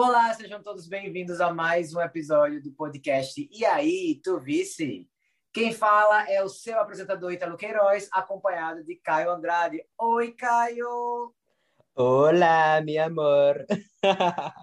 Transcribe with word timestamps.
Olá, 0.00 0.32
sejam 0.32 0.62
todos 0.62 0.86
bem-vindos 0.86 1.40
a 1.40 1.52
mais 1.52 1.92
um 1.92 2.00
episódio 2.00 2.62
do 2.62 2.70
podcast 2.70 3.48
E 3.50 3.64
aí, 3.64 4.20
tu 4.22 4.38
vice? 4.38 5.10
Quem 5.52 5.72
fala 5.72 6.22
é 6.30 6.40
o 6.40 6.48
seu 6.48 6.78
apresentador 6.78 7.32
Italo 7.32 7.56
Queiroz, 7.56 8.08
acompanhado 8.12 8.84
de 8.84 8.94
Caio 8.94 9.32
Andrade. 9.32 9.84
Oi, 9.98 10.30
Caio! 10.34 11.34
Olá, 11.96 12.80
meu 12.80 13.02
amor! 13.02 13.66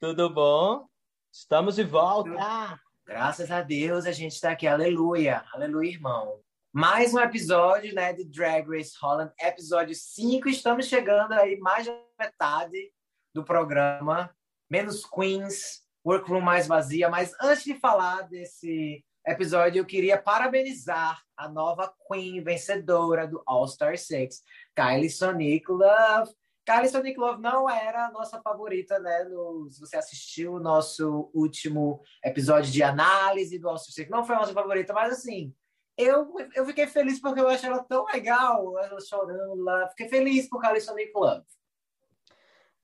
Tudo 0.00 0.28
bom? 0.34 0.88
Estamos 1.32 1.76
de 1.76 1.84
volta! 1.84 2.80
Graças 3.06 3.52
a 3.52 3.62
Deus 3.62 4.04
a 4.04 4.10
gente 4.10 4.32
está 4.32 4.50
aqui, 4.50 4.66
aleluia, 4.66 5.44
aleluia, 5.54 5.90
irmão. 5.90 6.40
Mais 6.72 7.14
um 7.14 7.20
episódio 7.20 7.94
né, 7.94 8.12
de 8.12 8.24
Drag 8.24 8.68
Race 8.68 8.94
Holland, 9.00 9.32
episódio 9.40 9.94
5. 9.94 10.48
Estamos 10.48 10.86
chegando 10.86 11.34
aí 11.34 11.56
mais 11.56 11.86
da 11.86 11.96
metade 12.18 12.92
do 13.32 13.44
programa. 13.44 14.35
Menos 14.70 15.04
Queens, 15.04 15.82
Workroom 16.04 16.40
mais 16.40 16.66
vazia. 16.66 17.08
Mas 17.08 17.32
antes 17.40 17.64
de 17.64 17.74
falar 17.78 18.22
desse 18.22 19.04
episódio, 19.26 19.80
eu 19.80 19.84
queria 19.84 20.16
parabenizar 20.16 21.20
a 21.36 21.48
nova 21.48 21.92
Queen 22.06 22.42
vencedora 22.42 23.26
do 23.26 23.42
All 23.44 23.66
Star 23.66 23.98
6, 23.98 24.42
Kylie 24.74 25.10
Sonic 25.10 25.70
Love. 25.70 26.32
Kylie 26.64 26.88
Sonic 26.88 27.18
Love 27.18 27.40
não 27.40 27.68
era 27.68 28.06
a 28.06 28.10
nossa 28.10 28.40
favorita, 28.40 28.98
né? 28.98 29.24
No, 29.24 29.68
se 29.70 29.80
você 29.80 29.96
assistiu 29.96 30.54
o 30.54 30.60
nosso 30.60 31.30
último 31.34 32.00
episódio 32.24 32.70
de 32.70 32.82
análise 32.82 33.58
do 33.58 33.68
All 33.68 33.78
Star 33.78 33.94
6, 33.94 34.08
não 34.08 34.24
foi 34.24 34.36
a 34.36 34.38
nossa 34.40 34.52
favorita, 34.52 34.92
mas 34.92 35.12
assim, 35.12 35.54
eu, 35.96 36.32
eu 36.54 36.66
fiquei 36.66 36.86
feliz 36.86 37.20
porque 37.20 37.40
eu 37.40 37.48
acho 37.48 37.66
ela 37.66 37.82
tão 37.82 38.04
legal, 38.06 38.78
ela 38.78 39.00
chorando 39.00 39.62
lá. 39.62 39.88
Fiquei 39.88 40.08
feliz 40.08 40.48
por 40.48 40.60
Kylie 40.60 40.80
Sonic 40.80 41.12
Love. 41.14 41.44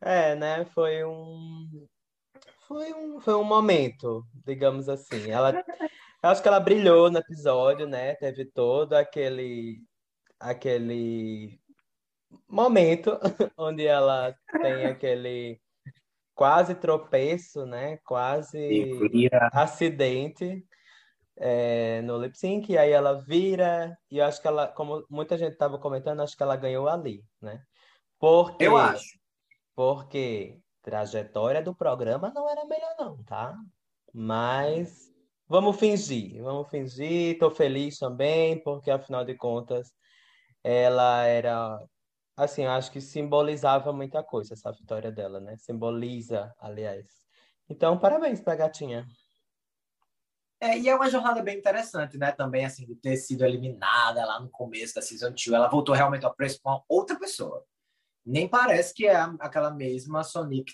É, 0.02 0.34
né? 0.34 0.64
Foi 0.66 1.04
um. 1.04 1.86
Foi 2.66 2.92
um, 2.92 3.20
foi 3.20 3.34
um 3.34 3.44
momento, 3.44 4.26
digamos 4.44 4.88
assim. 4.88 5.30
Ela, 5.30 5.64
eu 6.22 6.30
acho 6.30 6.42
que 6.42 6.48
ela 6.48 6.58
brilhou 6.58 7.10
no 7.10 7.18
episódio, 7.18 7.86
né? 7.86 8.14
Teve 8.16 8.44
todo 8.44 8.94
aquele, 8.94 9.80
aquele 10.40 11.60
momento 12.48 13.18
onde 13.56 13.86
ela 13.86 14.34
tem 14.60 14.86
aquele 14.86 15.60
quase 16.34 16.74
tropeço, 16.74 17.64
né? 17.64 17.98
Quase 17.98 18.90
acidente 19.52 20.66
é, 21.36 22.02
no 22.02 22.18
lip 22.18 22.36
sync, 22.36 22.72
e 22.72 22.78
aí 22.78 22.90
ela 22.90 23.22
vira, 23.22 23.96
e 24.10 24.18
eu 24.18 24.24
acho 24.24 24.40
que 24.40 24.48
ela, 24.48 24.68
como 24.68 25.04
muita 25.08 25.38
gente 25.38 25.52
estava 25.52 25.78
comentando, 25.78 26.20
acho 26.20 26.36
que 26.36 26.42
ela 26.42 26.56
ganhou 26.56 26.88
ali, 26.88 27.24
né? 27.40 27.62
Porque, 28.18 28.64
eu 28.64 28.76
acho. 28.76 29.21
Porque 29.82 30.60
trajetória 30.80 31.60
do 31.60 31.74
programa 31.74 32.30
não 32.32 32.48
era 32.48 32.64
melhor 32.64 32.94
não, 32.96 33.20
tá? 33.24 33.58
Mas 34.14 35.12
vamos 35.48 35.76
fingir, 35.76 36.40
vamos 36.40 36.70
fingir, 36.70 37.36
tô 37.36 37.50
feliz 37.50 37.98
também, 37.98 38.62
porque 38.62 38.92
afinal 38.92 39.24
de 39.24 39.34
contas 39.34 39.92
ela 40.62 41.24
era 41.26 41.84
assim, 42.36 42.64
acho 42.64 42.92
que 42.92 43.00
simbolizava 43.00 43.92
muita 43.92 44.22
coisa 44.22 44.54
essa 44.54 44.70
vitória 44.70 45.10
dela, 45.10 45.40
né? 45.40 45.56
Simboliza, 45.58 46.54
aliás. 46.60 47.08
Então, 47.68 47.98
parabéns 47.98 48.40
pra 48.40 48.54
gatinha. 48.54 49.04
É, 50.60 50.78
e 50.78 50.88
é 50.88 50.94
uma 50.94 51.10
jornada 51.10 51.42
bem 51.42 51.58
interessante, 51.58 52.16
né? 52.16 52.30
Também, 52.30 52.64
assim, 52.64 52.86
de 52.86 52.94
ter 52.94 53.16
sido 53.16 53.44
eliminada 53.44 54.24
lá 54.24 54.38
no 54.38 54.48
começo 54.48 54.94
da 54.94 55.02
Season 55.02 55.30
2. 55.30 55.48
Ela 55.48 55.68
voltou 55.68 55.92
realmente 55.92 56.24
preço 56.36 56.60
com 56.62 56.84
outra 56.88 57.18
pessoa. 57.18 57.66
Nem 58.24 58.48
parece 58.48 58.94
que 58.94 59.06
é 59.06 59.16
aquela 59.40 59.70
mesma 59.70 60.22
Sonic. 60.22 60.72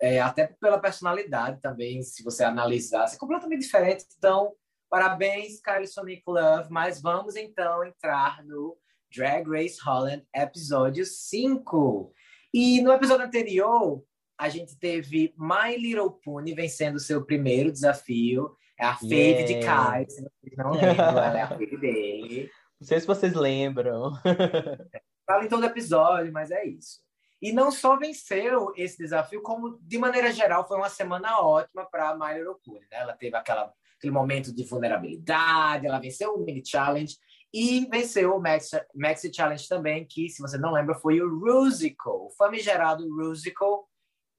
É, 0.00 0.20
até 0.20 0.46
pela 0.60 0.78
personalidade 0.78 1.60
também, 1.60 2.02
se 2.02 2.22
você 2.22 2.44
analisar, 2.44 3.04
é 3.12 3.16
completamente 3.16 3.62
diferente. 3.62 4.04
Então, 4.16 4.52
parabéns, 4.88 5.60
Kylie 5.60 5.88
Sonic 5.88 6.22
Love. 6.26 6.70
Mas 6.70 7.00
vamos, 7.00 7.36
então, 7.36 7.84
entrar 7.84 8.44
no 8.44 8.76
Drag 9.14 9.48
Race 9.48 9.78
Holland, 9.84 10.24
episódio 10.34 11.04
5. 11.04 12.12
E 12.54 12.80
no 12.80 12.92
episódio 12.92 13.26
anterior, 13.26 14.04
a 14.38 14.48
gente 14.48 14.78
teve 14.78 15.34
My 15.36 15.76
Little 15.76 16.10
Pony 16.10 16.54
vencendo 16.54 17.00
seu 17.00 17.24
primeiro 17.24 17.72
desafio 17.72 18.56
é 18.78 18.86
a 18.86 18.94
fave 18.94 19.14
yeah. 19.14 19.46
de 19.46 19.60
Kai, 19.60 20.06
se 20.08 20.22
vocês 20.22 20.56
não 20.56 20.70
lembram, 20.70 21.08
ela 21.08 21.38
é 21.38 21.42
a 21.42 21.48
fave 21.48 21.76
dele. 21.76 22.50
Não 22.80 22.86
sei 22.86 23.00
se 23.00 23.06
vocês 23.06 23.34
lembram. 23.34 24.12
Fala 25.28 25.44
em 25.44 25.48
todo 25.48 25.66
episódio, 25.66 26.32
mas 26.32 26.50
é 26.50 26.64
isso. 26.64 27.00
E 27.40 27.52
não 27.52 27.70
só 27.70 27.98
venceu 27.98 28.72
esse 28.74 28.96
desafio, 28.96 29.42
como 29.42 29.78
de 29.82 29.98
maneira 29.98 30.32
geral 30.32 30.66
foi 30.66 30.78
uma 30.78 30.88
semana 30.88 31.38
ótima 31.38 31.84
para 31.84 32.08
a 32.08 32.16
Miley 32.16 32.44
Pony. 32.64 32.80
Né? 32.80 32.86
Ela 32.98 33.12
teve 33.12 33.36
aquela, 33.36 33.70
aquele 33.98 34.10
momento 34.10 34.54
de 34.54 34.64
vulnerabilidade, 34.64 35.86
ela 35.86 36.00
venceu 36.00 36.32
o 36.32 36.42
mini 36.42 36.64
challenge 36.64 37.16
e 37.52 37.86
venceu 37.90 38.34
o 38.34 38.40
Maxi, 38.40 38.80
Maxi 38.94 39.32
Challenge 39.32 39.68
também, 39.68 40.06
que, 40.06 40.28
se 40.28 40.40
você 40.40 40.58
não 40.58 40.72
lembra, 40.72 40.94
foi 40.94 41.20
o 41.20 41.38
Rusical, 41.38 42.26
o 42.26 42.30
famigerado 42.30 43.06
Rusical, 43.08 43.88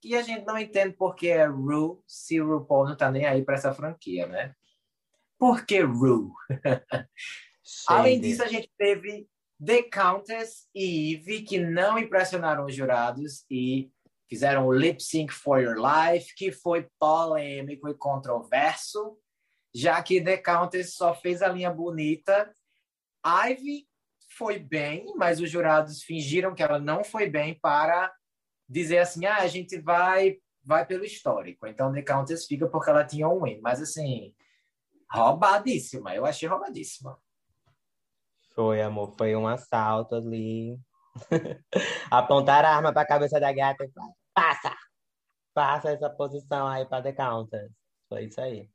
que 0.02 0.16
a 0.16 0.22
gente 0.22 0.46
não 0.46 0.58
entende 0.58 0.96
porque 0.96 1.28
é 1.28 1.46
Ru, 1.46 2.04
se 2.08 2.40
o 2.40 2.58
RuPaul 2.58 2.88
não 2.90 2.98
tá 2.98 3.12
nem 3.12 3.26
aí 3.26 3.44
para 3.44 3.56
essa 3.56 3.74
franquia, 3.74 4.28
né? 4.28 4.56
Por 5.38 5.66
que 5.66 5.82
Ru? 5.82 6.34
Além 7.88 8.20
disso, 8.20 8.44
a 8.44 8.48
gente 8.48 8.72
teve 8.78 9.28
The 9.64 9.84
Countess 9.84 10.68
e 10.74 11.16
Eve, 11.16 11.42
que 11.44 11.59
não 11.59 12.00
impressionaram 12.00 12.66
os 12.66 12.75
jurados 12.75 13.46
e 13.50 13.92
fizeram 14.30 14.68
o 14.68 14.74
Lip 14.74 15.02
Sync 15.03 15.34
for 15.34 15.62
Your 15.62 15.75
Life, 15.75 16.34
que 16.36 16.52
foi 16.52 16.88
polêmico 17.00 17.90
e 17.90 17.94
controverso, 17.94 19.18
já 19.74 20.02
que 20.02 20.22
The 20.22 20.38
Countess 20.38 20.94
só 20.94 21.14
fez 21.14 21.42
a 21.42 21.50
linha 21.50 21.72
bonita. 21.72 22.53
Ivy 23.25 23.88
foi 24.38 24.59
bem, 24.59 25.14
mas 25.16 25.42
os 25.42 25.50
jurados 25.50 26.03
fingiram 26.03 26.56
que 26.56 26.64
ela 26.64 26.80
não 26.80 27.03
foi 27.03 27.30
bem 27.30 27.59
para 27.59 28.14
dizer 28.68 29.00
assim, 29.00 29.26
ah, 29.26 29.38
a 29.38 29.47
gente 29.47 29.80
vai 29.81 30.38
vai 30.64 30.86
pelo 30.86 31.03
histórico. 31.03 31.66
Então, 31.66 31.91
The 31.91 32.03
Countess 32.03 32.46
fica 32.46 32.68
porque 32.68 32.90
ela 32.90 33.03
tinha 33.03 33.28
um 33.28 33.44
win. 33.44 33.59
Mas, 33.59 33.81
assim, 33.81 34.36
roubadíssima. 35.12 36.14
Eu 36.14 36.26
achei 36.26 36.47
roubadíssima. 36.47 37.18
Foi, 38.59 38.81
amor. 38.81 39.16
Foi 39.18 39.34
um 39.38 39.47
assalto 39.47 40.16
ali. 40.16 40.78
Apontar 42.12 42.66
a 42.66 42.75
arma 42.75 42.92
para 42.92 43.03
a 43.03 43.08
cabeça 43.08 43.40
da 43.40 43.53
gata 43.53 43.86
e 43.86 43.92
falar, 43.94 44.12
passa! 44.34 44.75
Passa 45.53 45.92
essa 45.92 46.09
posição 46.09 46.68
aí 46.68 46.86
para 46.86 47.02
The 47.02 47.14
Countess. 47.14 47.72
Foi 48.09 48.25
isso 48.25 48.42
aí. 48.42 48.70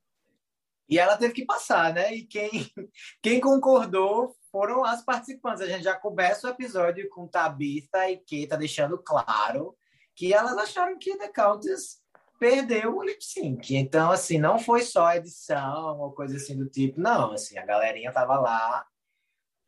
E 0.89 0.97
ela 0.97 1.15
teve 1.17 1.35
que 1.35 1.45
passar, 1.45 1.93
né? 1.93 2.15
E 2.15 2.25
quem, 2.25 2.49
quem 3.21 3.39
concordou 3.39 4.35
foram 4.51 4.83
as 4.83 5.05
participantes. 5.05 5.61
A 5.61 5.67
gente 5.67 5.83
já 5.83 5.93
começa 5.93 6.47
o 6.47 6.49
episódio 6.49 7.07
com 7.09 7.27
Tabitha 7.27 8.09
e 8.09 8.17
Keta 8.17 8.57
deixando 8.57 8.97
claro 8.97 9.77
que 10.15 10.33
elas 10.33 10.57
acharam 10.57 10.97
que 10.97 11.15
The 11.15 11.27
Countess 11.27 12.01
perdeu 12.39 12.97
o 12.97 13.03
lip 13.03 13.23
sync. 13.23 13.75
Então, 13.75 14.09
assim, 14.09 14.39
não 14.39 14.57
foi 14.57 14.81
só 14.81 15.13
edição 15.13 15.99
ou 15.99 16.11
coisa 16.11 16.37
assim 16.37 16.57
do 16.57 16.67
tipo, 16.67 16.99
não, 16.99 17.33
assim, 17.33 17.55
a 17.59 17.65
galerinha 17.67 18.11
tava 18.11 18.39
lá 18.39 18.83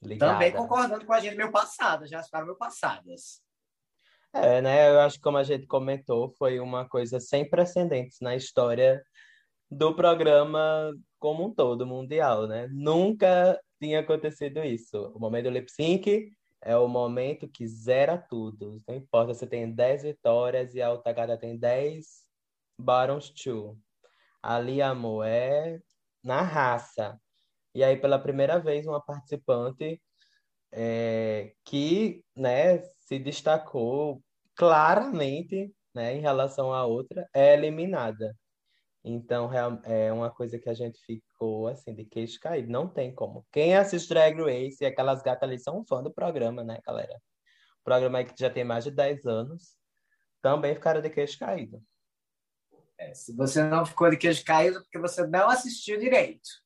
Ligada. 0.01 0.33
também 0.33 0.51
concordando 0.51 1.05
com 1.05 1.13
a 1.13 1.19
gente 1.19 1.35
meu 1.35 1.51
passado, 1.51 2.05
já 2.05 2.21
ficaram 2.23 2.45
meu 2.45 2.55
passadas. 2.55 3.41
É, 4.33 4.61
né? 4.61 4.89
Eu 4.89 4.99
acho 4.99 5.17
que 5.17 5.23
como 5.23 5.37
a 5.37 5.43
gente 5.43 5.65
comentou, 5.65 6.29
foi 6.37 6.59
uma 6.59 6.87
coisa 6.87 7.19
sem 7.19 7.49
precedentes 7.49 8.19
na 8.21 8.35
história 8.35 9.01
do 9.69 9.95
programa 9.95 10.93
como 11.19 11.45
um 11.45 11.53
todo, 11.53 11.85
mundial, 11.85 12.47
né? 12.47 12.67
Nunca 12.71 13.59
tinha 13.79 13.99
acontecido 14.01 14.63
isso. 14.63 15.11
O 15.15 15.19
momento 15.19 15.45
do 15.45 15.51
lip 15.51 15.71
sync 15.71 16.31
é 16.61 16.75
o 16.77 16.87
momento 16.87 17.47
que 17.47 17.67
zera 17.67 18.17
tudo. 18.17 18.81
Não 18.87 18.95
importa 18.95 19.33
se 19.33 19.47
tem 19.47 19.73
10 19.73 20.03
vitórias 20.03 20.73
e 20.73 20.81
a 20.81 20.91
outra 20.91 21.11
gata 21.13 21.37
tem 21.37 21.57
10 21.57 22.05
bottoms 22.79 23.29
two. 23.29 23.77
Ali, 24.41 24.81
amor, 24.81 25.25
é 25.25 25.79
na 26.23 26.41
raça. 26.41 27.19
E 27.77 27.83
aí, 27.83 27.95
pela 27.95 28.17
primeira 28.17 28.57
vez, 28.57 28.87
uma 28.87 28.99
participante 28.99 30.01
é, 30.71 31.53
que 31.63 32.25
né, 32.35 32.81
se 33.05 33.19
destacou 33.19 34.19
claramente 34.55 35.71
né, 35.93 36.15
em 36.15 36.19
relação 36.19 36.73
à 36.73 36.87
outra 36.87 37.29
é 37.31 37.53
eliminada. 37.53 38.35
Então, 39.03 39.51
é 39.83 40.11
uma 40.11 40.31
coisa 40.31 40.57
que 40.57 40.67
a 40.67 40.73
gente 40.73 40.99
ficou, 41.05 41.67
assim, 41.67 41.93
de 41.93 42.03
queixo 42.03 42.39
caído. 42.39 42.67
Não 42.67 42.89
tem 42.89 43.13
como. 43.13 43.45
Quem 43.51 43.75
assiste 43.75 44.09
Drag 44.09 44.35
Race 44.41 44.77
e 44.81 44.85
aquelas 44.87 45.21
gatas 45.21 45.47
ali 45.47 45.59
são 45.59 45.85
fã 45.85 46.01
do 46.01 46.11
programa, 46.11 46.63
né, 46.63 46.79
galera? 46.83 47.13
O 47.81 47.83
programa 47.83 48.23
que 48.23 48.33
já 48.39 48.49
tem 48.49 48.63
mais 48.63 48.85
de 48.85 48.89
10 48.89 49.23
anos, 49.27 49.77
também 50.41 50.73
ficaram 50.73 50.99
de 50.99 51.11
queixo 51.11 51.37
caído. 51.37 51.79
É, 52.97 53.13
se 53.13 53.35
você 53.35 53.61
não 53.61 53.85
ficou 53.85 54.09
de 54.09 54.17
queixo 54.17 54.43
caído, 54.43 54.81
porque 54.81 54.97
você 54.97 55.27
não 55.27 55.47
assistiu 55.47 55.99
direito. 55.99 56.65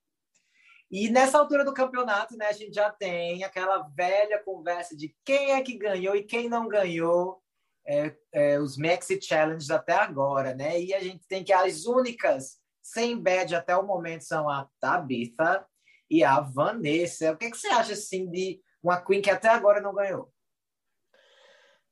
E 0.91 1.09
nessa 1.09 1.39
altura 1.39 1.63
do 1.63 1.73
campeonato, 1.73 2.35
né, 2.35 2.47
a 2.47 2.51
gente 2.51 2.73
já 2.73 2.91
tem 2.91 3.43
aquela 3.45 3.79
velha 3.95 4.43
conversa 4.43 4.95
de 4.95 5.15
quem 5.23 5.53
é 5.53 5.61
que 5.61 5.77
ganhou 5.77 6.15
e 6.15 6.23
quem 6.23 6.49
não 6.49 6.67
ganhou. 6.67 7.41
é, 7.88 8.15
é, 8.31 8.59
os 8.59 8.77
Maxi 8.77 9.19
Challenges 9.19 9.71
até 9.71 9.93
agora, 9.93 10.53
né? 10.53 10.79
E 10.79 10.93
a 10.93 10.99
gente 10.99 11.25
tem 11.27 11.43
que 11.43 11.51
as 11.51 11.85
únicas 11.85 12.59
sem 12.81 13.17
badge 13.17 13.55
até 13.55 13.75
o 13.75 13.85
momento 13.85 14.23
são 14.23 14.49
a 14.49 14.67
Tabitha 14.79 15.65
e 16.09 16.23
a 16.23 16.39
Vanessa. 16.41 17.31
O 17.31 17.38
que, 17.38 17.49
que 17.49 17.57
você 17.57 17.67
acha, 17.69 17.93
assim, 17.93 18.29
de 18.29 18.61
uma 18.83 19.01
Queen 19.01 19.21
que 19.21 19.29
até 19.29 19.47
agora 19.49 19.81
não 19.81 19.95
ganhou? 19.95 20.31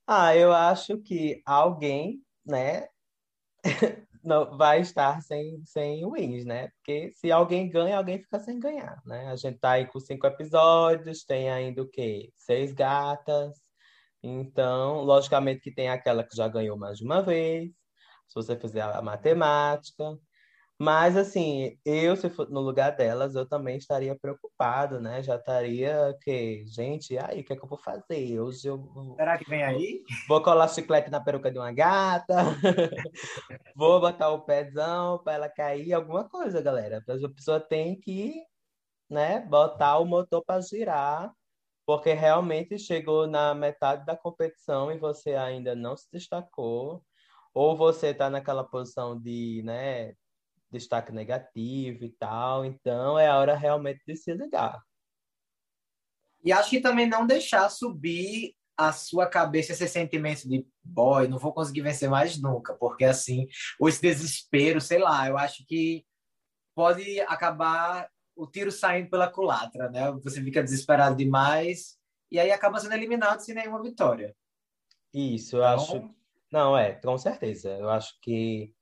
Ah, 0.05 0.35
eu 0.35 0.51
acho 0.51 0.97
que 0.99 1.41
alguém, 1.45 2.21
né, 2.45 2.89
não 4.23 4.57
vai 4.57 4.81
estar 4.81 5.21
sem, 5.21 5.63
sem 5.65 6.05
wins, 6.05 6.45
né? 6.45 6.69
Porque 6.69 7.11
se 7.15 7.31
alguém 7.31 7.69
ganha, 7.69 7.97
alguém 7.97 8.21
fica 8.21 8.39
sem 8.39 8.59
ganhar, 8.59 9.01
né? 9.05 9.27
A 9.27 9.35
gente 9.35 9.59
tá 9.59 9.71
aí 9.71 9.85
com 9.87 9.99
cinco 9.99 10.27
episódios, 10.27 11.23
tem 11.23 11.49
ainda 11.49 11.81
o 11.81 11.87
quê? 11.87 12.31
Seis 12.35 12.73
gatas. 12.73 13.57
Então, 14.21 15.01
logicamente 15.03 15.61
que 15.61 15.71
tem 15.73 15.89
aquela 15.89 16.23
que 16.23 16.35
já 16.35 16.47
ganhou 16.47 16.77
mais 16.77 16.97
de 16.97 17.05
uma 17.05 17.21
vez, 17.21 17.71
se 18.27 18.35
você 18.35 18.57
fizer 18.59 18.81
a 18.81 19.01
matemática. 19.01 20.17
Mas, 20.81 21.17
assim, 21.17 21.77
eu, 21.83 22.15
se 22.15 22.29
for 22.29 22.49
no 22.49 22.61
lugar 22.61 22.95
delas, 22.95 23.35
eu 23.35 23.45
também 23.45 23.75
estaria 23.75 24.17
preocupado, 24.17 25.01
né? 25.01 25.21
Já 25.21 25.35
estaria, 25.35 26.17
que, 26.21 26.65
gente, 26.67 27.17
aí, 27.17 27.41
o 27.41 27.43
que 27.43 27.51
é 27.51 27.55
que 27.57 27.61
eu 27.61 27.67
vou 27.67 27.77
fazer? 27.77 28.39
Hoje 28.39 28.65
eu. 28.65 29.13
Será 29.17 29.37
que 29.37 29.49
vem 29.49 29.61
aí? 29.61 30.01
Vou 30.25 30.41
colar 30.41 30.69
chiclete 30.69 31.11
na 31.11 31.19
peruca 31.19 31.51
de 31.51 31.59
uma 31.59 31.73
gata, 31.73 32.33
vou 33.75 33.99
botar 33.99 34.29
o 34.29 34.45
pezão 34.45 35.21
para 35.21 35.33
ela 35.33 35.49
cair, 35.49 35.91
alguma 35.91 36.29
coisa, 36.29 36.61
galera. 36.61 37.03
A 37.05 37.29
pessoa 37.29 37.59
tem 37.59 37.99
que, 37.99 38.41
né, 39.09 39.41
botar 39.41 39.97
o 39.99 40.05
motor 40.05 40.41
para 40.45 40.61
girar, 40.61 41.33
porque 41.85 42.13
realmente 42.13 42.79
chegou 42.79 43.27
na 43.27 43.53
metade 43.53 44.05
da 44.05 44.15
competição 44.15 44.89
e 44.93 44.97
você 44.97 45.35
ainda 45.35 45.75
não 45.75 45.97
se 45.97 46.07
destacou, 46.09 47.03
ou 47.53 47.75
você 47.75 48.07
está 48.11 48.29
naquela 48.29 48.63
posição 48.63 49.19
de, 49.19 49.61
né, 49.65 50.13
destaque 50.71 51.11
negativo 51.11 52.03
e 52.03 52.09
tal. 52.11 52.65
Então 52.65 53.17
é 53.17 53.27
a 53.27 53.37
hora 53.37 53.55
realmente 53.55 54.01
de 54.05 54.15
se 54.15 54.33
ligar. 54.33 54.81
E 56.43 56.51
acho 56.51 56.69
que 56.69 56.79
também 56.79 57.07
não 57.07 57.25
deixar 57.27 57.69
subir 57.69 58.55
a 58.77 58.93
sua 58.93 59.27
cabeça 59.27 59.73
esse 59.73 59.87
sentimento 59.89 60.47
de 60.47 60.65
boy, 60.81 61.27
não 61.27 61.37
vou 61.37 61.53
conseguir 61.53 61.81
vencer 61.81 62.09
mais 62.09 62.41
nunca, 62.41 62.73
porque 62.75 63.03
assim, 63.03 63.45
ou 63.77 63.89
esse 63.89 64.01
desespero, 64.01 64.79
sei 64.79 64.99
lá, 64.99 65.27
eu 65.27 65.37
acho 65.37 65.65
que 65.67 66.05
pode 66.73 67.19
acabar 67.21 68.09
o 68.33 68.47
tiro 68.47 68.71
saindo 68.71 69.09
pela 69.09 69.29
culatra, 69.29 69.89
né? 69.89 70.09
Você 70.23 70.41
fica 70.41 70.63
desesperado 70.63 71.17
demais 71.17 71.97
e 72.31 72.39
aí 72.39 72.51
acaba 72.51 72.79
sendo 72.79 72.93
eliminado 72.93 73.41
sem 73.41 73.53
nenhuma 73.53 73.83
vitória. 73.83 74.33
Isso, 75.13 75.57
eu 75.57 75.61
então... 75.61 75.73
acho. 75.73 76.15
Não, 76.49 76.77
é, 76.77 76.93
com 76.93 77.17
certeza. 77.17 77.69
Eu 77.71 77.89
acho 77.89 78.17
que 78.21 78.73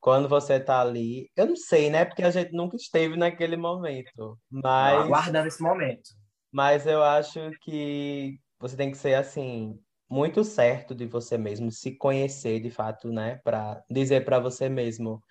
quando 0.00 0.28
você 0.28 0.58
tá 0.58 0.80
ali, 0.80 1.30
eu 1.36 1.46
não 1.46 1.56
sei, 1.56 1.90
né? 1.90 2.04
Porque 2.04 2.22
a 2.22 2.30
gente 2.30 2.52
nunca 2.52 2.76
esteve 2.76 3.16
naquele 3.16 3.56
momento, 3.56 4.38
mas 4.50 5.04
aguardando 5.04 5.46
esse 5.46 5.62
momento. 5.62 6.10
Mas 6.50 6.86
eu 6.86 7.02
acho 7.02 7.50
que 7.60 8.38
você 8.58 8.76
tem 8.76 8.90
que 8.90 8.96
ser 8.96 9.14
assim 9.14 9.78
muito 10.08 10.42
certo 10.42 10.94
de 10.94 11.06
você 11.06 11.38
mesmo, 11.38 11.70
se 11.70 11.96
conhecer 11.96 12.60
de 12.60 12.70
fato, 12.70 13.12
né? 13.12 13.40
Para 13.44 13.80
dizer 13.88 14.24
para 14.24 14.40
você 14.40 14.68
mesmo, 14.68 15.22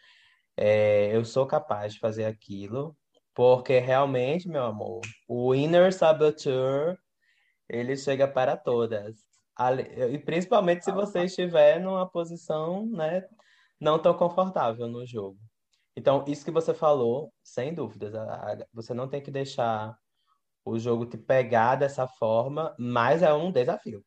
é, 0.56 1.14
eu 1.14 1.26
sou 1.26 1.46
capaz 1.46 1.94
de 1.94 2.00
fazer 2.00 2.26
aquilo, 2.26 2.96
porque 3.34 3.80
realmente, 3.80 4.48
meu 4.48 4.64
amor, 4.64 5.02
o 5.28 5.54
inner 5.54 5.92
saboteur 5.94 6.98
ele 7.68 7.96
chega 7.98 8.28
para 8.28 8.56
todas. 8.56 9.18
E 10.12 10.18
principalmente 10.20 10.86
se 10.86 10.92
você 10.92 11.26
estiver 11.26 11.80
numa 11.82 12.10
posição, 12.10 12.86
né, 12.86 13.26
não 13.80 14.00
tão 14.00 14.14
confortável 14.14 14.88
no 14.88 15.06
jogo. 15.06 15.38
Então, 15.96 16.24
isso 16.28 16.46
que 16.46 16.52
você 16.52 16.74
falou, 16.74 17.34
sem 17.44 17.74
dúvidas, 17.74 18.14
você 18.74 18.94
não 18.94 19.08
tem 19.08 19.22
que 19.22 19.32
deixar 19.32 19.98
o 20.64 20.78
jogo 20.78 21.06
te 21.06 21.18
pegar 21.18 21.76
dessa 21.76 22.08
forma, 22.08 22.76
mas 22.78 23.24
é 23.24 23.34
um 23.34 23.52
desafio. 23.52 24.04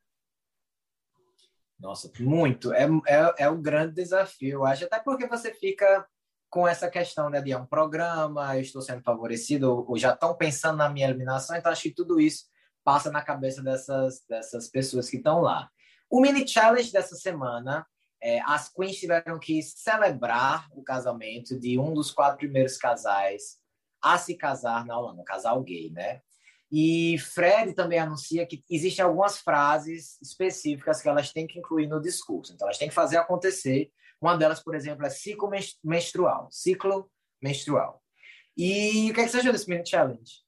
Nossa, 1.79 2.11
muito. 2.21 2.73
É, 2.73 2.85
é, 3.07 3.35
é 3.39 3.51
um 3.51 3.61
grande 3.61 3.95
desafio, 3.95 4.65
acho. 4.65 4.85
Até 4.85 5.01
porque 5.01 5.27
você 5.27 5.53
fica 5.53 6.07
com 6.49 6.69
essa 6.69 6.89
questão 6.89 7.29
né, 7.29 7.41
de 7.41 7.51
é 7.51 7.57
um 7.57 7.67
programa, 7.67 8.55
eu 8.55 8.61
estou 8.61 8.83
sendo 8.83 9.03
favorecido, 9.03 9.85
ou 9.89 9.97
já 9.97 10.13
estão 10.13 10.37
pensando 10.37 10.77
na 10.77 10.89
minha 10.89 11.09
eliminação, 11.09 11.57
então 11.57 11.73
acho 11.73 11.83
que 11.85 11.95
tudo 11.95 12.21
isso 12.21 12.45
passa 12.85 13.11
na 13.11 13.23
cabeça 13.23 13.63
dessas, 13.63 14.23
dessas 14.29 14.69
pessoas 14.69 15.09
que 15.09 15.17
estão 15.17 15.41
lá. 15.41 15.71
O 16.11 16.21
mini 16.21 16.47
challenge 16.47 16.93
dessa 16.93 17.17
semana 17.17 17.87
é, 18.23 18.41
as 18.43 18.69
queens 18.69 18.97
tiveram 18.97 19.39
que 19.39 19.61
celebrar 19.63 20.69
o 20.73 20.83
casamento 20.83 21.59
de 21.59 21.79
um 21.79 21.93
dos 21.93 22.13
quatro 22.13 22.39
primeiros 22.39 22.77
casais 22.77 23.59
a 24.01 24.17
se 24.17 24.37
casar 24.37 24.87
na 24.87 24.97
Holanda, 24.97 25.21
um 25.21 25.25
casal 25.25 25.61
gay, 25.63 25.91
né? 25.91 26.21
E 26.71 27.19
Fred 27.19 27.75
também 27.75 27.99
anuncia 27.99 28.47
que 28.47 28.65
existem 28.71 29.05
algumas 29.05 29.39
frases 29.39 30.19
específicas 30.23 31.03
que 31.03 31.09
elas 31.09 31.33
têm 31.33 31.47
que 31.47 31.59
incluir 31.59 31.87
no 31.87 32.01
discurso. 32.01 32.53
Então, 32.55 32.67
elas 32.67 32.79
têm 32.79 32.89
que 32.89 32.95
fazer 32.95 33.19
acontecer. 33.19 33.91
Uma 34.21 34.37
delas, 34.37 34.63
por 34.63 34.75
exemplo, 34.75 35.05
é 35.05 35.11
ciclo 35.11 35.51
menstrual. 35.85 36.49
Ciclo 36.51 37.11
menstrual. 37.43 38.03
E 38.57 39.11
o 39.11 39.15
que, 39.15 39.21
é 39.21 39.25
que 39.25 39.31
você 39.31 39.39
achou 39.39 39.53
desse 39.53 39.69
mini 39.69 39.87
challenge? 39.87 40.41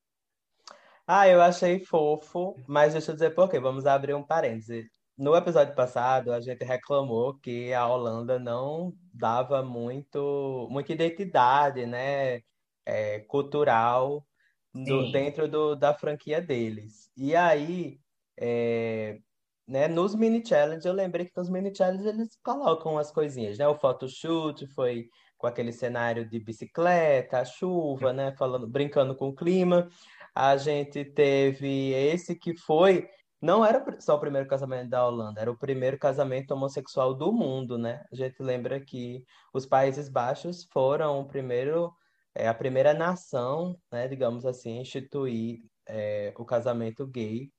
Ah, 1.07 1.29
eu 1.29 1.43
achei 1.43 1.79
fofo, 1.81 2.57
mas 2.67 2.95
deixa 2.95 3.11
eu 3.11 3.15
dizer 3.15 3.35
por 3.35 3.51
quê. 3.51 3.61
Vamos 3.61 3.85
abrir 3.85 4.15
um 4.15 4.23
parêntese. 4.23 4.89
No 5.17 5.37
episódio 5.37 5.75
passado, 5.77 6.33
a 6.33 6.41
gente 6.41 6.65
reclamou 6.65 7.35
que 7.35 7.73
a 7.73 7.87
Holanda 7.87 8.39
não 8.39 8.93
dava 9.13 9.63
muito, 9.63 10.67
muita 10.71 10.93
identidade, 10.93 11.87
né, 11.87 12.41
é, 12.85 13.21
cultural 13.21 14.27
do, 14.75 15.13
dentro 15.13 15.47
do, 15.47 15.77
da 15.77 15.95
franquia 15.95 16.41
deles. 16.41 17.09
E 17.17 17.37
aí, 17.37 18.01
é, 18.37 19.21
né, 19.69 19.87
nos 19.87 20.17
mini 20.17 20.45
challenge, 20.45 20.87
eu 20.87 20.93
lembrei 20.93 21.27
que 21.27 21.37
nos 21.37 21.49
mini 21.49 21.73
challenge 21.75 22.09
eles 22.09 22.37
colocam 22.43 22.99
as 22.99 23.13
coisinhas, 23.13 23.57
né? 23.57 23.69
O 23.69 23.79
photoshoot 23.79 24.67
foi 24.75 25.09
com 25.39 25.47
aquele 25.47 25.73
cenário 25.73 26.29
de 26.29 26.41
bicicleta, 26.41 27.45
chuva, 27.45 28.13
né, 28.13 28.35
falando, 28.37 28.67
brincando 28.67 29.15
com 29.15 29.29
o 29.29 29.35
clima. 29.35 29.89
A 30.35 30.57
gente 30.57 31.05
teve 31.05 31.93
esse 31.93 32.35
que 32.35 32.57
foi 32.57 33.09
não 33.45 33.65
era 33.65 33.85
só 34.01 34.17
o 34.17 34.21
primeiro 34.21 34.49
casamento 34.49 34.89
da 34.89 35.07
Holanda, 35.07 35.41
era 35.41 35.51
o 35.51 35.59
primeiro 35.59 35.99
casamento 35.99 36.53
homossexual 36.53 37.15
do 37.15 37.31
mundo, 37.31 37.77
né? 37.77 38.03
A 38.11 38.17
gente 38.17 38.43
lembra 38.43 38.81
que 38.81 39.23
os 39.53 39.67
Países 39.67 40.09
Baixos 40.09 40.65
foram 40.73 41.21
o 41.21 41.29
primeiro, 41.29 41.93
é, 42.35 42.49
a 42.49 42.55
primeira 42.55 42.95
nação, 42.95 43.79
né, 43.93 44.09
digamos 44.09 44.47
assim, 44.47 44.81
instituir 44.81 45.61
é, 45.87 46.33
o 46.39 46.45
casamento 46.45 47.07
gay 47.07 47.51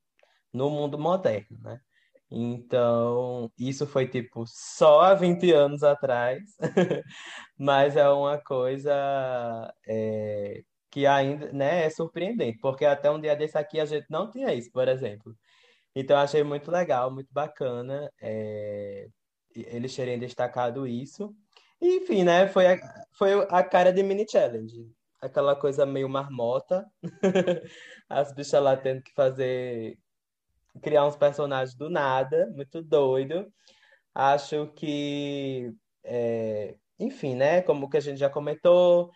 no 0.52 0.68
mundo 0.70 0.98
moderno, 0.98 1.56
né? 1.62 1.78
Então, 2.30 3.50
isso 3.58 3.86
foi 3.86 4.08
tipo 4.08 4.44
só 4.46 5.02
há 5.02 5.14
20 5.14 5.52
anos 5.52 5.84
atrás, 5.84 6.42
mas 7.56 7.96
é 7.96 8.08
uma 8.08 8.38
coisa 8.38 8.92
é, 9.86 10.62
que 10.90 11.06
ainda 11.06 11.52
né, 11.52 11.84
é 11.84 11.90
surpreendente, 11.90 12.58
porque 12.60 12.84
até 12.84 13.10
um 13.10 13.20
dia 13.20 13.36
desse 13.36 13.56
aqui 13.58 13.78
a 13.78 13.84
gente 13.84 14.06
não 14.10 14.30
tinha 14.30 14.52
isso, 14.54 14.70
por 14.72 14.88
exemplo. 14.88 15.36
Então, 15.98 16.18
achei 16.18 16.44
muito 16.44 16.70
legal, 16.70 17.10
muito 17.10 17.32
bacana 17.32 18.12
é, 18.20 19.08
eles 19.54 19.96
terem 19.96 20.18
destacado 20.18 20.86
isso. 20.86 21.34
E, 21.80 21.96
enfim, 21.96 22.22
né? 22.22 22.46
Foi 22.48 22.66
a, 22.66 22.78
foi 23.12 23.32
a 23.48 23.64
cara 23.64 23.90
de 23.90 24.02
mini 24.02 24.26
challenge. 24.28 24.90
Aquela 25.22 25.56
coisa 25.56 25.86
meio 25.86 26.06
marmota. 26.06 26.84
As 28.10 28.30
bichas 28.34 28.62
lá 28.62 28.76
tendo 28.76 29.02
que 29.02 29.12
fazer. 29.14 29.98
criar 30.82 31.06
uns 31.06 31.16
personagens 31.16 31.74
do 31.74 31.88
nada, 31.88 32.46
muito 32.54 32.82
doido. 32.82 33.50
Acho 34.14 34.68
que. 34.76 35.72
É, 36.04 36.76
enfim, 36.98 37.34
né? 37.34 37.62
Como 37.62 37.88
que 37.88 37.96
a 37.96 38.00
gente 38.00 38.18
já 38.18 38.28
comentou, 38.28 39.10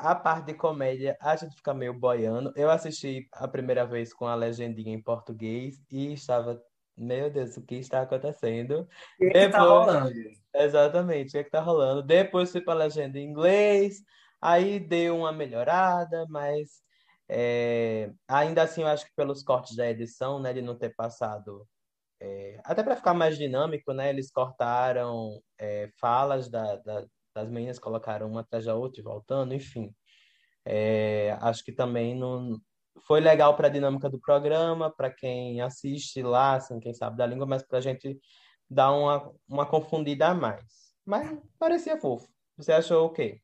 a 0.00 0.14
parte 0.14 0.46
de 0.46 0.54
comédia, 0.54 1.16
a 1.20 1.36
gente 1.36 1.54
fica 1.54 1.74
meio 1.74 1.92
boiando. 1.92 2.52
Eu 2.56 2.70
assisti 2.70 3.28
a 3.32 3.46
primeira 3.46 3.84
vez 3.84 4.12
com 4.14 4.26
a 4.26 4.34
legendinha 4.34 4.94
em 4.94 5.02
português 5.02 5.78
e 5.90 6.14
estava, 6.14 6.60
meu 6.96 7.30
Deus, 7.30 7.56
o 7.56 7.62
que 7.62 7.76
está 7.76 8.00
acontecendo? 8.02 8.80
O 8.80 8.86
que, 9.18 9.26
Depois... 9.26 9.44
está 9.44 9.60
rolando? 9.60 10.10
Exatamente, 10.54 11.28
o 11.28 11.42
que 11.42 11.48
está 11.48 11.60
rolando? 11.60 12.02
Depois 12.02 12.50
fui 12.50 12.62
para 12.62 12.72
a 12.72 12.84
legenda 12.84 13.18
em 13.18 13.28
inglês, 13.28 14.02
aí 14.40 14.80
deu 14.80 15.18
uma 15.18 15.32
melhorada, 15.32 16.26
mas 16.30 16.80
é... 17.28 18.10
ainda 18.26 18.62
assim 18.62 18.80
eu 18.80 18.88
acho 18.88 19.04
que 19.04 19.14
pelos 19.14 19.42
cortes 19.42 19.76
da 19.76 19.88
edição, 19.88 20.40
né, 20.40 20.52
de 20.54 20.62
não 20.62 20.76
ter 20.76 20.94
passado. 20.94 21.66
É... 22.18 22.58
até 22.64 22.82
para 22.82 22.96
ficar 22.96 23.12
mais 23.12 23.36
dinâmico, 23.36 23.92
né? 23.92 24.08
Eles 24.08 24.30
cortaram 24.30 25.42
é, 25.58 25.90
falas 26.00 26.48
da, 26.48 26.76
da 26.76 27.04
das 27.42 27.50
meninas 27.50 27.78
colocaram 27.78 28.28
uma 28.28 28.40
atrás 28.40 28.64
da 28.64 28.74
outra 28.74 29.00
e 29.00 29.04
voltando, 29.04 29.54
enfim. 29.54 29.94
É, 30.64 31.36
acho 31.40 31.64
que 31.64 31.72
também 31.72 32.14
não 32.14 32.60
foi 33.06 33.20
legal 33.20 33.56
para 33.56 33.68
a 33.68 33.70
dinâmica 33.70 34.08
do 34.08 34.20
programa, 34.20 34.90
para 34.90 35.10
quem 35.10 35.60
assiste 35.60 36.22
lá, 36.22 36.56
assim, 36.56 36.78
quem 36.80 36.92
sabe 36.92 37.16
da 37.16 37.26
língua, 37.26 37.46
mas 37.46 37.62
para 37.62 37.78
a 37.78 37.80
gente 37.80 38.20
dá 38.68 38.92
uma, 38.92 39.32
uma 39.48 39.66
confundida 39.66 40.28
a 40.28 40.34
mais. 40.34 40.64
Mas 41.04 41.38
parecia 41.58 41.98
fofo. 41.98 42.28
Você 42.56 42.72
achou 42.72 43.06
o 43.06 43.12
quê? 43.12 43.40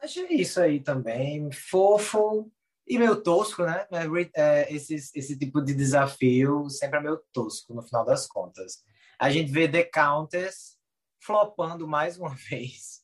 Achei 0.00 0.26
isso 0.28 0.60
aí 0.60 0.80
também. 0.80 1.50
Fofo 1.52 2.50
e 2.86 2.98
meio 2.98 3.22
tosco, 3.22 3.62
né? 3.62 3.86
É, 3.92 4.40
é, 4.42 4.74
esse, 4.74 4.94
esse 4.94 5.38
tipo 5.38 5.62
de 5.62 5.72
desafio 5.72 6.68
sempre 6.68 6.98
é 6.98 7.02
meio 7.02 7.22
tosco, 7.32 7.72
no 7.72 7.82
final 7.82 8.04
das 8.04 8.26
contas. 8.26 8.82
A 9.18 9.30
gente 9.30 9.52
vê 9.52 9.68
The 9.68 9.84
Countess 9.84 10.76
flopando 11.22 11.86
mais 11.86 12.18
uma 12.18 12.34
vez 12.50 13.02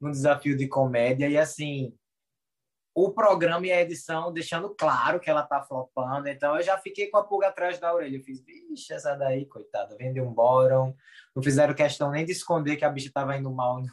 no 0.00 0.10
desafio 0.10 0.56
de 0.56 0.66
comédia. 0.66 1.28
E 1.28 1.36
assim, 1.36 1.94
o 2.94 3.12
programa 3.12 3.66
e 3.66 3.72
a 3.72 3.80
edição 3.80 4.32
deixando 4.32 4.74
claro 4.74 5.20
que 5.20 5.30
ela 5.30 5.42
tá 5.42 5.62
flopando. 5.62 6.28
Então 6.28 6.56
eu 6.56 6.62
já 6.62 6.78
fiquei 6.78 7.08
com 7.08 7.18
a 7.18 7.24
pulga 7.24 7.48
atrás 7.48 7.78
da 7.78 7.94
orelha. 7.94 8.16
Eu 8.16 8.22
fiz, 8.22 8.40
vixe, 8.44 8.92
essa 8.92 9.14
daí, 9.14 9.46
coitada, 9.46 9.96
vendeu 9.96 10.26
um 10.26 10.32
bórum. 10.32 10.94
Não 11.34 11.42
fizeram 11.42 11.74
questão 11.74 12.10
nem 12.10 12.24
de 12.24 12.32
esconder 12.32 12.76
que 12.76 12.84
a 12.84 12.90
bicha 12.90 13.10
tava 13.12 13.36
indo 13.36 13.50
mal 13.50 13.80
no, 13.80 13.88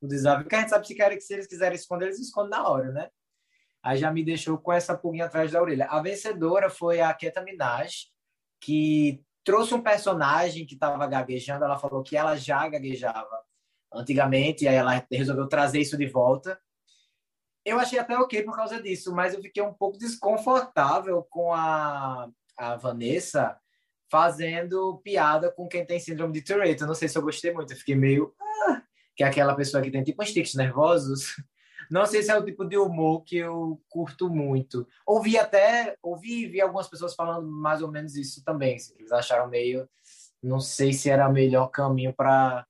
no 0.00 0.08
desafio, 0.08 0.44
porque 0.44 0.56
a 0.56 0.60
gente 0.60 0.70
sabe 0.70 0.86
que, 0.86 0.94
que 0.94 1.20
se 1.20 1.34
eles 1.34 1.46
quiserem 1.46 1.74
esconder, 1.74 2.06
eles 2.06 2.20
escondem 2.20 2.50
na 2.50 2.68
hora, 2.68 2.92
né? 2.92 3.10
Aí 3.82 3.98
já 3.98 4.10
me 4.10 4.24
deixou 4.24 4.56
com 4.56 4.72
essa 4.72 4.96
pulguinha 4.96 5.26
atrás 5.26 5.52
da 5.52 5.60
orelha. 5.60 5.86
A 5.86 6.00
vencedora 6.00 6.70
foi 6.70 7.00
a 7.00 7.12
Keta 7.12 7.42
Minaj, 7.42 8.06
que 8.58 9.22
trouxe 9.44 9.74
um 9.74 9.82
personagem 9.82 10.66
que 10.66 10.74
estava 10.74 11.06
gaguejando. 11.06 11.64
Ela 11.64 11.78
falou 11.78 12.02
que 12.02 12.16
ela 12.16 12.36
já 12.36 12.66
gaguejava 12.68 13.44
antigamente, 13.92 14.64
e 14.64 14.68
aí 14.68 14.74
ela 14.74 15.06
resolveu 15.10 15.46
trazer 15.46 15.80
isso 15.80 15.96
de 15.96 16.06
volta. 16.06 16.58
Eu 17.64 17.78
achei 17.78 17.98
até 17.98 18.18
ok 18.18 18.42
por 18.42 18.56
causa 18.56 18.82
disso, 18.82 19.14
mas 19.14 19.32
eu 19.32 19.40
fiquei 19.40 19.62
um 19.62 19.72
pouco 19.72 19.96
desconfortável 19.96 21.22
com 21.30 21.52
a, 21.52 22.28
a 22.58 22.76
Vanessa 22.76 23.56
fazendo 24.10 24.98
piada 24.98 25.50
com 25.50 25.66
quem 25.66 25.86
tem 25.86 25.98
síndrome 25.98 26.32
de 26.32 26.42
Tourette. 26.42 26.82
Eu 26.82 26.86
não 26.86 26.94
sei 26.94 27.08
se 27.08 27.16
eu 27.16 27.22
gostei 27.22 27.52
muito, 27.52 27.72
eu 27.72 27.76
fiquei 27.76 27.94
meio. 27.94 28.34
Ah, 28.40 28.82
que 29.16 29.24
é 29.24 29.26
aquela 29.26 29.54
pessoa 29.54 29.82
que 29.82 29.90
tem 29.90 30.02
tipo 30.02 30.22
uns 30.22 30.32
tics 30.32 30.54
nervosos. 30.54 31.36
Não 31.90 32.06
sei 32.06 32.22
se 32.22 32.30
é 32.30 32.38
o 32.38 32.44
tipo 32.44 32.64
de 32.64 32.76
humor 32.76 33.22
que 33.24 33.36
eu 33.36 33.80
curto 33.88 34.28
muito. 34.28 34.86
Ouvi 35.06 35.38
até, 35.38 35.96
ouvi 36.02 36.46
vi 36.46 36.60
algumas 36.60 36.88
pessoas 36.88 37.14
falando 37.14 37.46
mais 37.46 37.82
ou 37.82 37.90
menos 37.90 38.16
isso 38.16 38.44
também. 38.44 38.76
Assim, 38.76 38.94
eles 38.98 39.12
acharam 39.12 39.48
meio. 39.48 39.88
Não 40.42 40.60
sei 40.60 40.92
se 40.92 41.10
era 41.10 41.28
o 41.28 41.32
melhor 41.32 41.68
caminho 41.68 42.12
para 42.12 42.66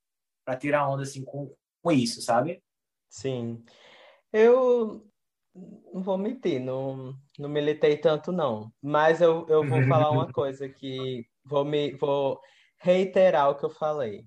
tirar 0.59 0.89
onda 0.89 1.03
assim, 1.03 1.25
com, 1.25 1.55
com 1.83 1.93
isso, 1.93 2.23
sabe? 2.23 2.63
Sim. 3.09 3.65
Eu 4.33 5.07
não 5.93 6.03
vou 6.03 6.19
mentir, 6.19 6.61
não, 6.61 7.15
não 7.39 7.49
militei 7.49 7.97
tanto, 7.97 8.33
não. 8.33 8.73
Mas 8.83 9.21
eu, 9.21 9.47
eu 9.49 9.67
vou 9.67 9.83
falar 9.89 10.11
uma 10.11 10.33
coisa 10.33 10.69
que 10.69 11.27
vou 11.45 11.65
me 11.65 11.93
vou 11.95 12.41
reiterar 12.79 13.51
o 13.51 13.55
que 13.55 13.65
eu 13.65 13.71
falei. 13.71 14.27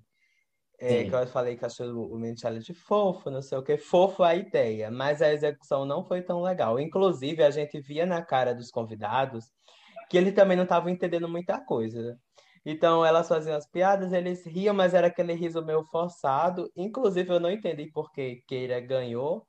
É, 0.80 1.04
que 1.04 1.14
eu 1.14 1.26
falei 1.26 1.56
que 1.56 1.64
achei 1.64 1.88
o, 1.88 2.16
Mini 2.16 2.38
Challenge 2.38 2.72
fofo, 2.72 3.30
não 3.30 3.42
sei 3.42 3.58
o 3.58 3.62
que, 3.62 3.76
fofo 3.76 4.22
a 4.22 4.34
ideia, 4.36 4.90
mas 4.90 5.20
a 5.20 5.32
execução 5.32 5.84
não 5.84 6.04
foi 6.04 6.22
tão 6.22 6.40
legal. 6.40 6.78
Inclusive, 6.78 7.42
a 7.42 7.50
gente 7.50 7.80
via 7.80 8.06
na 8.06 8.22
cara 8.22 8.54
dos 8.54 8.70
convidados 8.70 9.46
que 10.08 10.16
eles 10.16 10.34
também 10.34 10.56
não 10.56 10.64
estavam 10.64 10.88
entendendo 10.88 11.28
muita 11.28 11.60
coisa. 11.60 12.18
Então, 12.64 13.04
elas 13.04 13.28
faziam 13.28 13.56
as 13.56 13.68
piadas, 13.68 14.12
eles 14.12 14.46
riam, 14.46 14.74
mas 14.74 14.94
era 14.94 15.08
aquele 15.08 15.32
riso 15.34 15.64
meio 15.64 15.84
forçado. 15.84 16.70
Inclusive, 16.76 17.30
eu 17.32 17.40
não 17.40 17.50
entendi 17.50 17.90
por 17.92 18.12
que 18.12 18.42
Keira 18.46 18.80
ganhou, 18.80 19.46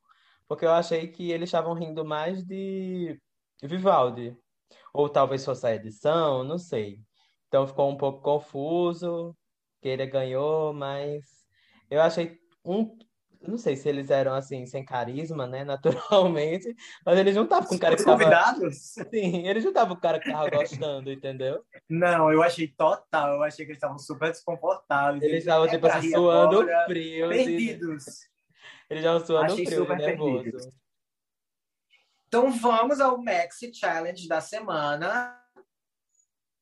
porque 0.48 0.64
eu 0.64 0.72
achei 0.72 1.08
que 1.08 1.30
eles 1.30 1.48
estavam 1.48 1.74
rindo 1.74 2.04
mais 2.04 2.44
de 2.44 3.20
Vivaldi. 3.62 4.36
Ou 4.92 5.08
talvez 5.08 5.44
fosse 5.44 5.66
a 5.66 5.74
edição, 5.74 6.44
não 6.44 6.58
sei. 6.58 7.00
Então 7.48 7.66
ficou 7.66 7.90
um 7.90 7.96
pouco 7.96 8.22
confuso. 8.22 9.36
Keira 9.80 10.06
ganhou, 10.06 10.72
mas 10.72 11.24
eu 11.90 12.00
achei 12.00 12.38
um. 12.64 12.96
Não 13.40 13.56
sei 13.56 13.74
se 13.74 13.88
eles 13.88 14.10
eram 14.10 14.34
assim, 14.34 14.66
sem 14.66 14.84
carisma, 14.84 15.46
né? 15.46 15.64
Naturalmente. 15.64 16.74
Mas 17.04 17.18
eles 17.18 17.34
não 17.34 17.44
estavam 17.44 17.68
com 17.68 17.74
o 17.74 17.78
cara 17.78 17.96
que 17.96 18.04
tava. 18.04 18.18
Convidados? 18.18 18.76
Sim, 19.10 19.48
eles 19.48 19.64
não 19.64 19.70
estavam 19.70 19.94
com 19.94 19.98
o 19.98 20.02
cara 20.02 20.20
que 20.20 20.30
tava 20.30 20.50
gostando, 20.50 21.10
entendeu? 21.10 21.64
Não, 21.88 22.30
eu 22.30 22.42
achei 22.42 22.68
total. 22.68 23.36
Eu 23.36 23.42
achei 23.42 23.64
que 23.64 23.72
eles 23.72 23.78
estavam 23.78 23.98
super 23.98 24.30
desconfortáveis. 24.30 25.22
Eles 25.22 25.40
estavam, 25.40 25.66
tipo 25.68 25.86
assim, 25.86 26.10
suando 26.10 26.66
frio. 26.86 27.28
Perdidos. 27.30 28.06
E... 28.06 28.30
Eles 28.90 29.04
já 29.04 29.20
suando 29.20 29.52
Achei 29.52 29.64
frio, 29.64 29.88
nervoso. 29.96 30.72
Então 32.28 32.52
vamos 32.52 33.00
ao 33.00 33.18
Maxi 33.18 33.72
Challenge 33.74 34.28
da 34.28 34.40
semana. 34.40 35.36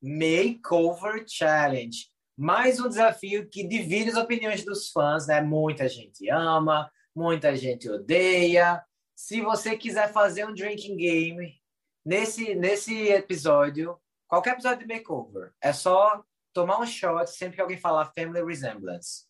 Makeover 0.01 1.25
Challenge. 1.27 2.09
Mais 2.41 2.79
um 2.79 2.87
desafio 2.87 3.49
que 3.49 3.67
divide 3.67 4.11
as 4.11 4.15
opiniões 4.15 4.63
dos 4.63 4.89
fãs, 4.89 5.27
né? 5.27 5.41
Muita 5.41 5.89
gente 5.89 6.29
ama, 6.29 6.89
muita 7.13 7.53
gente 7.53 7.89
odeia. 7.89 8.81
Se 9.13 9.41
você 9.41 9.75
quiser 9.75 10.13
fazer 10.13 10.45
um 10.45 10.53
drinking 10.53 10.95
game 10.95 11.61
nesse, 12.05 12.55
nesse 12.55 13.09
episódio, 13.09 13.99
qualquer 14.25 14.53
episódio 14.53 14.87
de 14.87 14.93
Makeover, 14.93 15.51
é 15.61 15.73
só 15.73 16.23
tomar 16.53 16.79
um 16.79 16.85
shot 16.85 17.29
sempre 17.29 17.57
que 17.57 17.61
alguém 17.61 17.77
falar 17.77 18.13
Family 18.17 18.41
Resemblance. 18.41 19.25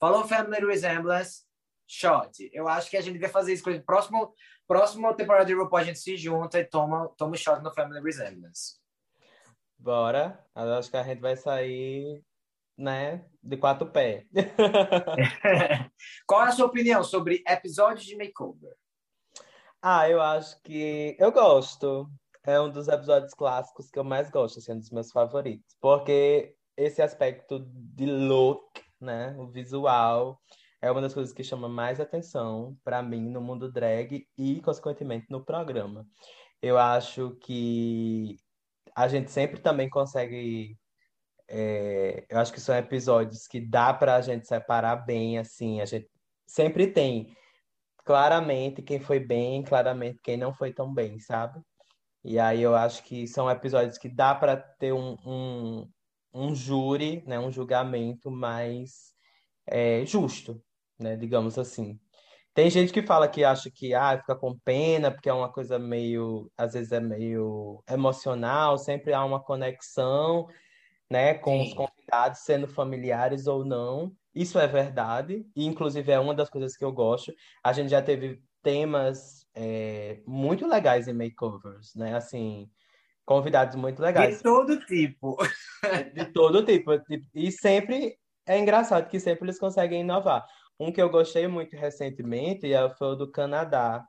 Falou 0.00 0.26
Family 0.26 0.64
Resemblance, 0.64 1.42
shot. 1.86 2.48
Eu 2.50 2.66
acho 2.66 2.88
que 2.88 2.96
a 2.96 3.02
gente 3.02 3.12
devia 3.12 3.28
fazer 3.28 3.52
isso 3.52 3.64
próximo, 3.82 4.34
próximo 4.66 5.12
temporada 5.12 5.44
de 5.44 5.52
RuPaul, 5.52 5.82
a 5.82 5.84
gente 5.84 5.98
se 5.98 6.16
junta 6.16 6.60
e 6.60 6.64
toma, 6.64 7.12
toma 7.18 7.32
um 7.32 7.36
shot 7.36 7.62
no 7.62 7.74
Family 7.74 8.00
Resemblance. 8.00 8.78
Bora. 9.76 10.42
Eu 10.56 10.72
acho 10.72 10.90
que 10.90 10.96
a 10.96 11.02
gente 11.02 11.20
vai 11.20 11.36
sair, 11.36 12.24
né, 12.76 13.24
de 13.42 13.56
quatro 13.56 13.90
pés. 13.90 14.24
Qual 16.26 16.44
é 16.44 16.48
a 16.48 16.52
sua 16.52 16.66
opinião 16.66 17.04
sobre 17.04 17.42
episódios 17.46 18.04
de 18.04 18.16
makeover? 18.16 18.74
Ah, 19.80 20.08
eu 20.08 20.20
acho 20.20 20.60
que 20.62 21.16
eu 21.18 21.30
gosto. 21.30 22.10
É 22.46 22.60
um 22.60 22.70
dos 22.70 22.88
episódios 22.88 23.32
clássicos 23.32 23.90
que 23.90 23.98
eu 23.98 24.04
mais 24.04 24.30
gosto, 24.30 24.58
assim, 24.58 24.72
um 24.72 24.78
dos 24.78 24.90
meus 24.90 25.10
favoritos. 25.10 25.76
Porque 25.80 26.54
esse 26.76 27.00
aspecto 27.00 27.64
de 27.70 28.06
look, 28.06 28.62
né, 29.00 29.34
o 29.38 29.46
visual, 29.46 30.40
é 30.84 30.90
uma 30.90 31.00
das 31.00 31.14
coisas 31.14 31.32
que 31.32 31.42
chama 31.42 31.68
mais 31.68 32.00
atenção 32.00 32.76
para 32.84 33.02
mim 33.02 33.30
no 33.30 33.40
mundo 33.40 33.72
drag 33.72 34.26
e, 34.36 34.60
consequentemente, 34.60 35.26
no 35.30 35.42
programa. 35.42 36.06
Eu 36.60 36.78
acho 36.78 37.36
que 37.42 38.36
a 38.94 39.08
gente 39.08 39.30
sempre 39.30 39.60
também 39.60 39.88
consegue. 39.88 40.76
É, 41.48 42.24
eu 42.28 42.38
acho 42.38 42.52
que 42.52 42.60
são 42.60 42.74
episódios 42.76 43.46
que 43.46 43.60
dá 43.60 43.92
para 43.92 44.16
a 44.16 44.20
gente 44.20 44.46
separar 44.46 44.96
bem, 44.96 45.38
assim. 45.38 45.80
A 45.80 45.84
gente 45.84 46.08
sempre 46.46 46.86
tem 46.86 47.36
claramente 48.04 48.82
quem 48.82 49.00
foi 49.00 49.18
bem, 49.18 49.62
claramente 49.62 50.20
quem 50.22 50.36
não 50.36 50.52
foi 50.52 50.72
tão 50.72 50.92
bem, 50.92 51.18
sabe? 51.18 51.60
E 52.24 52.38
aí 52.38 52.62
eu 52.62 52.74
acho 52.74 53.02
que 53.04 53.26
são 53.26 53.50
episódios 53.50 53.98
que 53.98 54.08
dá 54.08 54.34
para 54.34 54.56
ter 54.56 54.92
um, 54.92 55.16
um, 55.26 55.90
um 56.32 56.54
júri, 56.54 57.22
né, 57.26 57.38
um 57.38 57.50
julgamento 57.50 58.30
mais 58.30 59.14
é, 59.66 60.04
justo, 60.06 60.62
né? 60.98 61.16
Digamos 61.16 61.58
assim. 61.58 61.98
Tem 62.54 62.70
gente 62.70 62.92
que 62.92 63.02
fala 63.02 63.28
que 63.28 63.42
acha 63.42 63.70
que 63.70 63.94
ah, 63.94 64.16
fica 64.18 64.36
com 64.36 64.56
pena, 64.60 65.10
porque 65.10 65.28
é 65.28 65.32
uma 65.32 65.52
coisa 65.52 65.78
meio, 65.78 66.50
às 66.56 66.74
vezes 66.74 66.92
é 66.92 67.00
meio 67.00 67.82
emocional, 67.90 68.78
sempre 68.78 69.12
há 69.12 69.24
uma 69.24 69.42
conexão, 69.42 70.46
né, 71.10 71.34
com 71.34 71.62
Sim. 71.62 71.68
os 71.68 71.74
convidados, 71.74 72.40
sendo 72.40 72.66
familiares 72.66 73.46
ou 73.46 73.64
não. 73.64 74.12
Isso 74.34 74.58
é 74.58 74.66
verdade, 74.66 75.46
e 75.54 75.64
inclusive 75.64 76.10
é 76.10 76.18
uma 76.18 76.34
das 76.34 76.50
coisas 76.50 76.76
que 76.76 76.84
eu 76.84 76.92
gosto. 76.92 77.32
A 77.62 77.72
gente 77.72 77.90
já 77.90 78.02
teve 78.02 78.42
temas 78.62 79.46
é, 79.54 80.20
muito 80.26 80.66
legais 80.66 81.06
em 81.06 81.12
makeovers, 81.12 81.94
né? 81.94 82.16
Assim, 82.16 82.68
convidados 83.24 83.76
muito 83.76 84.02
legais. 84.02 84.38
De 84.38 84.42
todo 84.42 84.78
tipo. 84.86 85.36
De 86.14 86.24
todo 86.32 86.64
tipo. 86.64 86.90
E 87.34 87.52
sempre 87.52 88.16
é 88.46 88.58
engraçado 88.58 89.08
que 89.08 89.20
sempre 89.20 89.44
eles 89.44 89.58
conseguem 89.58 90.00
inovar. 90.00 90.46
Um 90.78 90.90
que 90.90 91.00
eu 91.00 91.08
gostei 91.08 91.46
muito 91.46 91.76
recentemente 91.76 92.72
é 92.72 92.90
foi 92.90 93.08
o 93.08 93.14
do 93.14 93.30
Canadá, 93.30 94.04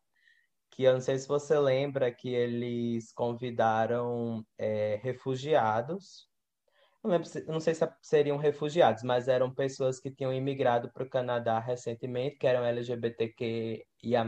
que 0.71 0.83
eu 0.83 0.93
não 0.93 1.01
sei 1.01 1.17
se 1.19 1.27
você 1.27 1.57
lembra 1.59 2.11
que 2.11 2.29
eles 2.29 3.11
convidaram 3.13 4.43
é, 4.57 4.99
refugiados. 5.03 6.27
Não, 7.05 7.11
lembro, 7.11 7.29
não 7.47 7.59
sei 7.59 7.75
se 7.75 7.87
seriam 8.01 8.35
refugiados, 8.35 9.03
mas 9.03 9.27
eram 9.27 9.53
pessoas 9.53 9.99
que 9.99 10.09
tinham 10.09 10.33
imigrado 10.33 10.91
para 10.91 11.03
o 11.03 11.09
Canadá 11.09 11.59
recentemente, 11.59 12.37
que 12.37 12.47
eram 12.47 12.65
LGBTQIA+. 12.65 14.25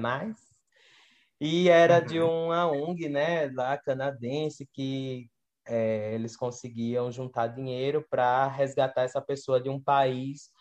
E 1.41 1.69
era 1.69 1.99
de 1.99 2.19
uhum. 2.19 2.45
uma 2.45 2.67
ONG, 2.71 3.09
né, 3.09 3.47
lá 3.49 3.75
canadense, 3.79 4.69
que 4.71 5.27
é, 5.65 6.13
eles 6.13 6.37
conseguiam 6.37 7.11
juntar 7.11 7.47
dinheiro 7.47 8.05
para 8.11 8.47
resgatar 8.47 9.01
essa 9.03 9.21
pessoa 9.21 9.59
de 9.59 9.69
um 9.69 9.81
país 9.81 10.51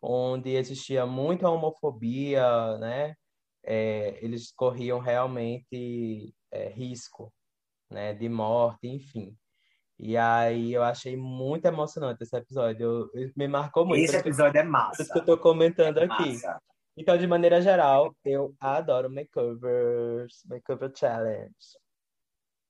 onde 0.00 0.50
existia 0.50 1.06
muita 1.06 1.48
homofobia, 1.48 2.76
né? 2.78 3.14
É, 3.64 4.18
eles 4.22 4.52
corriam 4.52 4.98
realmente 4.98 6.34
é, 6.50 6.68
risco, 6.68 7.32
né, 7.90 8.12
de 8.12 8.28
morte, 8.28 8.88
enfim. 8.88 9.36
E 9.98 10.16
aí 10.16 10.72
eu 10.72 10.82
achei 10.82 11.16
muito 11.16 11.64
emocionante 11.66 12.22
esse 12.22 12.36
episódio. 12.36 13.10
Me 13.36 13.46
marcou 13.46 13.86
muito. 13.86 14.04
Esse 14.04 14.16
episódio 14.16 14.58
é 14.58 14.64
massa. 14.64 15.02
Isso 15.02 15.12
que 15.12 15.18
eu 15.18 15.24
tô 15.24 15.38
comentando 15.38 15.98
é 15.98 16.04
aqui. 16.04 16.32
Massa. 16.32 16.60
Então, 16.96 17.16
de 17.16 17.26
maneira 17.26 17.60
geral, 17.60 18.14
eu 18.24 18.54
adoro 18.60 19.10
makeovers, 19.10 20.42
makeover 20.44 20.92
challenge. 20.94 21.54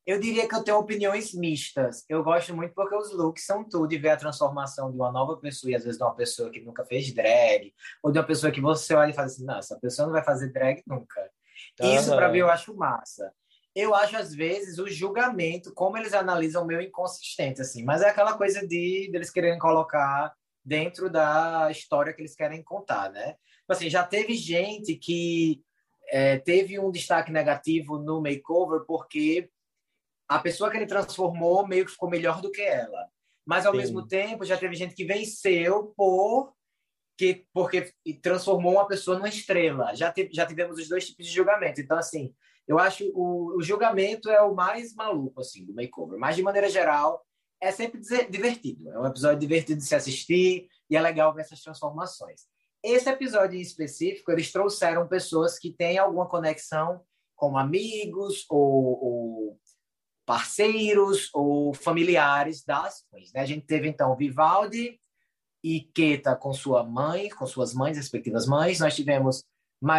Eu 0.04 0.18
diria 0.18 0.48
que 0.48 0.54
eu 0.54 0.64
tenho 0.64 0.78
opiniões 0.78 1.32
mistas. 1.32 2.04
Eu 2.08 2.22
gosto 2.24 2.54
muito 2.54 2.74
porque 2.74 2.94
os 2.94 3.12
looks 3.12 3.44
são 3.44 3.64
tudo 3.68 3.92
e 3.92 3.98
ver 3.98 4.10
a 4.10 4.16
transformação 4.16 4.90
de 4.90 4.96
uma 4.96 5.12
nova 5.12 5.36
pessoa, 5.36 5.70
e 5.70 5.74
às 5.76 5.84
vezes 5.84 5.98
de 5.98 6.04
uma 6.04 6.14
pessoa 6.14 6.50
que 6.50 6.60
nunca 6.60 6.84
fez 6.84 7.12
drag, 7.12 7.72
ou 8.02 8.10
de 8.10 8.18
uma 8.18 8.26
pessoa 8.26 8.52
que 8.52 8.60
você 8.60 8.94
olha 8.94 9.10
e 9.10 9.14
fala 9.14 9.26
assim: 9.26 9.44
não, 9.44 9.58
essa 9.58 9.78
pessoa 9.80 10.06
não 10.06 10.12
vai 10.12 10.24
fazer 10.24 10.52
drag 10.52 10.82
nunca. 10.86 11.30
Isso, 11.80 12.10
uhum. 12.10 12.16
para 12.16 12.28
mim, 12.28 12.38
eu 12.38 12.50
acho 12.50 12.76
massa. 12.76 13.32
Eu 13.74 13.94
acho, 13.94 14.16
às 14.16 14.34
vezes, 14.34 14.78
o 14.78 14.88
julgamento, 14.88 15.72
como 15.72 15.96
eles 15.96 16.12
analisam, 16.12 16.66
meio 16.66 16.80
inconsistente, 16.80 17.62
assim. 17.62 17.82
Mas 17.84 18.02
é 18.02 18.10
aquela 18.10 18.36
coisa 18.36 18.60
de, 18.60 19.08
de 19.10 19.16
eles 19.16 19.30
quererem 19.30 19.58
colocar 19.58 20.34
dentro 20.64 21.10
da 21.10 21.70
história 21.70 22.12
que 22.12 22.20
eles 22.20 22.34
querem 22.34 22.62
contar, 22.62 23.10
né? 23.10 23.32
Tipo 23.60 23.72
assim, 23.72 23.90
já 23.90 24.04
teve 24.04 24.34
gente 24.34 24.94
que 24.96 25.62
é, 26.10 26.38
teve 26.38 26.78
um 26.78 26.90
destaque 26.90 27.32
negativo 27.32 27.98
no 27.98 28.20
makeover 28.20 28.84
porque 28.86 29.50
a 30.28 30.38
pessoa 30.38 30.70
que 30.70 30.76
ele 30.76 30.86
transformou 30.86 31.66
meio 31.66 31.84
que 31.84 31.92
ficou 31.92 32.08
melhor 32.08 32.40
do 32.40 32.50
que 32.50 32.62
ela. 32.62 33.08
Mas, 33.44 33.66
ao 33.66 33.72
Sim. 33.72 33.78
mesmo 33.78 34.06
tempo, 34.06 34.44
já 34.44 34.56
teve 34.56 34.74
gente 34.76 34.94
que 34.94 35.04
venceu 35.04 35.92
por 35.96 36.54
que, 37.18 37.44
porque 37.52 37.92
transformou 38.22 38.74
uma 38.74 38.86
pessoa 38.86 39.16
numa 39.16 39.28
estrela. 39.28 39.94
Já, 39.94 40.12
te, 40.12 40.28
já 40.32 40.46
tivemos 40.46 40.78
os 40.78 40.88
dois 40.88 41.06
tipos 41.06 41.26
de 41.26 41.32
julgamento. 41.32 41.80
Então, 41.80 41.98
assim, 41.98 42.34
eu 42.66 42.78
acho 42.78 43.04
o, 43.14 43.56
o 43.58 43.62
julgamento 43.62 44.30
é 44.30 44.40
o 44.42 44.54
mais 44.54 44.94
maluco, 44.94 45.40
assim, 45.40 45.64
do 45.64 45.74
makeover. 45.74 46.18
Mas, 46.18 46.36
de 46.36 46.42
maneira 46.42 46.68
geral, 46.68 47.24
é 47.60 47.70
sempre 47.70 48.00
divertido. 48.28 48.90
É 48.90 48.98
um 48.98 49.06
episódio 49.06 49.38
divertido 49.38 49.80
de 49.80 49.86
se 49.86 49.94
assistir 49.94 50.68
e 50.88 50.96
é 50.96 51.00
legal 51.00 51.32
ver 51.34 51.42
essas 51.42 51.60
transformações. 51.62 52.42
Esse 52.82 53.08
episódio 53.08 53.56
em 53.56 53.62
específico, 53.62 54.32
eles 54.32 54.50
trouxeram 54.50 55.06
pessoas 55.06 55.58
que 55.58 55.72
têm 55.72 55.98
alguma 55.98 56.28
conexão 56.28 57.00
como 57.36 57.56
amigos 57.56 58.44
ou, 58.48 59.04
ou 59.04 59.60
parceiros 60.26 61.30
ou 61.32 61.72
familiares 61.72 62.64
das 62.64 63.04
queens. 63.08 63.32
Né? 63.32 63.40
A 63.40 63.46
gente 63.46 63.66
teve, 63.66 63.88
então, 63.88 64.16
Vivaldi 64.16 65.00
e 65.62 65.80
Keta 65.80 66.34
com 66.34 66.52
sua 66.52 66.82
mãe, 66.82 67.28
com 67.30 67.46
suas 67.46 67.72
mães, 67.72 67.96
respectivas 67.96 68.46
mães. 68.46 68.80
Nós 68.80 68.96
tivemos 68.96 69.44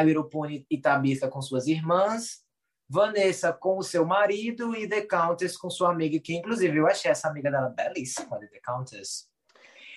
Little 0.05 0.29
Pony 0.29 0.65
e 0.70 0.77
Tabitha 0.77 1.29
com 1.29 1.41
suas 1.41 1.67
irmãs. 1.67 2.42
Vanessa 2.89 3.51
com 3.53 3.77
o 3.77 3.83
seu 3.83 4.05
marido 4.05 4.75
e 4.75 4.87
The 4.87 5.01
Countess 5.01 5.57
com 5.57 5.69
sua 5.69 5.91
amiga, 5.91 6.19
que 6.19 6.35
inclusive 6.35 6.77
eu 6.77 6.87
achei 6.87 7.09
essa 7.09 7.27
amiga 7.27 7.49
dela 7.49 7.69
belíssima, 7.69 8.39
The 8.39 8.59
Countess. 8.63 9.27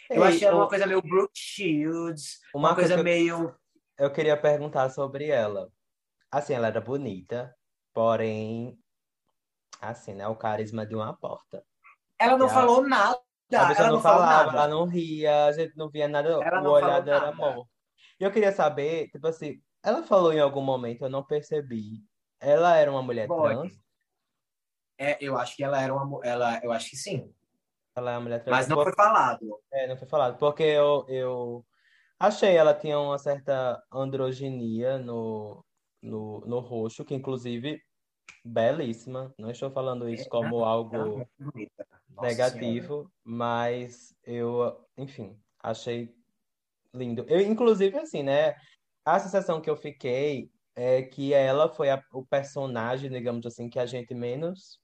Eu 0.09 0.23
Ei, 0.23 0.29
achei 0.29 0.47
ela 0.47 0.57
uma 0.57 0.69
coisa 0.69 0.87
meio 0.87 1.03
Brooke 1.03 1.39
Shields, 1.39 2.41
uma, 2.55 2.69
uma 2.69 2.75
coisa, 2.75 2.95
coisa 2.95 3.03
meio. 3.03 3.55
Eu 3.99 4.11
queria 4.13 4.37
perguntar 4.37 4.89
sobre 4.91 5.29
ela. 5.29 5.71
Assim, 6.31 6.55
ela 6.55 6.69
era 6.69 6.81
bonita, 6.81 7.55
porém 7.93 8.79
assim, 9.81 10.15
né? 10.15 10.27
O 10.29 10.37
carisma 10.37 10.87
de 10.87 10.95
uma 10.95 11.15
porta. 11.15 11.63
Ela 12.19 12.39
não 12.39 12.49
falou 12.49 12.87
nada. 12.87 13.21
A 13.53 13.69
pessoa 13.69 13.87
ela 13.87 13.97
não, 13.97 14.03
falava, 14.03 14.51
ela 14.51 14.69
não 14.69 14.87
ria, 14.87 15.47
a 15.47 15.53
gente 15.53 15.77
não 15.77 15.89
via 15.89 16.09
nada, 16.09 16.29
ela 16.29 16.63
o 16.63 16.73
olhar 16.73 17.01
dela 17.01 17.19
era 17.19 17.29
amor. 17.29 17.69
E 18.19 18.25
eu 18.25 18.33
queria 18.33 18.51
saber, 18.51 19.09
tipo 19.11 19.27
assim, 19.29 19.61
ela 19.85 20.03
falou 20.03 20.33
em 20.33 20.41
algum 20.41 20.63
momento, 20.63 21.05
eu 21.05 21.11
não 21.11 21.23
percebi. 21.23 22.03
Ela 22.47 22.77
era 22.77 22.89
uma 22.89 23.03
mulher 23.03 23.27
Pode. 23.27 23.55
trans? 23.55 23.85
É, 24.97 25.19
eu 25.21 25.37
acho 25.37 25.57
que 25.57 25.65
ela 25.65 25.83
era 25.83 25.93
uma 25.93 26.25
ela, 26.25 26.61
eu 26.63 26.71
acho 26.71 26.91
que 26.91 26.97
sim. 26.97 27.35
Ela 27.97 28.13
é 28.13 28.15
uma 28.15 28.21
mulher 28.21 28.45
trans. 28.45 28.57
Mas 28.57 28.69
não 28.69 28.81
foi 28.85 28.95
falado. 28.95 29.61
É, 29.73 29.89
não 29.89 29.97
foi 29.97 30.07
falado, 30.07 30.39
porque 30.39 30.63
eu, 30.63 31.05
eu 31.09 31.67
achei 32.21 32.57
ela 32.57 32.73
tinha 32.73 33.01
uma 33.01 33.19
certa 33.19 33.83
androginia 33.93 34.97
no, 34.97 35.65
no, 36.01 36.41
no 36.47 36.61
rosto, 36.61 37.05
que 37.05 37.17
inclusive 37.17 37.83
belíssima. 38.45 39.35
Não 39.37 39.51
estou 39.51 39.69
falando 39.69 40.09
isso 40.09 40.27
é, 40.27 40.31
como 40.31 40.65
algo 40.65 41.29
negativo, 42.23 43.11
mas 43.25 44.15
eu, 44.23 44.87
enfim, 44.97 45.37
achei 45.61 46.15
lindo. 46.95 47.27
Eu, 47.29 47.41
inclusive, 47.41 47.99
assim, 47.99 48.23
né? 48.23 48.55
A 49.05 49.19
sensação 49.19 49.61
que 49.61 49.69
eu 49.69 49.77
fiquei 49.77 50.49
é 50.77 51.03
que 51.03 51.33
ela 51.33 51.69
foi 51.69 51.89
a, 51.89 52.03
o 52.13 52.25
personagem, 52.25 53.11
digamos 53.11 53.47
assim, 53.47 53.69
que 53.71 53.79
a 53.79 53.87
gente 53.87 54.15
menos 54.15 54.79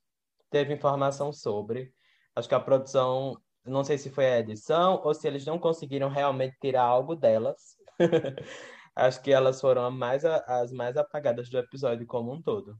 teve 0.50 0.72
informação 0.72 1.32
sobre. 1.32 1.92
Acho 2.34 2.48
que 2.48 2.54
a 2.54 2.60
produção, 2.60 3.36
não 3.64 3.84
sei 3.84 3.98
se 3.98 4.10
foi 4.10 4.26
a 4.26 4.38
edição 4.38 5.00
ou 5.04 5.14
se 5.14 5.28
eles 5.28 5.44
não 5.44 5.58
conseguiram 5.58 6.08
realmente 6.08 6.56
tirar 6.58 6.82
algo 6.82 7.14
delas. 7.14 7.76
Acho 8.96 9.22
que 9.22 9.32
elas 9.32 9.60
foram 9.60 9.90
mais, 9.90 10.24
as 10.24 10.70
mais 10.72 10.96
apagadas 10.96 11.48
do 11.48 11.58
episódio 11.58 12.06
como 12.06 12.32
um 12.32 12.42
todo. 12.42 12.78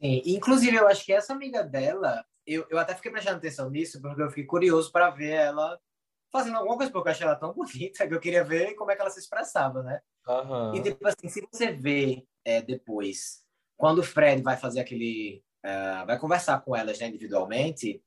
Sim, 0.00 0.22
inclusive 0.24 0.76
eu 0.76 0.88
acho 0.88 1.04
que 1.04 1.12
essa 1.12 1.34
amiga 1.34 1.62
dela, 1.62 2.24
eu, 2.46 2.66
eu 2.70 2.78
até 2.78 2.94
fiquei 2.94 3.10
prestando 3.10 3.36
atenção 3.36 3.68
nisso, 3.68 4.00
porque 4.00 4.22
eu 4.22 4.28
fiquei 4.30 4.44
curioso 4.44 4.90
para 4.90 5.10
ver 5.10 5.32
ela 5.32 5.78
fazendo 6.32 6.56
alguma 6.56 6.76
coisa, 6.76 6.90
porque 6.90 7.08
eu 7.08 7.12
achei 7.12 7.26
ela 7.26 7.36
tão 7.36 7.52
bonita 7.54 8.08
que 8.08 8.14
eu 8.14 8.20
queria 8.20 8.42
ver 8.42 8.74
como 8.74 8.90
é 8.90 8.96
que 8.96 9.02
ela 9.02 9.10
se 9.10 9.20
expressava, 9.20 9.82
né? 9.82 10.00
Uhum. 10.26 10.74
E 10.74 10.82
tipo 10.82 11.06
assim, 11.06 11.28
se 11.28 11.46
você 11.50 11.72
vê 11.72 12.26
é, 12.44 12.60
depois, 12.60 13.42
quando 13.76 13.98
o 13.98 14.04
Fred 14.04 14.42
vai 14.42 14.56
fazer 14.56 14.80
aquele. 14.80 15.44
Uh, 15.64 16.06
vai 16.06 16.18
conversar 16.18 16.60
com 16.60 16.76
elas 16.76 16.98
né, 17.00 17.08
individualmente, 17.08 18.00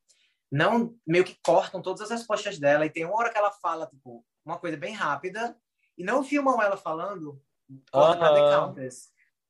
não 0.50 0.96
meio 1.06 1.26
que 1.26 1.38
cortam 1.44 1.82
todas 1.82 2.02
as 2.02 2.10
respostas 2.10 2.58
dela, 2.58 2.86
e 2.86 2.90
tem 2.90 3.04
uma 3.04 3.18
hora 3.18 3.30
que 3.30 3.38
ela 3.38 3.52
fala, 3.52 3.86
tipo, 3.86 4.26
uma 4.46 4.58
coisa 4.58 4.78
bem 4.78 4.94
rápida, 4.94 5.58
e 5.98 6.04
não 6.04 6.24
filmam 6.24 6.62
ela 6.62 6.78
falando, 6.78 7.42
corta 7.92 8.30
uhum. 8.30 8.34
The 8.34 8.56
Countess 8.56 9.10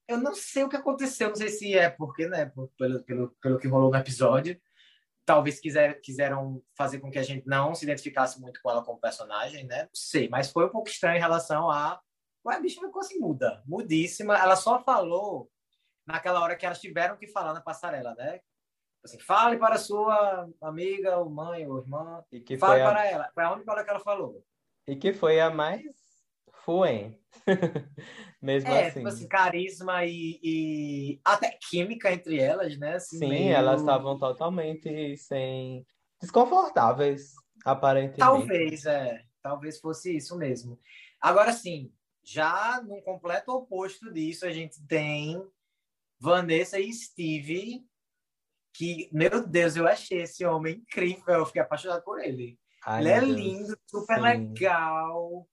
eu 0.09 0.17
não 0.17 0.33
sei 0.33 0.63
o 0.63 0.69
que 0.69 0.75
aconteceu, 0.75 1.29
não 1.29 1.35
sei 1.35 1.49
se 1.49 1.77
é 1.77 1.87
porque, 1.87 2.27
né, 2.27 2.47
pelo, 2.75 2.99
pelo, 3.05 3.29
pelo 3.39 3.59
que 3.59 3.67
rolou 3.67 3.91
no 3.91 3.97
episódio, 3.97 4.59
talvez 5.23 5.59
quiser, 5.59 6.01
quiseram 6.01 6.63
fazer 6.75 6.99
com 6.99 7.11
que 7.11 7.19
a 7.19 7.23
gente 7.23 7.47
não 7.47 7.75
se 7.75 7.85
identificasse 7.85 8.41
muito 8.41 8.59
com 8.59 8.71
ela 8.71 8.83
como 8.83 8.99
personagem, 8.99 9.67
né? 9.67 9.83
Não 9.83 9.89
sei, 9.93 10.27
mas 10.27 10.51
foi 10.51 10.65
um 10.65 10.69
pouco 10.69 10.89
estranho 10.89 11.17
em 11.17 11.21
relação 11.21 11.69
a. 11.69 12.01
Ué, 12.45 12.55
a 12.55 12.59
bicha 12.59 12.81
ficou 12.81 13.01
assim, 13.01 13.19
muda, 13.19 13.61
mudíssima. 13.65 14.37
Ela 14.37 14.55
só 14.55 14.81
falou 14.83 15.49
naquela 16.05 16.41
hora 16.41 16.55
que 16.55 16.65
elas 16.65 16.79
tiveram 16.79 17.17
que 17.17 17.27
falar 17.27 17.53
na 17.53 17.61
passarela, 17.61 18.15
né? 18.15 18.39
Assim, 19.03 19.19
fale 19.19 19.57
para 19.57 19.77
sua 19.77 20.49
amiga, 20.61 21.17
ou 21.17 21.29
mãe, 21.29 21.65
ou 21.67 21.79
irmã. 21.79 22.23
E 22.31 22.39
que 22.41 22.57
fale 22.57 22.83
para 22.83 23.05
ela. 23.05 23.29
Foi 23.33 23.43
a 23.43 23.53
única 23.53 23.71
hora 23.71 23.83
que 23.83 23.89
ela 23.89 23.99
falou. 23.99 24.43
E 24.87 24.95
que 24.95 25.13
foi 25.13 25.39
a 25.39 25.49
mais 25.49 25.83
fluente. 26.65 27.19
Mesmo 28.41 28.69
é, 28.69 28.87
assim. 28.87 28.99
Tipo 28.99 29.07
assim, 29.07 29.27
carisma 29.27 30.05
e, 30.05 30.39
e, 30.43 31.21
até 31.23 31.57
química 31.69 32.11
entre 32.11 32.39
elas, 32.39 32.77
né? 32.77 32.95
Assim, 32.95 33.19
Sim, 33.19 33.29
meio... 33.29 33.53
elas 33.53 33.81
estavam 33.81 34.17
totalmente 34.17 35.15
sem 35.17 35.85
desconfortáveis, 36.19 37.33
aparentemente. 37.65 38.19
Talvez, 38.19 38.85
é. 38.85 39.23
Talvez 39.41 39.79
fosse 39.79 40.15
isso 40.17 40.37
mesmo. 40.37 40.77
Agora 41.21 41.53
sim, 41.53 41.91
já 42.23 42.81
no 42.81 43.01
completo 43.01 43.51
oposto 43.51 44.11
disso, 44.11 44.45
a 44.45 44.51
gente 44.51 44.85
tem 44.85 45.41
Vanessa 46.19 46.79
e 46.79 46.91
Steve, 46.93 47.85
que, 48.73 49.09
meu 49.11 49.45
Deus, 49.47 49.75
eu 49.75 49.87
achei 49.87 50.21
esse 50.21 50.45
homem 50.45 50.75
incrível, 50.75 51.35
eu 51.35 51.45
fiquei 51.45 51.61
apaixonado 51.61 52.03
por 52.03 52.19
ele. 52.19 52.59
Ai, 52.85 53.01
ele 53.01 53.09
é 53.09 53.19
Deus. 53.19 53.31
lindo, 53.31 53.77
super 53.89 54.15
sim. 54.15 54.21
legal 54.21 55.47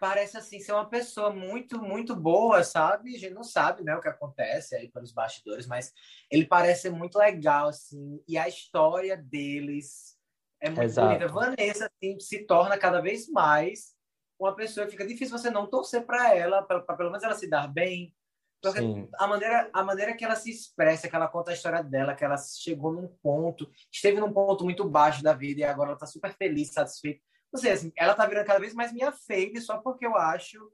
parece 0.00 0.38
assim 0.38 0.58
ser 0.58 0.72
uma 0.72 0.88
pessoa 0.88 1.30
muito 1.30 1.78
muito 1.78 2.16
boa, 2.16 2.64
sabe? 2.64 3.14
A 3.14 3.18
gente 3.18 3.34
não 3.34 3.44
sabe, 3.44 3.84
né, 3.84 3.94
o 3.94 4.00
que 4.00 4.08
acontece 4.08 4.74
aí 4.74 4.90
pelos 4.90 5.12
bastidores, 5.12 5.66
mas 5.66 5.92
ele 6.30 6.46
parece 6.46 6.82
ser 6.82 6.90
muito 6.90 7.18
legal 7.18 7.68
assim, 7.68 8.20
e 8.26 8.38
a 8.38 8.48
história 8.48 9.16
deles 9.16 10.18
é 10.58 10.70
muito 10.70 10.82
Exato. 10.82 11.08
bonita. 11.08 11.28
Vanessa 11.28 11.86
assim, 11.86 12.18
se 12.18 12.46
torna 12.46 12.78
cada 12.78 13.00
vez 13.00 13.28
mais 13.28 13.94
uma 14.40 14.56
pessoa 14.56 14.86
que 14.86 14.92
fica 14.92 15.06
difícil 15.06 15.36
você 15.38 15.50
não 15.50 15.66
torcer 15.66 16.04
para 16.04 16.34
ela, 16.34 16.62
para 16.62 16.80
pelo 16.80 17.10
menos 17.10 17.22
ela 17.22 17.34
se 17.34 17.48
dar 17.48 17.68
bem. 17.68 18.14
Porque 18.62 18.80
Sim. 18.80 19.08
a 19.14 19.26
maneira, 19.26 19.70
a 19.72 19.82
maneira 19.82 20.14
que 20.14 20.24
ela 20.24 20.36
se 20.36 20.50
expressa, 20.50 21.08
que 21.08 21.16
ela 21.16 21.28
conta 21.28 21.50
a 21.50 21.54
história 21.54 21.82
dela, 21.82 22.14
que 22.14 22.24
ela 22.24 22.36
chegou 22.36 22.92
num 22.92 23.08
ponto, 23.22 23.70
esteve 23.90 24.20
num 24.20 24.32
ponto 24.32 24.64
muito 24.64 24.86
baixo 24.86 25.22
da 25.22 25.32
vida 25.32 25.60
e 25.60 25.64
agora 25.64 25.90
ela 25.90 25.98
tá 25.98 26.06
super 26.06 26.34
feliz, 26.34 26.72
satisfeita 26.72 27.22
não 27.52 27.60
sei, 27.60 27.72
assim, 27.72 27.92
ela 27.96 28.14
tá 28.14 28.26
virando 28.26 28.46
cada 28.46 28.60
vez 28.60 28.74
mais 28.74 28.92
minha 28.92 29.10
fave 29.10 29.60
só 29.60 29.78
porque 29.78 30.06
eu 30.06 30.16
acho 30.16 30.72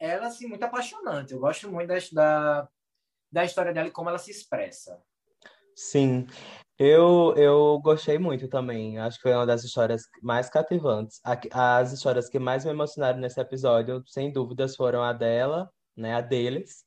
ela, 0.00 0.26
assim, 0.26 0.46
muito 0.46 0.62
apaixonante. 0.64 1.32
Eu 1.32 1.40
gosto 1.40 1.70
muito 1.70 1.88
da, 1.88 1.98
da, 2.12 2.68
da 3.30 3.44
história 3.44 3.72
dela 3.72 3.88
e 3.88 3.92
como 3.92 4.08
ela 4.08 4.18
se 4.18 4.30
expressa. 4.30 5.00
Sim, 5.74 6.26
eu, 6.78 7.34
eu 7.36 7.80
gostei 7.80 8.18
muito 8.18 8.48
também. 8.48 8.98
Acho 8.98 9.16
que 9.16 9.22
foi 9.22 9.32
uma 9.34 9.46
das 9.46 9.64
histórias 9.64 10.02
mais 10.22 10.48
cativantes. 10.48 11.20
As 11.52 11.92
histórias 11.92 12.28
que 12.28 12.38
mais 12.38 12.64
me 12.64 12.70
emocionaram 12.70 13.18
nesse 13.18 13.40
episódio, 13.40 14.02
sem 14.06 14.32
dúvidas, 14.32 14.76
foram 14.76 15.02
a 15.02 15.12
dela, 15.12 15.70
né, 15.96 16.14
a 16.14 16.20
deles, 16.20 16.84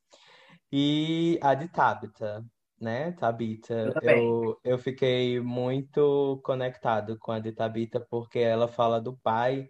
e 0.72 1.38
a 1.42 1.54
de 1.54 1.68
Tabitha. 1.68 2.44
né, 2.80 3.12
Tabita? 3.12 3.92
Eu, 4.02 4.10
eu, 4.10 4.60
eu 4.64 4.78
fiquei 4.78 5.40
muito 5.40 6.40
conectado 6.44 7.18
com 7.18 7.32
a 7.32 7.38
de 7.38 7.52
Tabita 7.52 8.00
porque 8.00 8.38
ela 8.40 8.68
fala 8.68 9.00
do 9.00 9.16
pai. 9.18 9.68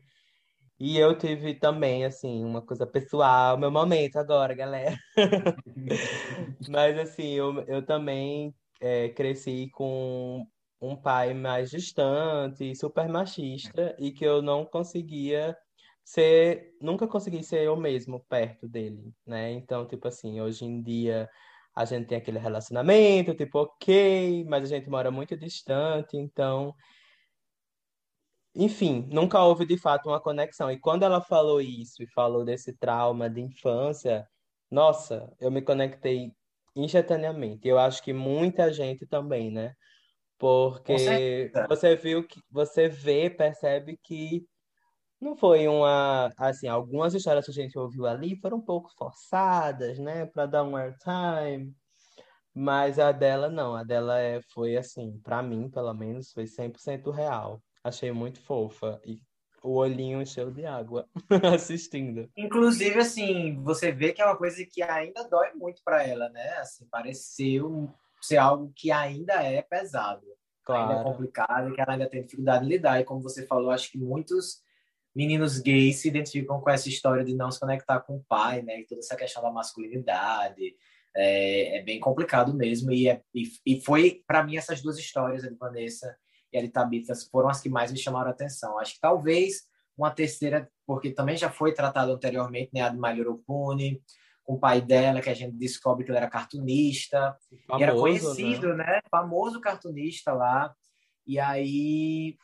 E 0.79 0.99
eu 0.99 1.17
tive 1.17 1.55
também, 1.55 2.05
assim, 2.05 2.45
uma 2.45 2.61
coisa 2.63 2.87
pessoal, 2.87 3.57
meu 3.59 3.71
momento 3.71 4.17
agora, 4.17 4.55
galera. 4.55 4.97
Mas, 6.69 6.99
assim, 6.99 7.29
eu, 7.35 7.63
eu 7.69 7.85
também 7.85 8.55
é, 8.83 9.09
cresci 9.11 9.71
com 9.73 10.45
um 10.81 10.97
pai 10.97 11.33
mais 11.35 11.71
distante, 11.71 12.75
super 12.75 13.09
machista, 13.09 13.95
e 13.99 14.11
que 14.11 14.25
eu 14.25 14.43
não 14.43 14.65
conseguia 14.67 15.57
ser, 16.05 16.75
nunca 16.81 17.07
consegui 17.07 17.45
ser 17.45 17.63
eu 17.63 17.77
mesmo 17.77 18.21
perto 18.29 18.69
dele, 18.69 19.15
né? 19.25 19.53
Então, 19.53 19.87
tipo 19.87 20.09
assim, 20.09 20.41
hoje 20.41 20.65
em 20.65 20.83
dia 20.83 21.31
a 21.75 21.85
gente 21.85 22.09
tem 22.09 22.19
aquele 22.19 22.39
relacionamento, 22.39 23.35
tipo, 23.35 23.61
ok, 23.61 24.45
mas 24.47 24.65
a 24.65 24.77
gente 24.77 24.91
mora 24.91 25.11
muito 25.11 25.37
distante, 25.37 26.17
então. 26.17 26.75
Enfim, 28.55 29.09
nunca 29.11 29.43
houve 29.43 29.65
de 29.65 29.79
fato 29.79 30.09
uma 30.09 30.21
conexão. 30.21 30.71
E 30.71 30.79
quando 30.79 31.05
ela 31.05 31.23
falou 31.23 31.61
isso 31.61 32.03
e 32.03 32.07
falou 32.09 32.45
desse 32.45 32.77
trauma 32.77 33.31
de 33.31 33.41
infância, 33.41 34.29
nossa, 34.71 35.33
eu 35.41 35.51
me 35.51 35.63
conectei 35.63 36.35
instantaneamente. 36.75 37.69
Eu 37.69 37.79
acho 37.79 38.03
que 38.03 38.13
muita 38.13 38.73
gente 38.73 39.07
também, 39.07 39.51
né? 39.51 39.75
Porque 40.39 41.51
você 41.69 41.95
viu 41.97 42.27
que 42.27 42.41
você 42.51 42.89
vê, 42.89 43.31
percebe 43.31 43.99
que 44.03 44.45
não 45.21 45.37
foi 45.37 45.69
uma, 45.69 46.31
assim, 46.37 46.67
algumas 46.67 47.15
histórias 47.15 47.45
que 47.45 47.53
a 47.53 47.55
gente 47.55 47.79
ouviu 47.79 48.07
ali 48.07 48.37
foram 48.41 48.59
um 48.59 48.65
pouco 48.65 48.91
forçadas, 48.99 49.99
né, 50.01 50.27
para 50.27 50.47
dar 50.47 50.65
um 50.65 50.77
airtime, 50.77 51.73
mas 52.55 52.99
a 52.99 53.13
dela 53.13 53.49
não, 53.49 53.77
a 53.77 53.85
dela 53.85 54.19
é, 54.21 54.41
foi 54.53 54.77
assim, 54.77 55.21
para 55.23 55.43
mim, 55.43 55.71
pelo 55.71 55.95
menos, 55.95 56.33
foi 56.33 56.47
100% 56.47 57.11
real. 57.13 57.63
Achei 57.85 58.13
muito 58.13 58.41
fofa 58.41 59.01
e 59.05 59.21
o 59.63 59.75
olhinho 59.75 60.21
encheu 60.21 60.51
de 60.51 60.67
água 60.67 61.09
assistindo. 61.55 62.29
Inclusive, 62.37 62.99
assim, 62.99 63.61
você 63.63 63.93
vê 63.93 64.13
que 64.13 64.21
é 64.21 64.25
uma 64.25 64.37
coisa 64.37 64.65
que 64.65 64.83
ainda 64.83 65.29
dói 65.29 65.53
muito 65.55 65.83
para 65.85 66.07
ela, 66.07 66.29
né? 66.31 66.57
Assim, 66.59 66.87
pareceu 66.91 67.91
ser 68.21 68.37
algo 68.37 68.73
que 68.75 68.91
ainda 68.91 69.35
é 69.43 69.63
pesado, 69.63 70.27
claro. 70.65 70.91
ainda 70.91 71.01
é 71.01 71.05
complicado, 71.05 71.73
que 71.73 71.81
ela 71.81 71.93
ainda 71.93 72.09
tem 72.09 72.23
dificuldade 72.23 72.65
de 72.65 72.71
lidar. 72.71 73.01
E 73.01 73.05
como 73.05 73.21
você 73.21 73.47
falou, 73.47 73.71
acho 73.71 73.91
que 73.91 73.99
muitos 73.99 74.61
meninos 75.15 75.59
gays 75.59 75.97
se 75.97 76.09
identificam 76.09 76.61
com 76.61 76.71
essa 76.71 76.89
história 76.89 77.25
de 77.25 77.35
não 77.35 77.51
se 77.51 77.61
conectar 77.61 78.01
com 78.01 78.17
o 78.17 78.25
pai, 78.25 78.63
né? 78.63 78.81
E 78.81 78.87
toda 78.87 79.01
essa 79.01 79.17
questão 79.17 79.43
da 79.43 79.51
masculinidade. 79.51 80.75
É, 81.15 81.79
é 81.79 81.83
bem 81.83 82.01
complicado 82.01 82.55
mesmo. 82.55 82.91
E, 82.91 83.09
é, 83.09 83.23
e, 83.35 83.43
e 83.67 83.81
foi, 83.81 84.23
para 84.27 84.43
mim, 84.43 84.57
essas 84.57 84.81
duas 84.81 84.99
histórias, 84.99 85.45
a 85.45 85.51
de 85.51 85.57
Vanessa 85.57 86.17
e 86.53 86.59
a 86.59 86.63
de 86.63 86.69
Tabitha, 86.69 87.15
foram 87.31 87.49
as 87.49 87.61
que 87.61 87.69
mais 87.69 87.91
me 87.91 87.99
chamaram 87.99 88.29
a 88.29 88.33
atenção. 88.33 88.79
Acho 88.79 88.95
que 88.95 89.01
talvez 89.01 89.63
uma 89.97 90.11
terceira, 90.11 90.69
porque 90.87 91.11
também 91.11 91.37
já 91.37 91.51
foi 91.51 91.73
tratado 91.73 92.13
anteriormente, 92.13 92.71
né? 92.73 92.83
A 92.83 92.89
de 92.89 92.99
Malhorokune, 92.99 94.03
com 94.45 94.55
o 94.55 94.59
pai 94.59 94.81
dela, 94.81 95.21
que 95.21 95.31
a 95.31 95.35
gente 95.35 95.57
descobre 95.57 96.05
que 96.05 96.11
ele 96.11 96.19
era 96.19 96.29
cartunista. 96.29 97.37
Famoso, 97.67 97.81
e 97.81 97.83
era 97.83 97.95
conhecido, 97.95 98.75
né? 98.75 98.85
né? 98.85 99.01
Famoso 99.11 99.61
cartunista 99.61 100.33
lá. 100.33 100.75
E 101.27 101.39
aí 101.39 102.37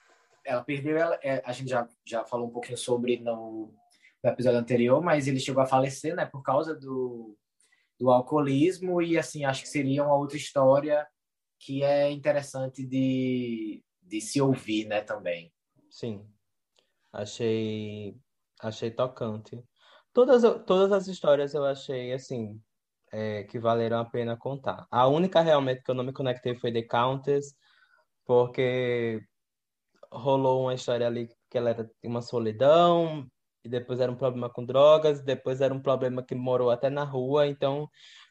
ela 0.44 0.64
perdeu, 0.64 0.96
ela, 0.96 1.18
é, 1.22 1.42
a 1.44 1.52
gente 1.52 1.68
já, 1.68 1.86
já 2.06 2.24
falou 2.24 2.48
um 2.48 2.52
pouquinho 2.52 2.78
sobre 2.78 3.18
no, 3.18 3.74
no, 4.22 4.30
episódio 4.30 4.58
anterior, 4.58 5.02
mas 5.02 5.28
ele 5.28 5.40
chegou 5.40 5.62
a 5.62 5.66
falecer, 5.66 6.14
né, 6.14 6.24
por 6.24 6.42
causa 6.42 6.74
do, 6.74 7.36
do 8.00 8.10
alcoolismo 8.10 9.02
e, 9.02 9.18
assim, 9.18 9.44
acho 9.44 9.62
que 9.62 9.68
seria 9.68 10.04
uma 10.04 10.16
outra 10.16 10.38
história 10.38 11.06
que 11.58 11.82
é 11.82 12.10
interessante 12.10 12.86
de, 12.86 13.82
de 14.08 14.20
se 14.20 14.40
ouvir, 14.40 14.86
né, 14.86 15.00
também. 15.00 15.52
Sim, 15.90 16.26
achei, 17.12 18.16
achei 18.60 18.90
tocante. 18.90 19.62
Todas, 20.12 20.42
todas 20.64 20.92
as 20.92 21.06
histórias 21.06 21.54
eu 21.54 21.64
achei, 21.64 22.12
assim, 22.12 22.60
é, 23.12 23.44
que 23.44 23.58
valeram 23.58 23.98
a 23.98 24.04
pena 24.04 24.36
contar. 24.36 24.86
A 24.90 25.06
única 25.06 25.40
realmente 25.40 25.82
que 25.82 25.90
eu 25.90 25.94
não 25.94 26.04
me 26.04 26.12
conectei 26.12 26.54
foi 26.54 26.72
The 26.72 26.82
Countess, 26.82 27.54
porque 28.24 29.22
rolou 30.10 30.62
uma 30.62 30.74
história 30.74 31.06
ali 31.06 31.28
que 31.50 31.58
ela 31.58 31.70
era 31.70 31.90
uma 32.04 32.22
solidão, 32.22 33.26
e 33.64 33.68
depois 33.68 34.00
era 34.00 34.10
um 34.10 34.16
problema 34.16 34.50
com 34.50 34.64
drogas, 34.64 35.22
depois 35.22 35.60
era 35.60 35.72
um 35.74 35.80
problema 35.82 36.22
que 36.22 36.34
morou 36.34 36.70
até 36.70 36.88
na 36.90 37.04
rua, 37.04 37.46
então 37.46 37.88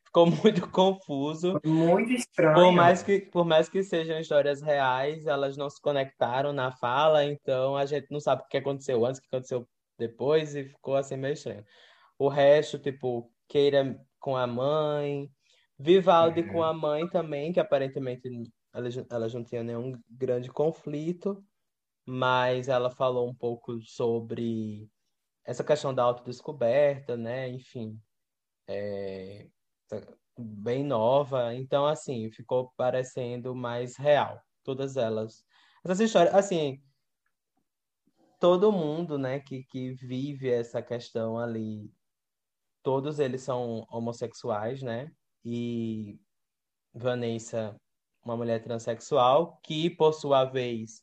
ficou 0.08 0.26
muito 0.44 0.70
confuso. 0.70 1.60
Muito 1.64 2.12
estranho. 2.12 2.56
Por 2.56 2.72
mais 2.72 3.04
que, 3.04 3.20
por 3.22 3.46
mais 3.46 3.70
que 3.70 3.84
sejam 3.84 4.20
histórias 4.20 4.62
reais, 4.62 5.26
elas 5.26 5.56
não 5.56 5.70
se 5.70 5.82
conectaram 5.82 6.52
na 6.52 6.72
fala, 6.72 7.24
então 7.24 7.78
a 7.78 7.86
gente 7.86 8.08
não 8.12 8.20
sabe 8.20 8.42
o 8.42 8.48
que 8.48 8.58
aconteceu 8.58 9.06
antes, 9.06 9.20
o 9.20 9.22
que 9.22 9.28
aconteceu 9.28 9.68
depois, 9.98 10.56
e 10.56 10.66
ficou 10.66 10.96
assim 10.96 11.16
meio 11.16 11.34
estranho. 11.34 11.64
O 12.18 12.28
resto, 12.28 12.80
tipo, 12.80 13.32
Keira 13.48 14.00
com 14.20 14.36
a 14.36 14.48
mãe, 14.48 15.30
Vivaldi 15.78 16.42
uhum. 16.42 16.48
com 16.54 16.64
a 16.64 16.74
mãe 16.74 17.08
também, 17.08 17.54
que 17.54 17.60
aparentemente 17.60 18.30
elas, 18.74 18.98
elas 19.10 19.34
não 19.34 19.44
tinham 19.44 19.64
nenhum 19.64 19.94
grande 20.10 20.50
conflito 20.50 21.44
mas 22.08 22.70
ela 22.70 22.90
falou 22.90 23.30
um 23.30 23.36
pouco 23.36 23.82
sobre 23.82 24.90
essa 25.44 25.62
questão 25.62 25.94
da 25.94 26.04
autodescoberta, 26.04 27.18
né? 27.18 27.50
Enfim, 27.50 28.02
é, 28.66 29.46
bem 30.38 30.84
nova. 30.84 31.54
Então, 31.56 31.86
assim, 31.86 32.30
ficou 32.32 32.72
parecendo 32.78 33.56
mais 33.56 33.96
real. 33.98 34.42
Todas 34.64 34.98
elas. 34.98 35.46
Essas 35.84 36.00
histórias, 36.00 36.34
assim, 36.36 36.82
todo 38.40 38.72
mundo, 38.72 39.18
né, 39.18 39.40
que, 39.40 39.64
que 39.64 39.94
vive 39.94 40.50
essa 40.50 40.82
questão 40.82 41.40
ali, 41.40 41.92
todos 42.84 43.20
eles 43.20 43.42
são 43.42 43.86
homossexuais, 43.90 44.82
né? 44.82 45.12
E 45.44 46.20
Vanessa, 46.94 47.80
uma 48.24 48.36
mulher 48.38 48.62
transexual, 48.64 49.60
que, 49.64 49.90
por 49.90 50.14
sua 50.14 50.46
vez, 50.46 51.02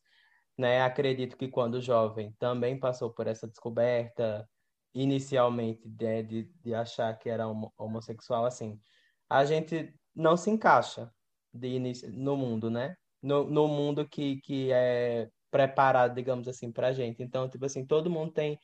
né? 0.57 0.83
Acredito 0.83 1.37
que 1.37 1.49
quando 1.49 1.81
jovem 1.81 2.33
também 2.39 2.79
passou 2.79 3.11
por 3.11 3.27
essa 3.27 3.49
descoberta 3.49 4.49
inicialmente 4.95 5.89
de, 5.89 6.23
de, 6.23 6.43
de 6.63 6.75
achar 6.75 7.19
que 7.19 7.29
era 7.29 7.47
homossexual, 7.77 8.45
assim, 8.47 8.81
a 9.29 9.45
gente 9.45 9.93
não 10.15 10.37
se 10.37 10.51
encaixa 10.51 11.13
de 11.53 11.69
início, 11.69 12.11
no 12.13 12.37
mundo, 12.37 12.71
né? 12.71 12.97
No, 13.23 13.45
no 13.45 13.67
mundo 13.69 14.09
que, 14.09 14.41
que 14.43 14.71
é 14.73 15.29
preparado, 15.51 16.15
digamos 16.15 16.47
assim, 16.49 16.71
pra 16.71 16.93
gente. 16.93 17.23
Então, 17.23 17.49
tipo 17.49 17.65
assim, 17.65 17.87
todo 17.87 18.11
mundo 18.11 18.33
tem 18.33 18.59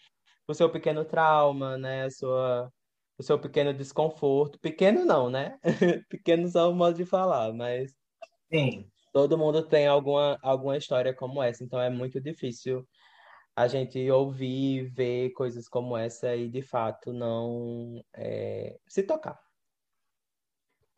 o 0.47 0.55
seu 0.55 0.71
pequeno 0.71 1.05
trauma, 1.05 1.77
né? 1.79 2.05
A 2.05 2.11
sua, 2.11 2.73
o 3.19 3.23
seu 3.23 3.39
pequeno 3.39 3.75
desconforto. 3.75 4.59
Pequeno 4.61 5.05
não, 5.05 5.31
né? 5.31 5.59
pequeno 6.09 6.49
só 6.49 6.71
o 6.71 6.75
modo 6.75 6.97
de 6.97 7.05
falar, 7.05 7.53
mas... 7.53 7.93
Sim 8.53 8.91
todo 9.13 9.39
mundo 9.39 9.67
tem 9.67 9.87
alguma, 9.87 10.39
alguma 10.43 10.77
história 10.77 11.15
como 11.15 11.43
essa, 11.43 11.65
então 11.65 11.81
é 11.81 11.91
muito 11.91 12.21
difícil 12.21 12.87
a 13.57 13.67
gente 13.67 14.11
ouvir, 14.11 14.85
ver 14.85 15.31
coisas 15.31 15.69
como 15.69 15.97
essa 15.97 16.35
e 16.35 16.49
de 16.49 16.63
fato 16.63 17.13
não 17.13 18.03
é, 18.15 18.79
se 18.89 19.03
tocar. 19.03 19.39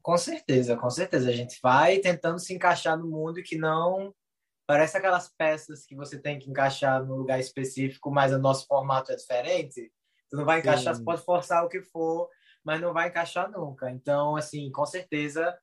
Com 0.02 0.16
certeza, 0.16 0.76
com 0.76 0.90
certeza. 0.90 1.30
A 1.30 1.32
gente 1.32 1.58
vai 1.62 1.98
tentando 1.98 2.38
se 2.38 2.54
encaixar 2.54 2.98
no 2.98 3.08
mundo 3.08 3.42
que 3.42 3.56
não 3.56 4.14
parece 4.66 4.96
aquelas 4.96 5.28
peças 5.28 5.84
que 5.84 5.94
você 5.94 6.18
tem 6.18 6.38
que 6.38 6.50
encaixar 6.50 7.04
no 7.04 7.16
lugar 7.16 7.38
específico, 7.38 8.10
mas 8.10 8.32
o 8.32 8.38
nosso 8.38 8.66
formato 8.66 9.12
é 9.12 9.16
diferente. 9.16 9.92
Tu 10.30 10.36
não 10.36 10.44
vai 10.44 10.60
encaixar, 10.60 10.94
Sim. 10.94 11.00
você 11.00 11.04
pode 11.04 11.24
forçar 11.24 11.64
o 11.64 11.68
que 11.68 11.82
for, 11.82 12.28
mas 12.64 12.80
não 12.80 12.92
vai 12.92 13.08
encaixar 13.08 13.50
nunca. 13.50 13.90
Então, 13.90 14.36
assim, 14.36 14.70
com 14.70 14.86
certeza 14.86 15.56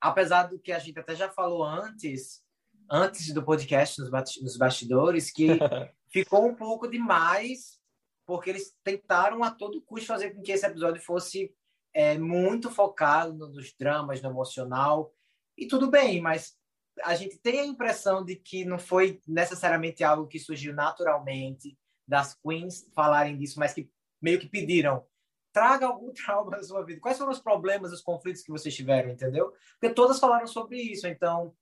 apesar 0.00 0.44
do 0.44 0.58
que 0.58 0.72
a 0.72 0.78
gente 0.78 0.98
até 0.98 1.14
já 1.14 1.28
falou 1.28 1.64
antes, 1.64 2.42
antes 2.90 3.32
do 3.32 3.42
podcast, 3.42 4.00
nos 4.00 4.56
bastidores, 4.56 5.30
que 5.30 5.48
ficou 6.10 6.46
um 6.46 6.54
pouco 6.54 6.88
demais, 6.88 7.78
porque 8.26 8.50
eles 8.50 8.74
tentaram 8.84 9.42
a 9.42 9.50
todo 9.50 9.82
custo 9.82 10.06
fazer 10.06 10.30
com 10.30 10.42
que 10.42 10.52
esse 10.52 10.66
episódio 10.66 11.02
fosse 11.02 11.54
é, 11.94 12.18
muito 12.18 12.70
focado 12.70 13.48
nos 13.48 13.74
dramas, 13.78 14.20
no 14.20 14.30
emocional, 14.30 15.12
e 15.56 15.66
tudo 15.66 15.90
bem, 15.90 16.20
mas 16.20 16.56
a 17.02 17.14
gente 17.14 17.38
tem 17.38 17.60
a 17.60 17.66
impressão 17.66 18.24
de 18.24 18.36
que 18.36 18.64
não 18.64 18.78
foi 18.78 19.20
necessariamente 19.26 20.04
algo 20.04 20.26
que 20.26 20.38
surgiu 20.38 20.74
naturalmente 20.74 21.76
das 22.06 22.34
queens 22.34 22.88
falarem 22.94 23.36
disso, 23.36 23.58
mas 23.58 23.74
que 23.74 23.90
meio 24.20 24.38
que 24.38 24.48
pediram 24.48 25.04
traga 25.52 25.86
algum 25.86 26.12
trauma 26.14 26.52
na 26.52 26.62
sua 26.62 26.84
vida. 26.84 27.00
Quais 27.00 27.18
foram 27.18 27.32
os 27.32 27.40
problemas, 27.40 27.92
os 27.92 28.00
conflitos 28.00 28.42
que 28.42 28.50
vocês 28.50 28.74
tiveram, 28.74 29.10
entendeu? 29.10 29.52
Porque 29.80 29.94
todas 29.94 30.18
falaram 30.18 30.46
sobre 30.46 30.80
isso, 30.80 31.06
então 31.06 31.54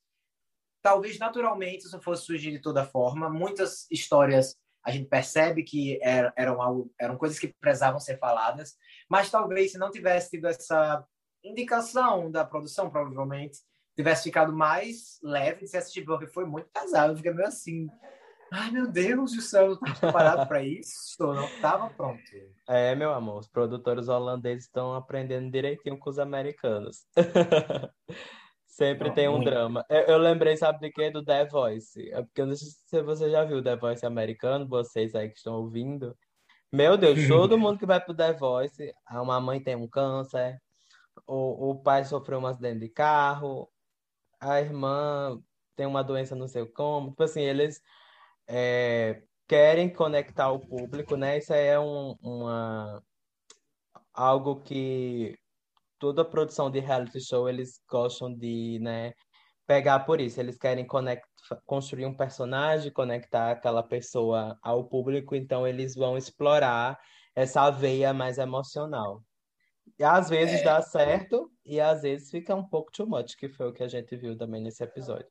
talvez 0.86 1.18
naturalmente 1.18 1.84
isso 1.84 2.00
fosse 2.00 2.26
surgir 2.26 2.52
de 2.52 2.60
toda 2.60 2.84
forma. 2.84 3.28
Muitas 3.28 3.90
histórias 3.90 4.54
a 4.84 4.92
gente 4.92 5.08
percebe 5.08 5.64
que 5.64 5.98
eram, 6.00 6.62
algo, 6.62 6.94
eram 6.96 7.18
coisas 7.18 7.40
que 7.40 7.52
precisavam 7.60 7.98
ser 7.98 8.20
faladas, 8.20 8.76
mas 9.10 9.28
talvez 9.28 9.72
se 9.72 9.78
não 9.78 9.90
tivesse 9.90 10.30
tido 10.30 10.46
essa 10.46 11.04
indicação 11.42 12.30
da 12.30 12.44
produção, 12.44 12.88
provavelmente 12.88 13.58
tivesse 13.96 14.22
ficado 14.22 14.52
mais 14.52 15.18
leve 15.24 15.62
de 15.62 15.68
se 15.68 15.76
assistir, 15.76 16.04
porque 16.04 16.28
foi 16.28 16.44
muito 16.44 16.68
pesado. 16.72 17.14
Eu 17.14 17.16
fiquei 17.16 17.32
meio 17.32 17.48
assim. 17.48 17.88
Ai, 18.52 18.70
meu 18.70 18.86
Deus 18.86 19.32
do 19.32 19.40
céu, 19.40 19.70
eu 19.70 19.78
não 19.82 19.92
preparado 19.92 20.46
para 20.46 20.62
isso, 20.62 21.16
não 21.18 21.46
estava 21.46 21.90
pronto. 21.90 22.22
É, 22.68 22.94
meu 22.94 23.12
amor, 23.12 23.40
os 23.40 23.48
produtores 23.48 24.06
holandeses 24.06 24.66
estão 24.66 24.94
aprendendo 24.94 25.50
direitinho 25.50 25.98
com 25.98 26.08
os 26.08 26.20
americanos. 26.20 27.04
Sempre 28.76 29.08
não, 29.08 29.14
tem 29.14 29.26
um 29.26 29.36
muito. 29.36 29.46
drama. 29.46 29.86
Eu, 29.88 30.00
eu, 30.02 30.18
lembrei, 30.18 30.54
sabe 30.54 30.80
de 30.80 30.92
quê? 30.92 31.10
Do 31.10 31.24
The 31.24 31.46
Voice. 31.46 32.10
É 32.10 32.22
porque 32.22 32.42
eu 32.42 32.46
não 32.46 32.54
sei 32.54 32.68
se 32.68 33.02
você 33.02 33.30
já 33.30 33.42
viu 33.42 33.56
o 33.56 33.62
The 33.62 33.74
Voice 33.74 34.04
americano, 34.04 34.68
vocês 34.68 35.14
aí 35.14 35.30
que 35.30 35.38
estão 35.38 35.54
ouvindo. 35.54 36.14
Meu 36.70 36.98
Deus, 36.98 37.26
todo 37.26 37.56
mundo 37.56 37.78
que 37.78 37.86
vai 37.86 37.98
pro 37.98 38.14
The 38.14 38.34
Voice, 38.34 38.92
uma 39.10 39.40
mãe 39.40 39.62
tem 39.62 39.74
um 39.74 39.88
câncer, 39.88 40.60
o, 41.26 41.70
o 41.70 41.82
pai 41.82 42.04
sofreu 42.04 42.38
um 42.38 42.46
acidente 42.46 42.80
de 42.80 42.90
carro, 42.90 43.66
a 44.38 44.60
irmã 44.60 45.40
tem 45.74 45.86
uma 45.86 46.04
doença 46.04 46.36
não 46.36 46.46
sei 46.46 46.66
como. 46.66 47.12
Tipo 47.12 47.22
assim, 47.22 47.40
eles 47.40 47.80
é, 48.46 49.22
querem 49.48 49.88
conectar 49.88 50.50
o 50.50 50.60
público, 50.60 51.16
né? 51.16 51.38
Isso 51.38 51.54
aí 51.54 51.66
é 51.66 51.80
um, 51.80 52.14
uma, 52.20 53.02
algo 54.12 54.60
que 54.60 55.34
toda 55.98 56.24
produção 56.24 56.70
de 56.70 56.80
reality 56.80 57.20
show 57.20 57.48
eles 57.48 57.80
gostam 57.88 58.34
de, 58.34 58.78
né, 58.80 59.12
pegar 59.66 60.00
por 60.00 60.20
isso. 60.20 60.40
Eles 60.40 60.56
querem 60.56 60.86
conect, 60.86 61.26
construir 61.64 62.06
um 62.06 62.16
personagem, 62.16 62.92
conectar 62.92 63.50
aquela 63.50 63.82
pessoa 63.82 64.58
ao 64.62 64.84
público, 64.84 65.34
então 65.34 65.66
eles 65.66 65.94
vão 65.94 66.16
explorar 66.16 66.98
essa 67.34 67.70
veia 67.70 68.14
mais 68.14 68.38
emocional. 68.38 69.22
E 69.98 70.04
às 70.04 70.28
vezes 70.28 70.60
é. 70.60 70.64
dá 70.64 70.82
certo 70.82 71.50
e 71.64 71.80
às 71.80 72.02
vezes 72.02 72.30
fica 72.30 72.54
um 72.54 72.66
pouco 72.66 72.90
too 72.90 73.06
much, 73.06 73.36
que 73.36 73.48
foi 73.48 73.68
o 73.68 73.72
que 73.72 73.82
a 73.82 73.88
gente 73.88 74.16
viu 74.16 74.36
também 74.36 74.62
nesse 74.62 74.82
episódio. 74.82 75.28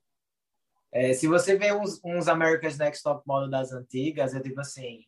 É, 0.92 1.14
se 1.14 1.28
você 1.28 1.58
vê 1.58 1.74
uns, 1.74 2.00
uns 2.06 2.28
America's 2.28 2.78
Next 2.78 3.04
Top 3.04 3.22
Model 3.28 3.50
das 3.50 3.74
antigas, 3.74 4.34
é 4.34 4.40
tipo 4.40 4.62
assim: 4.62 5.02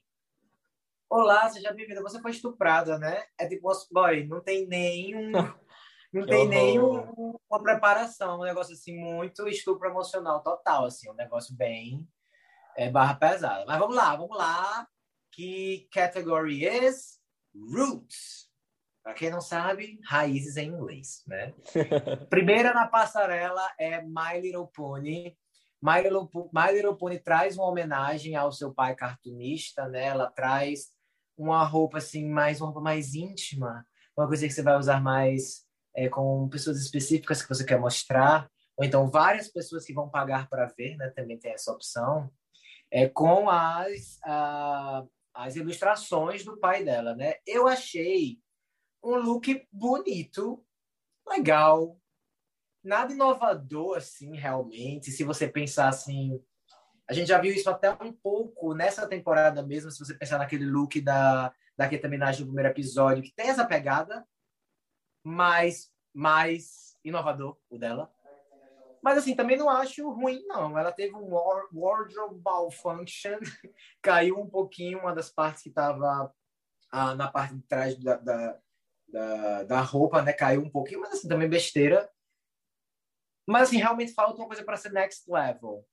Olá, 1.10 1.50
seja 1.50 1.72
bem-vinda. 1.72 2.02
Você 2.02 2.22
foi 2.22 2.32
estuprada, 2.32 3.00
né? 3.00 3.24
É 3.39 3.48
tipo, 3.48 3.72
boy, 3.91 4.28
não 4.28 4.41
tem 4.41 4.67
nenhum. 4.67 5.32
Não 6.13 6.26
tem 6.26 6.48
nenhuma 6.48 7.62
preparação, 7.62 8.39
um 8.39 8.43
negócio 8.43 8.74
assim, 8.74 8.98
muito 8.98 9.46
estupro 9.46 9.89
emocional 9.89 10.41
total, 10.41 10.86
assim, 10.86 11.12
um 11.12 11.13
negócio 11.13 11.54
bem 11.54 12.08
é, 12.78 12.89
barra 12.89 13.13
pesada. 13.13 13.65
Mas 13.67 13.78
vamos 13.78 13.96
lá, 13.96 14.15
vamos 14.15 14.36
lá. 14.36 14.88
Que 15.34 15.88
category 15.91 16.65
is 16.65 17.20
Roots. 17.54 18.50
Para 19.04 19.13
quem 19.13 19.30
não 19.30 19.41
sabe, 19.41 20.00
raízes 20.06 20.56
em 20.56 20.70
inglês, 20.70 21.24
né? 21.28 21.54
Primeira 22.30 22.74
na 22.74 22.88
passarela 22.88 23.70
é 23.78 24.02
My 24.02 24.41
Little 24.41 24.67
Pony. 24.67 25.38
My 25.82 26.02
Little, 26.02 26.30
My 26.54 26.72
Little 26.72 26.98
Pony 26.98 27.20
traz 27.20 27.58
uma 27.58 27.67
homenagem 27.67 28.36
ao 28.38 28.52
seu 28.52 28.74
pai 28.74 28.96
cartunista, 28.96 29.88
né? 29.89 30.06
Ela 30.06 30.32
traz 30.32 30.97
uma 31.38 31.63
roupa 31.63 32.00
assim, 32.00 32.28
mais 32.28 32.60
uma 32.60 32.67
roupa 32.67 32.82
mais 32.82 33.13
íntima, 33.13 33.86
uma 34.17 34.28
coisa 34.28 34.47
que 34.47 34.54
você 34.54 34.63
vai 34.63 34.78
usar 34.78 35.02
mais 35.02 35.65
é, 35.95 36.10
com 36.10 36.50
pessoas 36.50 36.80
específicas 36.82 37.41
que 37.41 37.50
você 37.50 37.63
quer 37.63 37.80
mostrar, 37.80 38.50
ou 38.76 38.86
então 38.86 39.10
várias 39.10 39.47
pessoas 39.47 39.86
que 39.86 39.93
vão 39.93 40.10
pagar 40.10 40.50
para 40.50 40.65
ver, 40.65 40.95
né? 40.97 41.10
Também 41.10 41.38
tem 41.38 41.52
essa 41.52 41.71
opção. 41.71 42.32
É 42.91 43.08
com 43.08 43.50
as 43.50 44.19
as 45.38 45.56
ilustrações 45.56 46.43
do 46.43 46.58
pai 46.58 46.84
dela, 46.84 47.15
né? 47.15 47.36
Eu 47.45 47.67
achei 47.67 48.39
um 49.04 49.15
look 49.17 49.67
bonito, 49.71 50.65
legal, 51.28 51.95
nada 52.84 53.13
inovador, 53.13 53.97
assim, 53.97 54.36
realmente. 54.36 55.12
Se 55.12 55.23
você 55.23 55.47
pensar 55.47 55.89
assim, 55.89 56.43
a 57.10 57.13
gente 57.13 57.28
já 57.28 57.39
viu 57.39 57.54
isso 57.54 57.70
até 57.70 57.91
um 57.91 58.12
pouco 58.12 58.74
nessa 58.74 59.08
temporada 59.08 59.63
mesmo, 59.63 59.89
se 59.89 60.00
você 60.00 60.13
pensar 60.13 60.38
naquele 60.38 60.65
look 60.65 61.00
da, 61.00 61.54
da 61.78 61.88
Keta 61.88 62.08
no 62.08 62.46
primeiro 62.46 62.70
episódio, 62.70 63.24
que 63.24 63.34
tem 63.34 63.50
essa 63.50 63.65
pegada, 63.65 64.28
mas 65.24 65.91
mais 66.13 66.98
inovador, 67.04 67.58
o 67.70 67.78
dela. 67.78 68.12
Mas, 69.02 69.20
assim, 69.20 69.36
também 69.36 69.56
não 69.56 69.70
acho 69.70 70.10
ruim, 70.12 70.43
não. 70.48 70.78
Ela 70.78 70.91
teve 70.91 71.15
um 71.15 71.30
wardrobe 71.30 72.41
malfunction, 72.43 73.38
caiu 74.02 74.39
um 74.39 74.50
pouquinho 74.50 75.00
uma 75.00 75.13
das 75.13 75.30
partes 75.30 75.63
que 75.63 75.70
estava 75.70 76.34
ah, 76.91 77.15
na 77.15 77.28
parte 77.30 77.56
de 77.56 77.62
trás 77.63 77.98
da, 77.98 78.17
da, 78.17 78.60
da, 79.08 79.63
da 79.63 79.82
roupa, 79.82 80.22
né? 80.22 80.34
Caiu 80.34 80.62
um 80.62 80.70
pouquinho, 80.70 81.02
mas, 81.02 81.13
assim, 81.13 81.28
também 81.28 81.48
besteira. 81.48 82.10
Mas, 83.48 83.70
assim, 83.70 83.78
realmente 83.78 84.13
falta 84.13 84.41
uma 84.41 84.48
coisa 84.48 84.63
para 84.63 84.76
ser 84.76 84.91
next 84.91 85.32
level. 85.32 85.88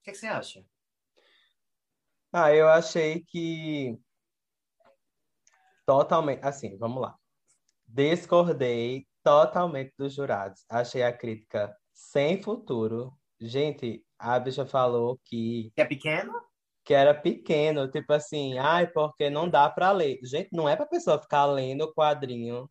O 0.00 0.02
que, 0.02 0.12
que 0.12 0.18
você 0.18 0.26
acha? 0.26 0.64
Ah, 2.32 2.54
eu 2.54 2.68
achei 2.68 3.22
que 3.22 3.98
totalmente, 5.84 6.40
assim, 6.42 6.78
vamos 6.78 7.02
lá. 7.02 7.14
Discordei 7.86 9.06
totalmente 9.22 9.92
dos 9.98 10.14
jurados. 10.14 10.64
Achei 10.70 11.02
a 11.02 11.12
crítica 11.12 11.76
sem 11.92 12.42
futuro. 12.42 13.12
Gente, 13.40 14.02
a 14.18 14.38
bicha 14.38 14.64
falou 14.64 15.20
que 15.24 15.70
que 15.74 15.82
é 15.82 15.84
pequeno? 15.84 16.32
Que 16.82 16.94
era 16.94 17.12
pequeno, 17.12 17.90
tipo 17.90 18.12
assim, 18.12 18.56
ai, 18.58 18.86
porque 18.86 19.28
não 19.28 19.50
dá 19.50 19.68
para 19.68 19.92
ler. 19.92 20.18
Gente, 20.22 20.48
não 20.52 20.68
é 20.68 20.76
para 20.76 20.86
pessoa 20.86 21.20
ficar 21.20 21.44
lendo 21.44 21.82
o 21.82 21.92
quadrinho 21.92 22.70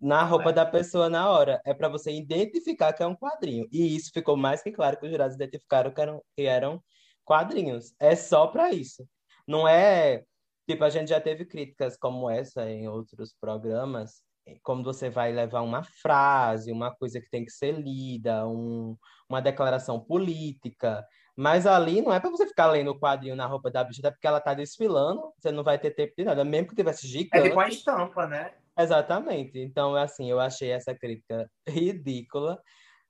na 0.00 0.22
roupa 0.22 0.50
é. 0.50 0.52
da 0.52 0.66
pessoa 0.66 1.08
na 1.08 1.30
hora. 1.30 1.60
É 1.64 1.74
para 1.74 1.88
você 1.88 2.12
identificar 2.12 2.92
que 2.92 3.02
é 3.02 3.06
um 3.06 3.16
quadrinho. 3.16 3.66
E 3.72 3.96
isso 3.96 4.10
ficou 4.12 4.36
mais 4.36 4.62
que 4.62 4.72
claro 4.72 4.98
que 4.98 5.06
os 5.06 5.10
jurados 5.10 5.34
identificaram 5.34 5.90
que 5.90 6.00
eram, 6.00 6.22
que 6.36 6.42
eram 6.42 6.82
quadrinhos. 7.24 7.94
É 7.98 8.14
só 8.14 8.46
para 8.46 8.72
isso. 8.72 9.06
Não 9.46 9.66
é. 9.66 10.24
Tipo, 10.68 10.84
a 10.84 10.90
gente 10.90 11.08
já 11.08 11.20
teve 11.20 11.44
críticas 11.46 11.96
como 11.96 12.28
essa 12.28 12.70
em 12.70 12.88
outros 12.88 13.34
programas, 13.40 14.22
como 14.62 14.84
você 14.84 15.08
vai 15.10 15.32
levar 15.32 15.62
uma 15.62 15.82
frase, 15.82 16.70
uma 16.70 16.94
coisa 16.94 17.20
que 17.20 17.30
tem 17.30 17.44
que 17.44 17.50
ser 17.50 17.72
lida, 17.72 18.46
um, 18.46 18.96
uma 19.28 19.40
declaração 19.40 19.98
política. 19.98 21.04
Mas 21.34 21.66
ali 21.66 22.02
não 22.02 22.12
é 22.12 22.20
para 22.20 22.30
você 22.30 22.46
ficar 22.46 22.66
lendo 22.66 22.90
o 22.90 22.98
quadrinho 22.98 23.36
na 23.36 23.46
roupa 23.46 23.70
da 23.70 23.84
bicha, 23.84 24.02
porque 24.10 24.26
ela 24.26 24.40
tá 24.40 24.54
desfilando, 24.54 25.32
você 25.38 25.52
não 25.52 25.62
vai 25.62 25.78
ter 25.78 25.92
tempo 25.92 26.12
de 26.16 26.24
nada, 26.24 26.44
mesmo 26.44 26.68
que 26.68 26.74
tivesse 26.74 27.06
gigante. 27.06 27.46
É 27.46 27.48
tipo 27.48 27.60
a 27.60 27.68
estampa, 27.68 28.26
né? 28.26 28.52
Exatamente. 28.78 29.58
Então, 29.58 29.96
assim, 29.96 30.30
eu 30.30 30.38
achei 30.38 30.70
essa 30.70 30.94
crítica 30.94 31.50
ridícula, 31.68 32.62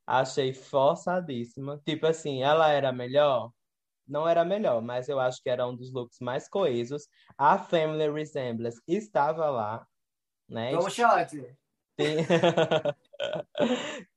achei 0.06 0.54
forçadíssima. 0.54 1.78
Tipo 1.84 2.06
assim, 2.06 2.42
ela 2.42 2.70
era 2.72 2.90
melhor? 2.90 3.52
Não 4.06 4.26
era 4.26 4.44
melhor, 4.46 4.80
mas 4.80 5.08
eu 5.10 5.20
acho 5.20 5.42
que 5.42 5.50
era 5.50 5.66
um 5.66 5.76
dos 5.76 5.92
looks 5.92 6.18
mais 6.20 6.48
coesos. 6.48 7.06
A 7.36 7.58
Family 7.58 8.10
Resemblance 8.10 8.80
estava 8.88 9.50
lá, 9.50 9.86
né? 10.48 10.72
Vamos, 10.72 10.94
shot! 10.94 11.28
Tinha... 11.98 12.26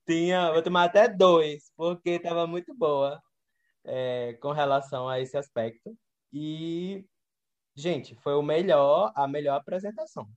Tinha, 0.07 0.53
vou 0.53 0.61
tomar 0.61 0.85
até 0.85 1.09
dois, 1.09 1.71
porque 1.75 2.11
estava 2.11 2.47
muito 2.47 2.73
boa 2.73 3.21
é, 3.83 4.37
com 4.41 4.51
relação 4.51 5.09
a 5.09 5.19
esse 5.19 5.35
aspecto. 5.37 5.97
E, 6.31 7.05
gente, 7.75 8.15
foi 8.15 8.35
o 8.35 8.41
melhor, 8.41 9.11
a 9.15 9.27
melhor 9.27 9.55
apresentação 9.57 10.29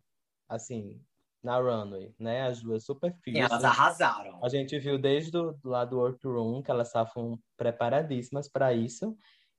assim, 0.49 1.01
na 1.43 1.59
runway, 1.59 2.15
né? 2.19 2.47
As 2.47 2.63
duas 2.63 2.85
super 2.85 3.15
firmes. 3.23 3.51
Elas 3.51 3.65
arrasaram. 3.65 4.43
A 4.43 4.49
gente 4.49 4.79
viu 4.79 4.99
desde 4.99 5.37
o 5.37 5.55
lado 5.63 5.91
do 5.91 5.99
workroom 5.99 6.63
que 6.63 6.71
elas 6.71 6.89
estavam 6.89 7.39
preparadíssimas 7.57 8.49
para 8.49 8.73
isso. 8.73 9.17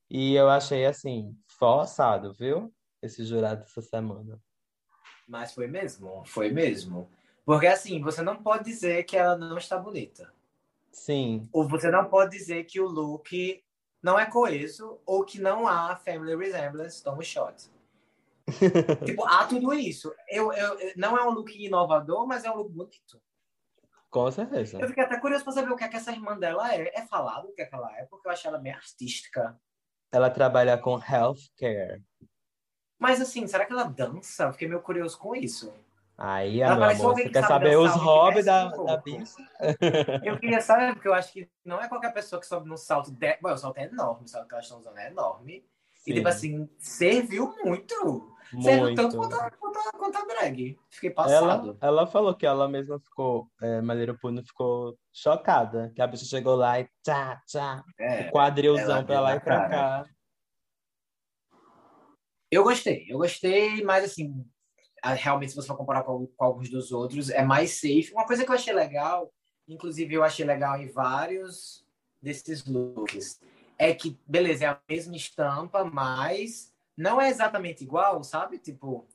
E 0.09 0.33
eu 0.33 0.49
achei, 0.49 0.85
assim, 0.85 1.37
forçado, 1.47 2.33
viu? 2.33 2.73
Esse 3.01 3.23
jurado 3.23 3.63
essa 3.63 3.81
semana. 3.81 4.39
Mas 5.27 5.53
foi 5.53 5.67
mesmo, 5.67 6.23
foi 6.25 6.51
mesmo. 6.51 7.09
Porque, 7.45 7.67
assim, 7.67 8.01
você 8.01 8.21
não 8.21 8.41
pode 8.41 8.63
dizer 8.65 9.03
que 9.03 9.15
ela 9.15 9.37
não 9.37 9.57
está 9.57 9.77
bonita. 9.77 10.31
Sim. 10.91 11.47
Ou 11.51 11.67
você 11.67 11.91
não 11.91 12.05
pode 12.05 12.31
dizer 12.31 12.63
que 12.63 12.79
o 12.79 12.87
look 12.87 13.63
não 14.01 14.17
é 14.19 14.25
coeso 14.25 14.99
ou 15.05 15.23
que 15.23 15.39
não 15.39 15.67
há 15.67 15.95
family 15.95 16.35
resemblance, 16.35 17.03
toma 17.03 17.23
shot. 17.23 17.69
Tipo, 19.05 19.25
há 19.25 19.45
tudo 19.45 19.73
isso. 19.73 20.13
Eu, 20.29 20.53
eu, 20.53 20.77
não 20.95 21.17
é 21.17 21.27
um 21.27 21.31
look 21.31 21.51
inovador, 21.55 22.27
mas 22.27 22.43
é 22.43 22.51
um 22.51 22.57
look 22.57 22.71
bonito. 22.71 23.21
Com 24.09 24.31
certeza. 24.31 24.79
Eu 24.79 24.87
fiquei 24.87 25.03
até 25.03 25.19
curioso 25.19 25.43
para 25.43 25.53
saber 25.53 25.71
o 25.71 25.75
que 25.75 25.83
é 25.83 25.89
que 25.89 25.97
essa 25.97 26.11
irmã 26.11 26.37
dela 26.37 26.73
é. 26.73 26.89
É 26.95 27.05
falado 27.05 27.49
o 27.49 27.53
que 27.53 27.61
é 27.61 27.65
que 27.65 27.75
ela 27.75 27.91
é, 27.97 28.05
porque 28.05 28.27
eu 28.27 28.31
achei 28.31 28.47
ela 28.49 28.57
bem 28.57 28.71
artística. 28.71 29.59
Ela 30.11 30.29
trabalha 30.29 30.77
com 30.77 30.97
healthcare. 30.97 32.01
Mas 32.97 33.19
assim, 33.19 33.45
será 33.45 33.65
que 33.65 33.73
ela 33.73 33.83
dança? 33.83 34.43
Eu 34.43 34.53
fiquei 34.53 34.67
meio 34.67 34.81
curioso 34.81 35.17
com 35.17 35.35
isso. 35.35 35.73
Aí, 36.17 36.61
ela 36.61 36.75
meu 36.77 36.85
amor, 36.85 37.15
você 37.15 37.29
quer 37.29 37.45
saber 37.45 37.77
os 37.77 37.91
hobbies 37.91 38.45
da, 38.45 38.67
um 38.67 38.85
da 38.85 38.95
bicha? 38.95 39.35
Eu 40.23 40.39
queria 40.39 40.61
saber, 40.61 40.93
porque 40.93 41.09
eu 41.09 41.13
acho 41.13 41.33
que 41.33 41.49
não 41.65 41.81
é 41.81 41.89
qualquer 41.89 42.13
pessoa 42.13 42.39
que 42.39 42.47
sobe 42.47 42.69
num 42.69 42.77
salto. 42.77 43.11
De... 43.11 43.37
Bom, 43.41 43.51
o 43.51 43.57
salto 43.57 43.79
é 43.79 43.83
enorme, 43.83 44.23
o 44.23 44.27
salto 44.29 44.47
que 44.47 44.53
elas 44.53 44.65
estão 44.65 44.79
usando 44.79 44.97
é 44.97 45.07
enorme. 45.07 45.65
Sim. 45.93 46.11
E, 46.11 46.13
tipo 46.13 46.27
assim, 46.29 46.69
serviu 46.79 47.53
muito. 47.65 48.33
Sendo 48.61 48.95
tanto 48.95 49.17
quanto, 49.17 49.37
quanto, 49.57 49.79
quanto 49.97 50.17
a 50.17 50.25
drag. 50.25 50.77
Fiquei 50.89 51.09
passado. 51.09 51.69
Ela, 51.69 51.77
ela 51.81 52.07
falou 52.07 52.35
que 52.35 52.45
ela 52.45 52.67
mesma 52.67 52.99
ficou, 52.99 53.49
é, 53.61 53.81
Malheiro 53.81 54.17
Puno 54.19 54.43
ficou 54.45 54.97
chocada. 55.11 55.91
Que 55.95 56.01
a 56.01 56.07
bicha 56.07 56.25
chegou 56.25 56.55
lá 56.55 56.79
e 56.79 56.89
tchá, 57.03 57.41
tchá. 57.47 57.83
É, 57.99 58.27
o 58.27 58.31
quadrilzão 58.31 59.05
pra 59.05 59.19
lá 59.19 59.35
e 59.35 59.39
pra 59.39 59.69
cá. 59.69 60.05
Eu 62.51 62.63
gostei, 62.63 63.05
eu 63.09 63.17
gostei, 63.17 63.83
mas 63.83 64.05
assim, 64.05 64.45
realmente, 65.03 65.49
se 65.49 65.55
você 65.55 65.67
for 65.67 65.75
comparar 65.77 66.03
com, 66.03 66.25
com, 66.27 66.45
alguns 66.45 66.69
dos 66.69 66.91
outros, 66.91 67.29
é 67.29 67.43
mais 67.43 67.71
safe. 67.79 68.11
Uma 68.13 68.25
coisa 68.25 68.45
que 68.45 68.51
eu 68.51 68.55
achei 68.55 68.73
legal, 68.73 69.31
inclusive 69.67 70.13
eu 70.13 70.23
achei 70.23 70.45
legal 70.45 70.79
em 70.79 70.87
vários 70.87 71.85
desses 72.21 72.65
looks, 72.65 73.39
é 73.77 73.93
que, 73.93 74.17
beleza, 74.25 74.65
é 74.65 74.67
a 74.69 74.79
mesma 74.89 75.15
estampa, 75.15 75.83
mas 75.83 76.73
não 76.97 77.19
é 77.19 77.29
exatamente 77.29 77.83
igual, 77.83 78.23
sabe? 78.23 78.57
Tipo, 78.57 79.07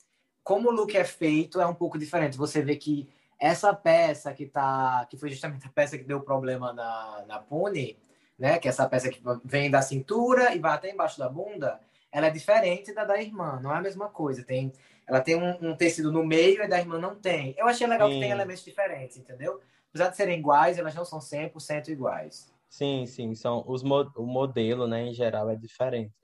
como 0.43 0.69
o 0.69 0.73
look 0.73 0.97
é 0.97 1.05
feito, 1.05 1.61
é 1.61 1.67
um 1.67 1.75
pouco 1.75 1.99
diferente. 1.99 2.37
Você 2.37 2.63
vê 2.63 2.77
que 2.77 3.09
essa 3.39 3.75
peça 3.75 4.33
que 4.35 4.47
tá, 4.47 5.07
que 5.09 5.17
foi 5.17 5.31
justamente 5.31 5.67
a 5.67 5.71
peça 5.71 5.97
que 5.97 6.05
deu 6.05 6.21
problema 6.21 6.73
na, 6.73 7.25
na 7.27 7.39
Pune, 7.39 7.99
né? 8.39 8.59
Que 8.59 8.69
é 8.69 8.71
essa 8.71 8.89
peça 8.89 9.09
que 9.09 9.23
vem 9.45 9.71
da 9.71 9.83
cintura 9.83 10.55
e 10.55 10.59
vai 10.59 10.73
até 10.73 10.91
embaixo 10.91 11.19
da 11.19 11.29
bunda, 11.29 11.81
ela 12.13 12.27
é 12.27 12.31
diferente 12.31 12.93
da 12.93 13.05
da 13.05 13.21
irmã, 13.21 13.61
não 13.63 13.73
é 13.73 13.79
a 13.79 13.83
mesma 13.83 14.09
coisa. 14.09 14.45
Tem, 14.45 14.73
ela 15.07 15.21
tem 15.21 15.37
um, 15.37 15.71
um 15.71 15.77
tecido 15.77 16.13
no 16.13 16.25
meio 16.25 16.63
e 16.63 16.69
da 16.69 16.79
irmã 16.79 16.99
não 16.99 17.15
tem. 17.15 17.55
Eu 17.57 17.67
achei 17.67 17.87
legal 17.87 18.09
Sim. 18.09 18.15
que 18.15 18.21
tem 18.21 18.31
elementos 18.31 18.65
diferentes, 18.65 19.17
entendeu? 19.17 19.61
Apesar 19.91 20.09
de 20.09 20.17
serem 20.17 20.39
iguais, 20.39 20.79
elas 20.79 20.95
não 20.95 21.05
são 21.05 21.19
100% 21.19 21.89
iguais. 21.89 22.53
Sim, 22.69 23.05
sim, 23.07 23.35
são 23.35 23.65
os 23.67 23.83
o 23.83 24.23
modelo, 24.25 24.87
né, 24.87 25.03
em 25.03 25.13
geral 25.13 25.51
é 25.51 25.57
diferente. 25.57 26.15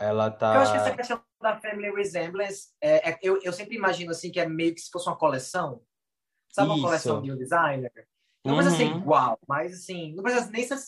Ela 0.00 0.30
tá 0.30 0.54
Eu 0.54 0.60
acho 0.62 0.72
que 0.72 0.78
essa 0.78 0.96
questão 0.96 1.22
da 1.42 1.60
family 1.60 1.90
resemblance, 1.90 2.68
é, 2.80 3.10
é, 3.10 3.18
eu, 3.22 3.38
eu 3.42 3.52
sempre 3.52 3.76
imagino 3.76 4.10
assim 4.10 4.30
que 4.30 4.40
é 4.40 4.48
meio 4.48 4.74
que 4.74 4.80
se 4.80 4.90
fosse 4.90 5.06
uma 5.08 5.16
coleção. 5.16 5.82
Sabe 6.50 6.68
Isso. 6.68 6.78
uma 6.78 6.88
coleção 6.88 7.22
de 7.22 7.30
um 7.30 7.36
designer? 7.36 7.92
Não 8.42 8.54
uhum. 8.54 8.60
precisa 8.60 8.76
ser 8.76 8.90
uhum. 8.90 8.98
igual, 8.98 9.38
mas 9.46 9.74
assim, 9.74 10.14
não 10.14 10.22
precisa 10.22 10.50
nem 10.50 10.64
ser 10.64 10.78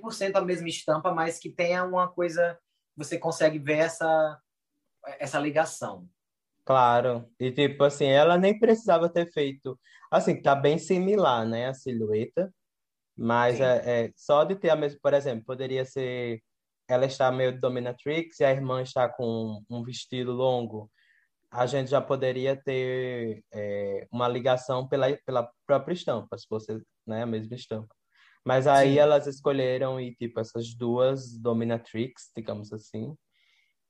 100% 0.00 0.36
a 0.36 0.40
mesma 0.40 0.68
estampa, 0.68 1.12
mas 1.12 1.38
que 1.38 1.50
tenha 1.50 1.84
uma 1.84 2.08
coisa 2.08 2.58
você 2.96 3.18
consegue 3.18 3.58
ver 3.58 3.78
essa 3.78 4.40
essa 5.18 5.38
ligação. 5.38 6.08
Claro. 6.64 7.28
E 7.38 7.50
tipo 7.50 7.84
assim, 7.84 8.06
ela 8.06 8.38
nem 8.38 8.58
precisava 8.58 9.08
ter 9.08 9.30
feito, 9.32 9.78
assim, 10.10 10.40
tá 10.40 10.54
bem 10.54 10.78
similar, 10.78 11.44
né, 11.44 11.66
a 11.68 11.74
silhueta, 11.74 12.52
mas 13.16 13.60
é, 13.60 14.04
é, 14.06 14.12
só 14.16 14.44
de 14.44 14.54
ter 14.54 14.70
a 14.70 14.76
mesma, 14.76 14.98
por 15.02 15.12
exemplo, 15.12 15.44
poderia 15.44 15.84
ser 15.84 16.40
ela 16.92 17.06
está 17.06 17.30
meio 17.32 17.58
dominatrix 17.58 18.40
e 18.40 18.44
a 18.44 18.50
irmã 18.50 18.82
está 18.82 19.08
com 19.08 19.62
um 19.70 19.82
vestido 19.82 20.32
longo, 20.32 20.90
a 21.50 21.66
gente 21.66 21.90
já 21.90 22.00
poderia 22.00 22.56
ter 22.56 23.44
é, 23.52 24.06
uma 24.10 24.28
ligação 24.28 24.88
pela, 24.88 25.16
pela 25.26 25.50
própria 25.66 25.94
estampa, 25.94 26.36
se 26.38 26.46
fosse 26.46 26.82
né, 27.06 27.22
a 27.22 27.26
mesma 27.26 27.54
estampa. 27.54 27.94
Mas 28.44 28.66
aí 28.66 28.94
Sim. 28.94 28.98
elas 28.98 29.26
escolheram 29.26 30.00
e 30.00 30.14
tipo 30.14 30.40
essas 30.40 30.74
duas 30.74 31.38
dominatrix, 31.38 32.30
digamos 32.36 32.72
assim. 32.72 33.16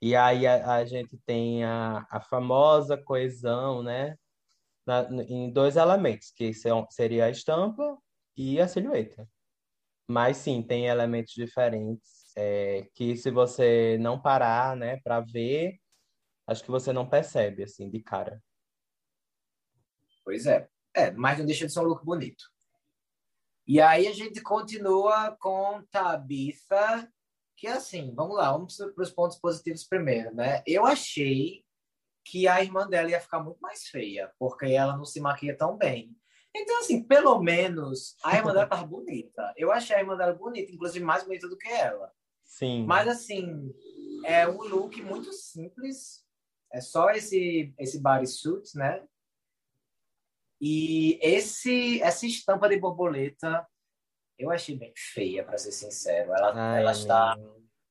E 0.01 0.15
aí 0.15 0.47
a, 0.47 0.75
a 0.77 0.85
gente 0.85 1.17
tem 1.25 1.65
a, 1.65 2.07
a 2.11 2.21
famosa 2.21 2.97
coesão, 2.97 3.83
né? 3.83 4.17
Na, 4.85 5.09
em 5.29 5.51
dois 5.51 5.77
elementos, 5.77 6.33
que 6.33 6.53
são, 6.53 6.87
seria 6.91 7.27
a 7.27 7.31
estampa 7.31 7.97
e 8.37 8.61
a 8.61 8.67
silhueta. 8.67 9.29
Mas 10.09 10.39
sim, 10.39 10.61
tem 10.61 10.87
elementos 10.87 11.33
diferentes 11.33 12.22
é, 12.37 12.89
que 12.95 13.17
se 13.17 13.31
você 13.31 13.97
não 13.99 14.21
parar, 14.21 14.77
né, 14.77 15.01
para 15.03 15.21
ver, 15.21 15.79
acho 16.47 16.63
que 16.63 16.71
você 16.71 16.93
não 16.93 17.09
percebe 17.09 17.63
assim 17.63 17.91
de 17.91 18.01
cara. 18.01 18.43
Pois 20.25 20.47
é. 20.47 20.69
É, 20.95 21.11
mas 21.11 21.39
não 21.39 21.47
deixa 21.47 21.67
de 21.67 21.73
ser 21.73 21.81
um 21.81 21.85
look 21.85 22.05
bonito. 22.05 22.45
E 23.67 23.81
aí 23.81 24.07
a 24.07 24.13
gente 24.13 24.43
continua 24.43 25.37
com 25.41 25.83
Tabitha, 25.91 27.11
que 27.57 27.67
assim, 27.67 28.13
vamos 28.15 28.37
lá, 28.37 28.53
vamos 28.53 28.77
para 28.77 29.03
os 29.03 29.11
pontos 29.11 29.39
positivos 29.39 29.85
primeiro, 29.85 30.35
né? 30.35 30.63
Eu 30.67 30.85
achei 30.85 31.65
que 32.25 32.47
a 32.47 32.63
irmã 32.63 32.89
dela 32.89 33.11
ia 33.11 33.21
ficar 33.21 33.41
muito 33.41 33.61
mais 33.61 33.87
feia, 33.89 34.33
porque 34.39 34.67
ela 34.67 34.97
não 34.97 35.05
se 35.05 35.21
maquia 35.21 35.57
tão 35.57 35.77
bem. 35.77 36.15
Então, 36.55 36.79
assim, 36.81 37.03
pelo 37.03 37.41
menos 37.41 38.17
a 38.23 38.37
irmã 38.37 38.53
dela 38.53 38.67
tava 38.67 38.87
bonita. 38.87 39.53
Eu 39.57 39.73
achei 39.73 39.97
a 39.97 40.01
irmã 40.01 40.17
dela 40.17 40.35
bonita, 40.35 40.71
inclusive 40.71 41.05
mais 41.05 41.25
bonita 41.25 41.49
do 41.49 41.57
que 41.57 41.69
ela. 41.69 42.13
Sim. 42.45 42.85
Mas, 42.87 43.09
assim, 43.09 43.75
é 44.25 44.49
um 44.49 44.63
look 44.63 45.01
muito 45.03 45.33
simples. 45.33 46.25
É 46.73 46.81
só 46.81 47.11
esse, 47.11 47.75
esse 47.79 48.01
bodysuit, 48.01 48.77
né? 48.77 49.07
E 50.61 51.19
esse, 51.21 52.01
essa 52.03 52.25
estampa 52.27 52.69
de 52.69 52.79
borboleta 52.79 53.67
eu 54.43 54.51
achei 54.51 54.77
bem 54.77 54.93
feia, 54.97 55.45
para 55.45 55.57
ser 55.59 55.73
sincero. 55.73 56.33
Ela, 56.35 56.53
Ai, 56.55 56.81
ela 56.81 56.93
está 56.93 57.37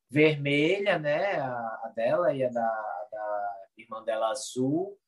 vermelha, 0.10 1.00
né? 1.00 1.40
A, 1.40 1.50
a, 1.84 1.94
dela 1.96 2.34
e 2.34 2.44
a 2.44 2.50
da, 2.50 3.08
da 3.12 3.56
irmã 3.78 4.04
dela 4.04 4.30
azul. 4.32 5.00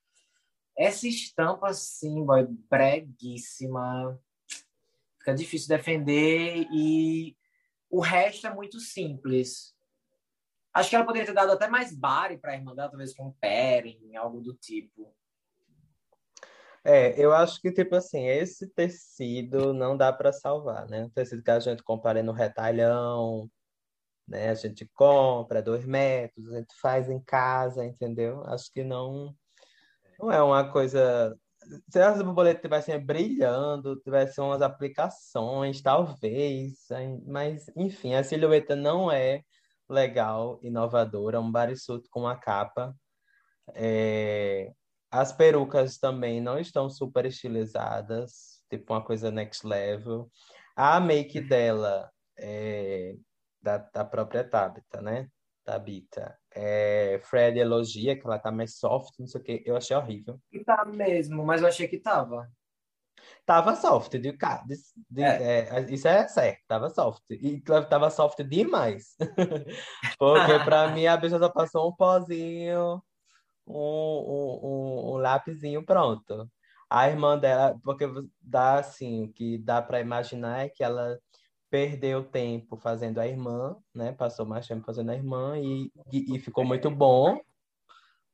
Essa 0.78 1.08
estampa, 1.08 1.68
assim, 1.70 2.24
boy, 2.26 2.48
breguíssima. 2.70 4.20
Fica 5.20 5.34
difícil 5.34 5.68
defender 5.68 6.68
e 6.72 7.36
o 7.94 8.00
resto 8.00 8.48
é 8.48 8.54
muito 8.54 8.80
simples. 8.80 9.72
Acho 10.74 10.90
que 10.90 10.96
ela 10.96 11.06
poderia 11.06 11.28
ter 11.28 11.34
dado 11.34 11.52
até 11.52 11.68
mais 11.68 11.96
bari 11.96 12.40
para 12.40 12.54
a 12.54 12.56
irmã 12.56 12.74
dela, 12.74 12.90
talvez 12.90 13.14
com 13.14 13.32
peren, 13.34 14.16
algo 14.16 14.42
do 14.42 14.56
tipo. 14.56 15.16
É, 16.84 17.14
eu 17.24 17.32
acho 17.32 17.62
que, 17.62 17.72
tipo 17.72 17.96
assim, 17.96 18.26
esse 18.26 18.68
tecido 18.68 19.74
não 19.74 19.96
dá 19.96 20.12
para 20.12 20.34
salvar, 20.34 20.90
né? 20.90 21.06
O 21.06 21.10
tecido 21.12 21.44
que 21.44 21.52
a 21.52 21.60
gente 21.60 21.84
compra 21.84 22.24
no 22.24 22.32
retalhão, 22.32 23.48
né? 24.28 24.50
A 24.50 24.56
gente 24.56 24.90
compra 24.96 25.62
dois 25.62 25.86
metros, 25.86 26.52
a 26.52 26.58
gente 26.58 26.74
faz 26.82 27.12
em 27.12 27.22
casa, 27.24 27.86
entendeu? 27.86 28.44
Acho 28.48 28.74
que 28.74 28.84
não, 28.84 29.36
não 30.20 30.32
é 30.32 30.42
uma 30.42 30.72
coisa 30.72 31.38
se 31.90 32.00
as 32.00 32.22
borboletas 32.22 32.62
tivessem 32.62 33.00
brilhando, 33.04 34.00
tivessem 34.02 34.44
umas 34.44 34.62
aplicações, 34.62 35.82
talvez, 35.82 36.88
mas 37.26 37.66
enfim, 37.76 38.14
a 38.16 38.24
silhueta 38.24 38.76
não 38.76 39.12
é 39.12 39.42
legal, 39.90 40.60
inovadora, 40.62 41.40
um 41.40 41.52
bodysuit 41.52 42.08
com 42.10 42.22
uma 42.22 42.36
capa. 42.38 42.96
É... 43.76 44.72
As 45.12 45.32
perucas 45.32 45.98
também 45.98 46.42
não 46.42 46.58
estão 46.60 46.90
super 46.90 47.26
estilizadas, 47.26 48.62
tipo 48.70 48.94
uma 48.94 49.04
coisa 49.04 49.32
next 49.32 49.66
level. 49.66 50.30
A 50.76 51.00
make 51.00 51.40
dela 51.40 52.10
é 52.38 53.16
da, 53.62 53.78
da 53.78 54.04
própria 54.04 54.44
Tabitha, 54.44 55.02
né? 55.02 55.30
Tabita. 55.64 56.38
É, 56.54 57.20
Fred 57.24 57.58
elogia 57.60 58.20
que 58.20 58.26
ela 58.26 58.40
tá 58.40 58.52
mais 58.52 58.78
soft, 58.78 59.14
não 59.20 59.28
sei 59.28 59.42
o 59.42 59.44
que. 59.44 59.64
Eu 59.66 59.76
achei 59.76 59.96
horrível. 59.96 60.40
E 60.52 60.64
tá 60.64 60.86
mesmo, 60.86 61.46
mas 61.46 61.62
eu 61.62 61.68
achei 61.68 61.88
que 61.88 61.98
tava. 61.98 62.50
Tava 63.46 63.76
soft, 63.76 64.12
de, 64.12 64.20
de, 64.32 64.38
de 65.10 65.22
é. 65.22 65.68
É, 65.70 65.82
isso 65.92 66.08
é 66.08 66.28
certo, 66.28 66.62
tava 66.68 66.90
soft. 66.90 67.24
E 67.30 67.62
tava 67.62 68.10
soft 68.10 68.42
demais. 68.44 69.16
Porque 70.18 70.60
pra 70.64 70.90
mim 70.90 71.06
a 71.08 71.18
bicha 71.18 71.40
só 71.40 71.50
passou 71.50 71.90
um 71.90 71.96
pozinho, 71.96 73.02
um, 73.68 73.76
um, 73.76 74.60
um, 74.64 75.14
um 75.14 75.18
lápisinho 75.18 75.86
pronto. 75.86 76.50
A 76.90 77.10
irmã 77.10 77.38
dela, 77.38 77.76
porque 77.84 78.06
dá 78.40 78.76
assim, 78.76 79.24
o 79.24 79.34
que 79.34 79.58
dá 79.58 79.82
para 79.82 80.00
imaginar 80.00 80.66
é 80.66 80.70
que 80.70 80.84
ela 80.84 81.18
perdeu 81.74 82.24
tempo 82.24 82.78
fazendo 82.78 83.18
a 83.18 83.28
irmã, 83.28 83.76
né? 83.96 84.12
Passou 84.12 84.46
mais 84.46 84.68
tempo 84.68 84.86
fazendo 84.86 85.10
a 85.10 85.16
irmã 85.16 85.58
e, 85.58 85.92
e, 86.12 86.36
e 86.36 86.40
ficou 86.40 86.64
muito 86.64 86.88
bom, 86.92 87.42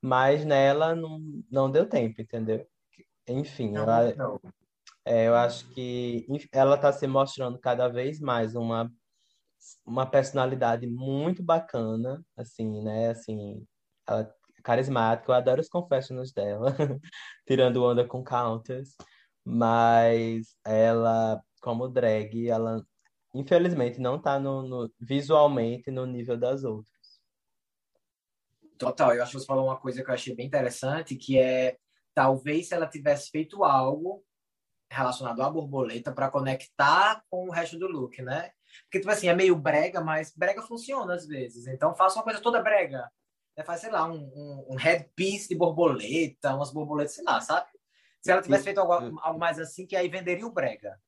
mas 0.02 0.44
nela 0.44 0.94
não, 0.94 1.22
não 1.50 1.72
deu 1.72 1.88
tempo, 1.88 2.22
entendeu? 2.22 2.68
Enfim, 3.26 3.72
não, 3.72 3.84
ela, 3.84 4.14
não. 4.14 4.42
É, 5.06 5.30
eu 5.30 5.36
acho 5.36 5.70
que 5.70 6.28
ela 6.52 6.76
está 6.76 6.92
se 6.92 7.08
mostrando 7.08 7.58
cada 7.58 7.88
vez 7.88 8.20
mais 8.20 8.56
uma, 8.56 8.92
uma 9.86 10.06
personalidade 10.06 10.86
muito 10.86 11.42
bacana, 11.42 12.22
assim, 12.36 12.84
né? 12.84 13.12
Assim, 13.12 13.66
ela 14.06 14.24
é 14.24 14.62
carismática, 14.62 15.32
eu 15.32 15.36
adoro 15.36 15.62
os 15.62 15.70
confessions 15.70 16.34
dela, 16.34 16.76
tirando 17.48 17.86
onda 17.86 18.06
com 18.06 18.22
counters, 18.22 18.98
mas 19.46 20.58
ela, 20.66 21.42
como 21.62 21.88
drag, 21.88 22.50
ela 22.50 22.84
infelizmente, 23.34 24.00
não 24.00 24.18
está 24.18 24.40
no, 24.40 24.64
no, 24.64 24.94
visualmente 25.00 25.92
no 25.92 26.06
nível 26.06 26.38
das 26.38 26.64
outras. 26.64 26.90
Total, 28.78 29.14
eu 29.14 29.22
acho 29.22 29.34
que 29.34 29.40
você 29.40 29.46
falou 29.46 29.66
uma 29.66 29.78
coisa 29.78 30.04
que 30.04 30.10
eu 30.10 30.14
achei 30.14 30.34
bem 30.36 30.48
interessante, 30.48 31.16
que 31.16 31.38
é 31.38 31.78
talvez 32.14 32.68
se 32.68 32.74
ela 32.74 32.88
tivesse 32.88 33.30
feito 33.30 33.64
algo 33.64 34.24
relacionado 34.92 35.42
à 35.42 35.50
borboleta 35.50 36.12
para 36.12 36.32
conectar 36.32 37.24
com 37.30 37.48
o 37.48 37.52
resto 37.52 37.78
do 37.78 37.88
look, 37.88 38.22
né? 38.22 38.52
Porque, 38.84 39.00
tipo 39.00 39.12
assim, 39.12 39.28
é 39.28 39.34
meio 39.34 39.56
brega, 39.56 40.02
mas 40.02 40.34
brega 40.36 40.62
funciona 40.62 41.14
às 41.14 41.28
vezes. 41.28 41.68
Então, 41.68 41.96
faça 41.96 42.18
uma 42.18 42.24
coisa 42.24 42.42
toda 42.42 42.62
brega. 42.62 43.10
né, 43.56 43.64
faz, 43.64 43.82
sei 43.82 43.92
lá, 43.92 44.08
um, 44.08 44.18
um, 44.18 44.66
um 44.72 44.76
headpiece 44.76 45.50
de 45.50 45.56
borboleta, 45.56 46.56
umas 46.56 46.72
borboletas, 46.72 47.16
sei 47.16 47.24
lá, 47.24 47.40
sabe? 47.42 47.70
Se 48.22 48.32
ela 48.32 48.42
tivesse 48.42 48.66
feito 48.66 48.80
algo, 48.80 49.20
algo 49.22 49.40
mais 49.40 49.60
assim, 49.60 49.86
que 49.86 49.96
aí 49.96 50.10
venderia 50.10 50.46
o 50.46 50.52
brega. 50.52 51.00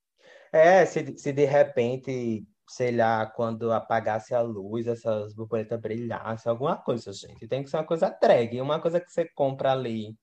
É, 0.52 0.84
se, 0.84 1.16
se 1.16 1.32
de 1.32 1.44
repente, 1.46 2.46
sei 2.68 2.94
lá, 2.94 3.24
quando 3.26 3.72
apagasse 3.72 4.34
a 4.34 4.42
luz, 4.42 4.86
essas 4.86 5.34
borboletas 5.34 5.80
brilhassem, 5.80 6.50
alguma 6.50 6.76
coisa, 6.76 7.12
gente. 7.12 7.48
Tem 7.48 7.62
que 7.62 7.70
ser 7.70 7.78
uma 7.78 7.86
coisa 7.86 8.10
drag. 8.20 8.60
Uma 8.60 8.80
coisa 8.80 9.00
que 9.00 9.10
você 9.10 9.26
compra 9.34 9.72
ali 9.72 10.14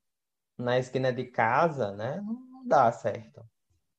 na 0.58 0.78
esquina 0.78 1.12
de 1.12 1.26
casa, 1.26 1.92
né? 1.94 2.22
Não 2.22 2.68
dá 2.68 2.92
certo. 2.92 3.44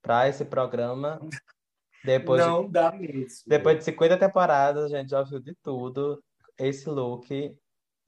Para 0.01 0.29
esse 0.29 0.45
programa, 0.45 1.19
depois 2.05 2.41
Não 2.41 2.65
de, 2.67 2.71
dá 2.73 2.93
mesmo. 2.93 3.45
depois 3.47 3.79
de 3.79 3.85
50 3.85 4.17
temporadas, 4.19 4.85
a 4.93 4.97
gente 4.99 5.11
já 5.11 5.23
viu 5.23 5.41
de 5.41 5.55
tudo. 5.63 6.23
Esse 6.57 6.89
look, 6.89 7.57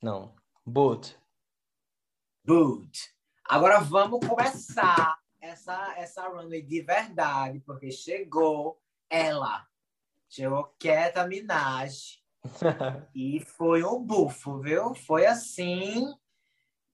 não. 0.02 0.34
Boot. 0.64 1.18
Boot. 2.44 3.14
Agora 3.48 3.80
vamos 3.80 4.26
começar 4.26 5.21
essa, 5.52 5.94
essa 5.96 6.28
runway 6.28 6.62
de 6.62 6.80
verdade, 6.82 7.60
porque 7.60 7.90
chegou 7.90 8.80
ela. 9.08 9.66
Chegou 10.28 10.74
Keta 10.78 11.26
Minaj. 11.26 12.18
e 13.14 13.40
foi 13.40 13.84
um 13.84 14.02
bufo, 14.02 14.58
viu? 14.60 14.94
Foi 14.94 15.26
assim. 15.26 16.12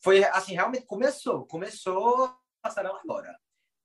Foi 0.00 0.24
assim, 0.24 0.54
realmente 0.54 0.86
começou. 0.86 1.46
Começou 1.46 2.24
a 2.24 2.38
passarela 2.60 3.00
agora. 3.02 3.38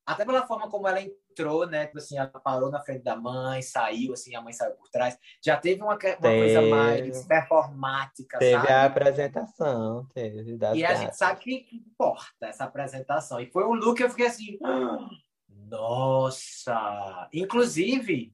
Até 0.05 0.25
pela 0.25 0.45
forma 0.45 0.69
como 0.69 0.87
ela 0.87 1.01
entrou, 1.01 1.65
né? 1.65 1.85
Tipo 1.85 1.97
assim, 1.99 2.17
ela 2.17 2.27
parou 2.27 2.69
na 2.69 2.81
frente 2.81 3.03
da 3.03 3.15
mãe, 3.15 3.61
saiu, 3.61 4.13
assim, 4.13 4.35
a 4.35 4.41
mãe 4.41 4.51
saiu 4.51 4.73
por 4.75 4.89
trás. 4.89 5.17
Já 5.43 5.55
teve 5.55 5.81
uma, 5.81 5.93
uma 5.93 5.97
coisa 5.97 6.19
Teve. 6.19 6.69
mais 6.69 7.25
performática, 7.25 8.37
Teve 8.37 8.51
sabe? 8.53 8.67
a 8.73 8.85
apresentação, 8.85 10.05
teve. 10.13 10.57
Das 10.57 10.75
E 10.77 10.83
a 10.85 10.93
gente 10.95 11.15
sabe 11.15 11.39
que 11.39 11.67
importa 11.73 12.47
essa 12.47 12.65
apresentação. 12.65 13.39
E 13.39 13.49
foi 13.49 13.63
um 13.65 13.73
look 13.73 13.95
que 13.97 14.03
eu 14.03 14.09
fiquei 14.09 14.27
assim, 14.27 14.57
"Ah, 14.63 15.07
nossa! 15.49 17.29
Inclusive, 17.33 18.33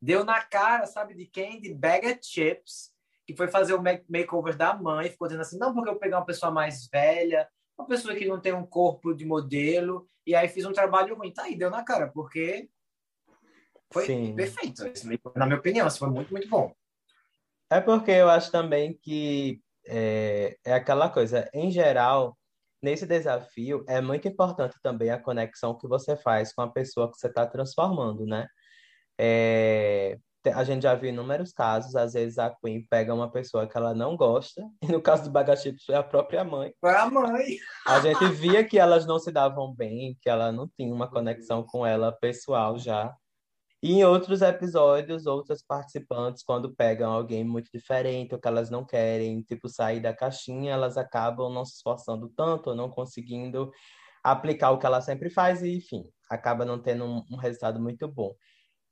deu 0.00 0.24
na 0.24 0.40
cara, 0.42 0.86
sabe 0.86 1.14
de 1.14 1.26
quem? 1.26 1.60
De 1.60 1.74
Baggett 1.74 2.26
Chips, 2.26 2.90
que 3.26 3.36
foi 3.36 3.48
fazer 3.48 3.74
o 3.74 3.82
make- 3.82 4.06
makeover 4.08 4.56
da 4.56 4.74
mãe, 4.74 5.10
ficou 5.10 5.28
dizendo 5.28 5.42
assim, 5.42 5.58
não, 5.58 5.72
porque 5.74 5.90
eu 5.90 5.98
peguei 5.98 6.16
uma 6.16 6.24
pessoa 6.24 6.50
mais 6.50 6.88
velha, 6.88 7.48
uma 7.80 7.88
pessoa 7.88 8.14
que 8.14 8.26
não 8.26 8.40
tem 8.40 8.52
um 8.52 8.66
corpo 8.66 9.14
de 9.14 9.24
modelo, 9.24 10.08
e 10.26 10.34
aí 10.34 10.48
fiz 10.48 10.64
um 10.64 10.72
trabalho 10.72 11.14
ruim. 11.16 11.32
Tá 11.32 11.44
aí, 11.44 11.56
deu 11.56 11.70
na 11.70 11.82
cara, 11.82 12.08
porque 12.08 12.68
foi 13.92 14.06
Sim. 14.06 14.34
perfeito. 14.34 14.82
Na 15.34 15.46
minha 15.46 15.58
opinião, 15.58 15.90
foi 15.90 16.08
muito, 16.10 16.30
muito 16.30 16.48
bom. 16.48 16.72
É 17.70 17.80
porque 17.80 18.10
eu 18.10 18.28
acho 18.28 18.50
também 18.50 18.98
que 19.00 19.60
é, 19.86 20.56
é 20.64 20.74
aquela 20.74 21.08
coisa, 21.08 21.48
em 21.54 21.70
geral, 21.70 22.36
nesse 22.82 23.06
desafio, 23.06 23.84
é 23.88 24.00
muito 24.00 24.26
importante 24.28 24.76
também 24.82 25.10
a 25.10 25.20
conexão 25.20 25.76
que 25.76 25.86
você 25.86 26.16
faz 26.16 26.52
com 26.52 26.62
a 26.62 26.70
pessoa 26.70 27.10
que 27.10 27.18
você 27.18 27.28
está 27.28 27.46
transformando, 27.46 28.26
né? 28.26 28.46
É, 29.18 30.18
a 30.46 30.64
gente 30.64 30.82
já 30.82 30.94
viu 30.94 31.10
inúmeros 31.10 31.52
casos, 31.52 31.94
às 31.94 32.14
vezes 32.14 32.38
a 32.38 32.50
Queen 32.50 32.86
pega 32.88 33.14
uma 33.14 33.30
pessoa 33.30 33.66
que 33.66 33.76
ela 33.76 33.94
não 33.94 34.16
gosta, 34.16 34.62
e 34.82 34.86
no 34.86 35.00
caso 35.00 35.24
do 35.24 35.30
Bagachips 35.30 35.84
foi 35.84 35.94
a 35.94 36.02
própria 36.02 36.42
mãe. 36.42 36.72
Foi 36.80 36.94
a 36.94 37.10
mãe. 37.10 37.58
A 37.86 38.00
gente 38.00 38.24
via 38.26 38.64
que 38.64 38.78
elas 38.78 39.06
não 39.06 39.18
se 39.18 39.30
davam 39.30 39.74
bem, 39.74 40.16
que 40.20 40.28
ela 40.28 40.50
não 40.50 40.68
tinha 40.68 40.94
uma 40.94 41.10
conexão 41.10 41.62
com 41.62 41.84
ela 41.84 42.12
pessoal 42.12 42.78
já. 42.78 43.14
E 43.82 43.94
em 43.94 44.04
outros 44.04 44.42
episódios, 44.42 45.24
outras 45.24 45.62
participantes, 45.62 46.42
quando 46.42 46.74
pegam 46.74 47.10
alguém 47.10 47.42
muito 47.42 47.70
diferente, 47.72 48.34
ou 48.34 48.40
que 48.40 48.46
elas 48.46 48.68
não 48.68 48.84
querem, 48.84 49.40
tipo, 49.42 49.70
sair 49.70 50.00
da 50.00 50.14
caixinha, 50.14 50.72
elas 50.72 50.98
acabam 50.98 51.50
não 51.50 51.64
se 51.64 51.76
esforçando 51.76 52.28
tanto, 52.36 52.70
ou 52.70 52.76
não 52.76 52.90
conseguindo 52.90 53.70
aplicar 54.22 54.70
o 54.70 54.78
que 54.78 54.84
ela 54.84 55.00
sempre 55.00 55.30
faz, 55.30 55.62
e 55.62 55.76
enfim, 55.76 56.04
acaba 56.28 56.64
não 56.64 56.78
tendo 56.78 57.04
um 57.30 57.36
resultado 57.36 57.80
muito 57.80 58.06
bom. 58.06 58.34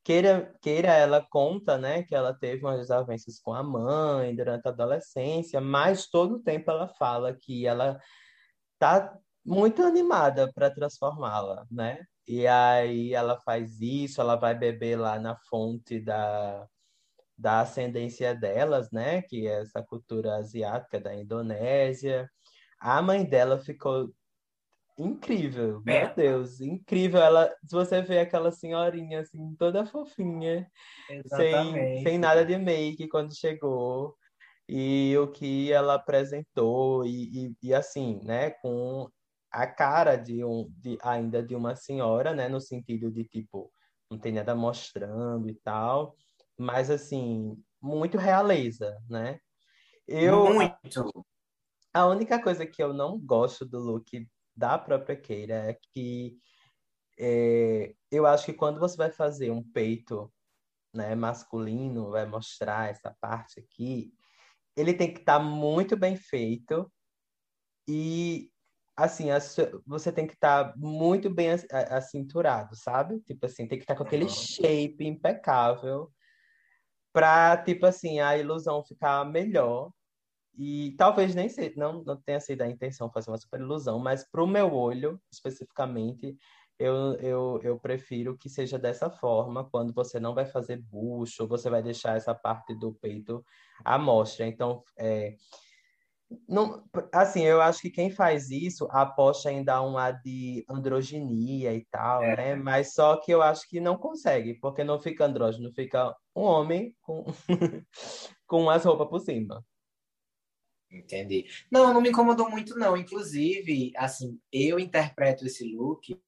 Queira, 0.03 0.55
queira 0.61 0.93
ela 0.93 1.25
conta, 1.29 1.77
né, 1.77 2.03
que 2.03 2.15
ela 2.15 2.33
teve 2.33 2.63
umas 2.63 2.79
desavenças 2.79 3.39
com 3.39 3.53
a 3.53 3.61
mãe 3.61 4.35
durante 4.35 4.67
a 4.67 4.71
adolescência, 4.71 5.59
mas 5.61 6.07
todo 6.09 6.35
o 6.35 6.43
tempo 6.43 6.71
ela 6.71 6.87
fala 6.87 7.33
que 7.33 7.67
ela 7.67 7.99
tá 8.79 9.13
muito 9.45 9.83
animada 9.83 10.51
para 10.53 10.69
transformá-la, 10.69 11.65
né? 11.71 12.05
E 12.27 12.47
aí 12.47 13.13
ela 13.13 13.39
faz 13.41 13.81
isso, 13.81 14.21
ela 14.21 14.35
vai 14.35 14.53
beber 14.55 14.97
lá 14.97 15.19
na 15.19 15.35
fonte 15.49 15.99
da, 15.99 16.67
da 17.37 17.61
ascendência 17.61 18.35
delas, 18.35 18.91
né? 18.91 19.21
Que 19.23 19.47
é 19.47 19.61
essa 19.61 19.81
cultura 19.81 20.35
asiática 20.35 20.99
da 20.99 21.15
Indonésia. 21.15 22.29
A 22.79 23.01
mãe 23.01 23.25
dela 23.25 23.59
ficou 23.59 24.13
incrível, 24.99 25.81
meu 25.83 25.95
É. 25.95 26.13
Deus, 26.13 26.61
incrível. 26.61 27.21
Ela, 27.21 27.49
se 27.65 27.73
você 27.75 28.01
vê 28.01 28.19
aquela 28.19 28.51
senhorinha 28.51 29.21
assim, 29.21 29.55
toda 29.57 29.85
fofinha, 29.85 30.69
sem, 31.27 32.03
sem 32.03 32.17
nada 32.17 32.45
de 32.45 32.57
make 32.57 33.07
quando 33.07 33.35
chegou. 33.35 34.15
E 34.67 35.17
o 35.17 35.31
que 35.31 35.71
ela 35.71 35.95
apresentou, 35.95 37.05
e, 37.05 37.47
e, 37.47 37.55
e 37.63 37.73
assim, 37.73 38.19
né, 38.23 38.51
com 38.51 39.09
a 39.51 39.65
cara 39.65 40.15
de 40.15 40.43
um, 40.45 40.69
de, 40.77 40.97
ainda 41.01 41.41
de 41.41 41.55
uma 41.55 41.75
senhora, 41.75 42.33
né, 42.35 42.47
no 42.47 42.61
sentido 42.61 43.11
de 43.11 43.23
tipo, 43.23 43.71
não 44.11 44.19
tem 44.19 44.31
nada 44.31 44.55
mostrando 44.55 45.49
e 45.49 45.55
tal, 45.55 46.15
mas 46.57 46.91
assim, 46.91 47.57
muito 47.81 48.17
realeza, 48.17 48.95
né? 49.09 49.39
Eu, 50.07 50.43
Muito. 50.53 51.25
a 51.93 52.07
única 52.07 52.41
coisa 52.41 52.65
que 52.65 52.81
eu 52.81 52.93
não 52.93 53.19
gosto 53.19 53.65
do 53.65 53.79
look 53.79 54.27
da 54.59 54.77
própria 54.77 55.15
Keira 55.15 55.53
é 55.53 55.79
que 55.93 56.37
é, 57.17 57.93
eu 58.11 58.25
acho 58.25 58.45
que 58.45 58.53
quando 58.53 58.79
você 58.79 58.97
vai 58.97 59.11
fazer 59.11 59.51
um 59.51 59.63
peito, 59.63 60.31
né, 60.93 61.15
masculino, 61.15 62.11
vai 62.11 62.25
mostrar 62.25 62.89
essa 62.89 63.15
parte 63.21 63.59
aqui, 63.59 64.13
ele 64.75 64.93
tem 64.93 65.13
que 65.13 65.21
estar 65.21 65.39
muito 65.39 65.95
bem 65.97 66.15
feito 66.15 66.91
e 67.87 68.51
assim, 68.95 69.31
a 69.31 69.39
você 69.85 70.11
tem 70.11 70.27
que 70.27 70.33
estar 70.33 70.75
muito 70.77 71.29
bem 71.29 71.49
acinturado, 71.71 72.75
sabe? 72.75 73.21
Tipo 73.21 73.45
assim, 73.45 73.65
tem 73.65 73.77
que 73.77 73.83
estar 73.83 73.95
com 73.95 74.03
aquele 74.03 74.27
shape 74.27 75.07
impecável 75.07 76.11
pra, 77.13 77.55
tipo 77.63 77.85
assim, 77.85 78.19
a 78.19 78.37
ilusão 78.37 78.83
ficar 78.83 79.23
melhor. 79.25 79.91
E 80.61 80.93
talvez 80.97 81.33
nem 81.33 81.47
se, 81.47 81.73
não, 81.77 82.03
não 82.03 82.17
tenha 82.17 82.39
sido 82.41 82.61
a 82.63 82.67
intenção 82.67 83.09
fazer 83.09 83.31
uma 83.31 83.37
super 83.37 83.61
ilusão, 83.61 83.97
mas 83.97 84.29
pro 84.29 84.45
meu 84.45 84.73
olho, 84.73 85.17
especificamente, 85.31 86.37
eu, 86.77 87.13
eu, 87.15 87.59
eu 87.63 87.79
prefiro 87.79 88.37
que 88.37 88.49
seja 88.49 88.77
dessa 88.77 89.09
forma, 89.09 89.69
quando 89.69 89.93
você 89.93 90.19
não 90.19 90.35
vai 90.35 90.45
fazer 90.45 90.81
bucho, 90.81 91.47
você 91.47 91.69
vai 91.69 91.81
deixar 91.81 92.17
essa 92.17 92.35
parte 92.35 92.75
do 92.75 92.93
peito 92.93 93.41
à 93.85 93.97
mostra. 93.97 94.45
Então, 94.45 94.83
é, 94.97 95.35
não, 96.47 96.83
assim, 97.13 97.43
eu 97.43 97.61
acho 97.61 97.81
que 97.81 97.89
quem 97.89 98.11
faz 98.11 98.51
isso 98.51 98.85
aposta 98.91 99.51
em 99.51 99.63
dar 99.63 99.81
um 99.81 99.97
ar 99.97 100.21
de 100.21 100.63
androginia 100.69 101.73
e 101.73 101.85
tal, 101.89 102.21
É. 102.23 102.35
né? 102.35 102.55
Mas 102.55 102.93
só 102.93 103.17
que 103.17 103.31
eu 103.31 103.41
acho 103.41 103.67
que 103.67 103.79
não 103.79 103.97
consegue, 103.97 104.55
porque 104.59 104.83
não 104.83 104.99
fica 104.99 105.25
andrógeno, 105.25 105.71
fica 105.73 106.13
um 106.35 106.41
homem 106.43 106.93
com, 107.01 107.25
com 108.45 108.69
as 108.69 108.85
roupas 108.85 109.07
por 109.07 109.19
cima. 109.19 109.63
Entendi. 110.91 111.45
Não, 111.71 111.93
não 111.93 112.01
me 112.01 112.09
incomodou 112.09 112.49
muito, 112.49 112.75
não. 112.77 112.97
Inclusive, 112.97 113.91
assim, 113.95 114.39
eu 114.51 114.79
interpreto 114.79 115.45
esse 115.45 115.63
look 115.75 116.19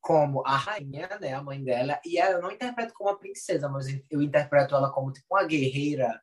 como 0.00 0.42
a 0.46 0.56
rainha, 0.56 1.08
né, 1.20 1.32
a 1.34 1.42
mãe 1.42 1.62
dela, 1.62 2.00
e 2.04 2.16
ela 2.18 2.34
eu 2.34 2.42
não 2.42 2.50
interpreto 2.52 2.94
como 2.94 3.10
a 3.10 3.18
princesa, 3.18 3.68
mas 3.68 3.86
eu 4.10 4.22
interpreto 4.22 4.74
ela 4.74 4.92
como 4.92 5.12
tipo 5.12 5.26
uma 5.30 5.44
guerreira, 5.44 6.20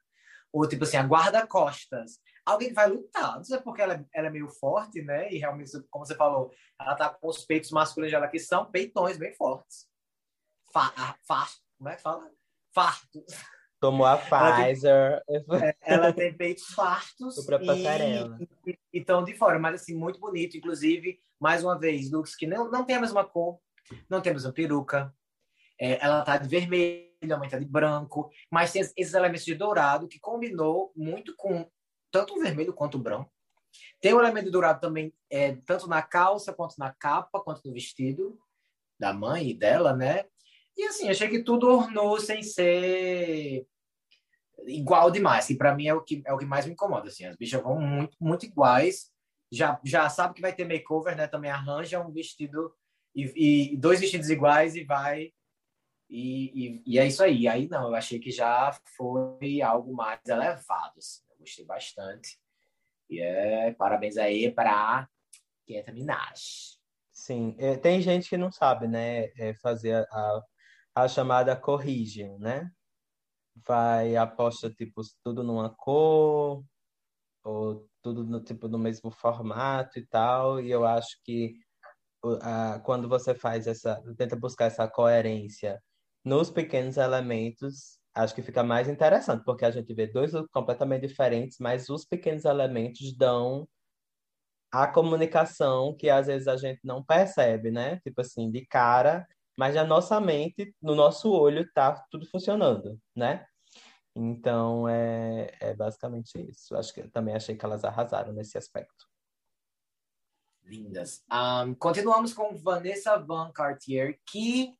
ou 0.54 0.68
tipo 0.68 0.84
assim, 0.86 0.98
a 0.98 1.04
guarda-costas. 1.04 2.20
Alguém 2.46 2.70
que 2.70 2.76
vai 2.76 2.90
lutar. 2.90 3.38
Não 3.38 3.44
sei 3.44 3.60
porque 3.60 3.82
ela, 3.82 3.96
é- 3.96 4.06
ela 4.16 4.28
é 4.28 4.32
meio 4.32 4.50
forte, 4.50 5.02
né? 5.04 5.32
E 5.32 5.38
realmente, 5.40 5.72
como 5.90 6.06
você 6.06 6.16
falou, 6.16 6.52
ela 6.80 6.96
tá 6.96 7.10
com 7.10 7.28
os 7.30 7.46
peitos 7.46 7.72
masculinos 7.72 8.12
dela 8.14 8.28
que 8.30 8.40
são 8.40 8.70
peitões 8.72 9.18
bem 9.18 9.34
fortes. 9.36 9.88
Fa, 10.74 10.94
a- 10.98 11.16
fa, 11.28 11.48
como 11.78 11.90
é 11.90 11.96
que 11.96 12.02
fala? 12.02 12.30
Fartos. 12.74 13.26
Tomou 13.84 14.06
a 14.06 14.14
Ela 14.14 14.56
tem- 14.56 14.66
Pfizer. 14.66 15.24
Ela 15.82 16.14
tem 16.14 16.34
peitos 16.34 16.68
fartos 16.68 17.36
e, 17.38 18.72
e, 18.72 18.80
e 18.94 19.04
tão 19.04 19.26
de 19.26 19.36
fora, 19.36 19.60
mas 19.60 19.82
assim, 19.82 19.94
muito 19.94 20.22
bonito. 20.22 20.56
Inclusive, 20.56 21.20
mais 21.38 21.66
uma 21.66 21.78
vez, 21.78 22.10
looks 22.10 22.34
que 22.34 22.48
não, 22.48 22.72
não 22.72 22.86
tem 22.86 22.96
a 22.96 23.02
mesma 23.02 23.26
cor, 23.26 23.60
não 24.10 24.22
tem 24.22 24.32
a 24.32 24.36
mesma 24.36 24.54
peruca. 24.54 25.14
É, 25.78 26.02
ela 26.02 26.22
tá 26.24 26.38
de 26.38 26.48
vermelho, 26.48 27.12
a 27.30 27.38
mãe 27.38 27.50
tá 27.50 27.60
de 27.60 27.66
branco, 27.66 28.30
mas 28.50 28.72
tem 28.72 28.82
esses 28.96 29.14
elementos 29.14 29.44
de 29.44 29.54
dourado 29.54 30.08
que 30.08 30.18
combinou 30.18 30.94
muito 30.96 31.36
com 31.36 31.70
tanto 32.10 32.36
o 32.36 32.42
vermelho 32.42 32.72
quanto 32.72 32.96
o 32.96 33.02
branco. 33.02 33.30
Tem 34.00 34.14
o 34.14 34.20
elemento 34.22 34.46
de 34.46 34.52
dourado 34.52 34.80
também, 34.80 35.14
é, 35.30 35.58
tanto 35.66 35.90
na 35.90 36.02
calça, 36.02 36.54
quanto 36.54 36.76
na 36.78 36.94
capa, 36.94 37.42
quanto 37.42 37.62
no 37.66 37.74
vestido 37.74 38.40
da 38.98 39.12
mãe 39.12 39.50
e 39.50 39.54
dela, 39.54 39.94
né? 39.94 40.24
E 40.78 40.84
assim, 40.86 41.10
achei 41.10 41.28
que 41.28 41.44
tudo 41.44 41.68
ornou 41.68 42.18
sem 42.18 42.42
ser 42.42 43.68
igual 44.68 45.12
demais, 45.12 45.48
que 45.48 45.56
para 45.56 45.76
mim 45.76 45.88
é 45.88 45.94
o 45.94 46.02
que 46.02 46.22
é 46.26 46.34
o 46.34 46.38
que 46.38 46.46
mais 46.46 46.66
me 46.66 46.74
incomoda 46.74 47.08
assim. 47.08 47.26
As 47.26 47.36
bichas 47.36 47.62
vão 47.62 47.80
muito 47.80 48.16
muito 48.20 48.46
iguais. 48.46 49.12
Já 49.52 49.80
já 49.84 50.10
sabe 50.10 50.34
que 50.34 50.42
vai 50.42 50.54
ter 50.54 50.66
makeover, 50.66 51.16
né? 51.16 51.28
Também 51.28 51.52
arranja 51.52 52.00
um 52.00 52.12
vestido 52.12 52.74
e, 53.16 53.74
e 53.74 53.78
dois 53.78 54.00
vestidos 54.00 54.30
iguais 54.30 54.76
e 54.76 54.84
vai 54.84 55.32
e, 56.10 56.52
e, 56.54 56.84
e, 56.86 57.00
é 57.00 57.08
isso 57.08 57.24
aí. 57.24 57.48
Aí 57.48 57.68
não, 57.68 57.88
eu 57.88 57.96
achei 57.96 58.20
que 58.20 58.32
já 58.32 58.72
foi 58.96 59.62
algo 59.62 59.94
mais 59.96 60.20
elevado. 60.28 60.94
Assim. 60.98 61.22
Eu 61.32 61.38
gostei 61.40 61.66
bastante. 61.66 62.38
E 63.10 63.20
é 63.20 63.74
parabéns 63.74 64.18
aí 64.18 64.52
para 64.52 65.08
Kenta 65.66 65.92
Minaj. 65.92 66.78
Sim, 67.12 67.56
é, 67.60 67.78
tem 67.78 68.02
gente 68.02 68.28
que 68.30 68.38
não 68.38 68.52
sabe, 68.52 68.88
né, 68.88 69.28
é 69.38 69.54
fazer 69.62 70.06
a, 70.12 70.44
a 70.96 71.08
chamada 71.08 71.56
corrigem, 71.56 72.38
né? 72.40 72.70
Vai, 73.56 74.16
aposta, 74.16 74.70
tipo, 74.70 75.02
tudo 75.24 75.44
numa 75.44 75.70
cor, 75.70 76.64
ou 77.44 77.88
tudo 78.02 78.24
no, 78.24 78.42
tipo, 78.42 78.68
no 78.68 78.78
mesmo 78.80 79.12
formato 79.12 80.00
e 80.00 80.06
tal, 80.06 80.60
e 80.60 80.72
eu 80.72 80.86
acho 80.86 81.18
que 81.24 81.56
a, 82.42 82.80
quando 82.80 83.08
você 83.08 83.36
faz 83.36 83.68
essa, 83.68 84.02
tenta 84.18 84.36
buscar 84.36 84.66
essa 84.66 84.88
coerência 84.88 85.82
nos 86.24 86.50
pequenos 86.50 86.98
elementos, 86.98 88.00
acho 88.14 88.34
que 88.34 88.42
fica 88.42 88.64
mais 88.64 88.88
interessante, 88.88 89.44
porque 89.44 89.66
a 89.66 89.72
gente 89.72 89.94
vê 89.94 90.08
dois 90.08 90.32
completamente 90.52 91.08
diferentes, 91.08 91.58
mas 91.60 91.90
os 91.90 92.06
pequenos 92.06 92.46
elementos 92.46 93.16
dão 93.16 93.68
a 94.72 94.88
comunicação 94.88 95.96
que 95.96 96.10
às 96.10 96.28
vezes 96.28 96.48
a 96.48 96.58
gente 96.58 96.80
não 96.84 97.04
percebe, 97.04 97.70
né? 97.70 98.00
Tipo 98.00 98.22
assim, 98.22 98.50
de 98.50 98.66
cara, 98.66 99.28
mas 99.58 99.76
na 99.76 99.84
nossa 99.84 100.20
mente, 100.20 100.76
no 100.82 100.96
nosso 100.96 101.32
olho, 101.32 101.70
tá 101.74 102.04
tudo 102.10 102.26
funcionando, 102.26 103.00
né? 103.16 103.46
Então, 104.16 104.88
é, 104.88 105.52
é 105.60 105.74
basicamente 105.74 106.40
isso. 106.50 106.76
Acho 106.76 106.94
que 106.94 107.08
também 107.10 107.36
achei 107.36 107.56
que 107.56 107.66
elas 107.66 107.84
arrasaram 107.84 108.32
nesse 108.34 108.58
aspecto. 108.58 109.06
Lindas. 110.64 111.24
Um, 111.32 111.74
continuamos 111.76 112.34
com 112.34 112.56
Vanessa 112.56 113.18
Van 113.18 113.52
Cartier, 113.52 114.20
que 114.26 114.74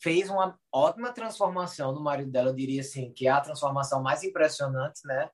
fez 0.00 0.30
uma 0.30 0.58
ótima 0.72 1.12
transformação 1.12 1.92
no 1.92 2.00
marido 2.00 2.30
dela. 2.30 2.50
Eu 2.50 2.54
diria 2.54 2.80
assim, 2.80 3.12
que 3.12 3.26
é 3.26 3.30
a 3.30 3.40
transformação 3.40 4.02
mais 4.02 4.22
impressionante, 4.22 5.00
né? 5.04 5.28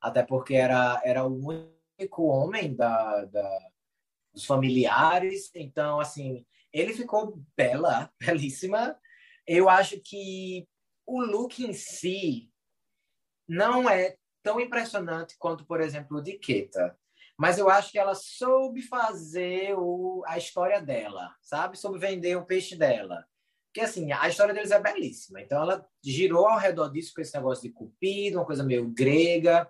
Até 0.00 0.22
porque 0.22 0.54
era, 0.54 1.00
era 1.04 1.24
o 1.24 1.68
único 1.98 2.24
homem 2.24 2.74
da, 2.74 3.24
da, 3.26 3.58
dos 4.32 4.44
familiares. 4.44 5.50
Então, 5.54 6.00
assim, 6.00 6.44
ele 6.74 6.92
ficou 6.92 7.40
bela, 7.56 8.10
belíssima. 8.20 8.98
Eu 9.46 9.68
acho 9.68 10.00
que 10.00 10.68
o 11.06 11.22
look 11.22 11.60
em 11.62 11.72
si 11.72 12.50
não 13.48 13.88
é 13.88 14.16
tão 14.42 14.58
impressionante 14.58 15.36
quanto, 15.38 15.64
por 15.64 15.80
exemplo, 15.80 16.18
o 16.18 16.22
de 16.22 16.36
Keta. 16.36 16.98
Mas 17.38 17.58
eu 17.58 17.68
acho 17.68 17.92
que 17.92 17.98
ela 17.98 18.14
soube 18.14 18.82
fazer 18.82 19.74
o, 19.76 20.22
a 20.26 20.36
história 20.36 20.80
dela, 20.80 21.34
sabe? 21.40 21.78
Soube 21.78 21.98
vender 21.98 22.36
o 22.36 22.44
peixe 22.44 22.76
dela. 22.76 23.26
Porque, 23.66 23.80
assim, 23.80 24.12
a 24.12 24.28
história 24.28 24.54
deles 24.54 24.70
é 24.70 24.80
belíssima. 24.80 25.40
Então, 25.40 25.60
ela 25.60 25.86
girou 26.02 26.46
ao 26.46 26.58
redor 26.58 26.90
disso 26.90 27.12
com 27.14 27.20
esse 27.20 27.34
negócio 27.34 27.62
de 27.64 27.72
cupido, 27.74 28.38
uma 28.38 28.46
coisa 28.46 28.62
meio 28.62 28.88
grega. 28.88 29.68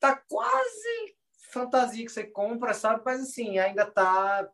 Tá 0.00 0.16
quase 0.28 1.16
fantasia 1.52 2.04
que 2.04 2.10
você 2.10 2.24
compra, 2.24 2.74
sabe? 2.74 3.02
Mas, 3.04 3.20
assim, 3.20 3.58
ainda 3.58 3.86
tá 3.86 4.50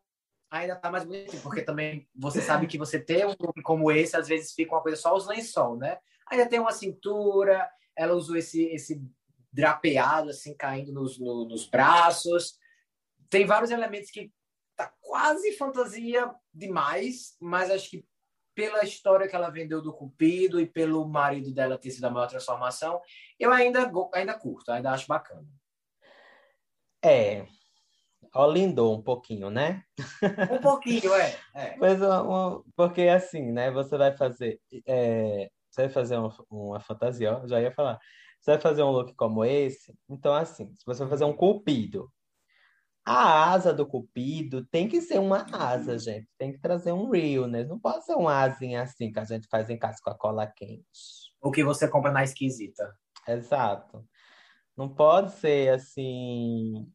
ainda 0.51 0.75
tá 0.75 0.91
mais 0.91 1.05
bonitinho, 1.05 1.43
porque 1.43 1.63
também 1.63 2.09
você 2.15 2.41
sabe 2.41 2.67
que 2.67 2.77
você 2.77 2.99
ter 2.99 3.27
um 3.27 3.35
look 3.39 3.63
como 3.63 3.91
esse, 3.91 4.17
às 4.17 4.27
vezes 4.27 4.53
fica 4.53 4.75
uma 4.75 4.83
coisa 4.83 4.97
só 4.97 5.15
os 5.15 5.27
lençol, 5.27 5.77
né? 5.77 5.99
Ainda 6.29 6.49
tem 6.49 6.59
uma 6.59 6.73
cintura, 6.73 7.69
ela 7.97 8.15
usou 8.15 8.37
esse, 8.37 8.65
esse 8.65 9.01
drapeado, 9.53 10.31
assim, 10.31 10.55
caindo 10.57 10.93
nos, 10.93 11.19
no, 11.19 11.45
nos 11.45 11.69
braços. 11.69 12.59
Tem 13.29 13.47
vários 13.47 13.71
elementos 13.71 14.11
que 14.11 14.33
tá 14.77 14.93
quase 15.01 15.53
fantasia 15.57 16.33
demais, 16.53 17.37
mas 17.41 17.71
acho 17.71 17.91
que 17.91 18.05
pela 18.55 18.85
história 18.85 19.29
que 19.29 19.37
ela 19.37 19.51
vendeu 19.51 19.81
do 19.81 19.93
Cupido 19.93 20.61
e 20.61 20.67
pelo 20.67 21.07
marido 21.09 21.53
dela 21.53 21.79
ter 21.79 21.91
sido 21.91 22.05
a 22.05 22.11
maior 22.11 22.27
transformação, 22.27 23.01
eu 23.39 23.53
ainda, 23.53 23.91
ainda 24.13 24.35
curto, 24.35 24.71
ainda 24.71 24.91
acho 24.91 25.07
bacana. 25.07 25.47
É, 27.03 27.47
olindou 28.35 28.97
um 28.97 29.03
pouquinho, 29.03 29.51
né? 29.51 29.83
Um 30.53 30.59
pouquinho, 30.59 31.13
é. 31.15 31.37
é. 31.55 31.77
Mas 31.81 31.99
porque 32.77 33.03
assim, 33.03 33.51
né? 33.53 33.71
Você 33.71 33.97
vai 33.97 34.17
fazer, 34.17 34.61
é, 34.87 35.51
você 35.71 35.83
vai 35.83 35.91
fazer 35.91 36.17
uma, 36.17 36.35
uma 36.51 36.81
fantasia, 36.81 37.37
ó, 37.37 37.47
já 37.47 37.61
ia 37.61 37.73
falar. 37.73 37.99
Você 38.41 38.53
vai 38.53 38.61
fazer 38.61 38.83
um 38.83 38.91
look 38.91 39.15
como 39.15 39.45
esse, 39.45 39.95
então 40.09 40.33
assim, 40.33 40.73
se 40.77 40.85
você 40.87 41.01
vai 41.01 41.11
fazer 41.11 41.25
um 41.25 41.33
cupido, 41.33 42.11
a 43.05 43.51
asa 43.51 43.73
do 43.73 43.87
cupido 43.87 44.65
tem 44.67 44.89
que 44.89 45.01
ser 45.01 45.19
uma 45.19 45.47
asa, 45.53 45.99
gente. 45.99 46.29
Tem 46.39 46.53
que 46.53 46.59
trazer 46.59 46.93
um 46.93 47.11
realness. 47.11 47.69
Não 47.69 47.79
pode 47.79 48.05
ser 48.05 48.15
uma 48.15 48.41
asinha 48.41 48.83
assim 48.83 49.11
que 49.11 49.19
a 49.19 49.25
gente 49.25 49.49
faz 49.49 49.69
em 49.71 49.79
casa 49.79 49.99
com 50.03 50.11
a 50.11 50.15
cola 50.17 50.47
quente. 50.47 50.85
O 51.41 51.51
que 51.51 51.65
você 51.65 51.89
compra 51.89 52.13
na 52.13 52.23
esquisita. 52.23 52.95
Exato. 53.27 54.05
Não 54.77 54.89
pode 54.89 55.33
ser 55.33 55.75
assim 55.75 56.87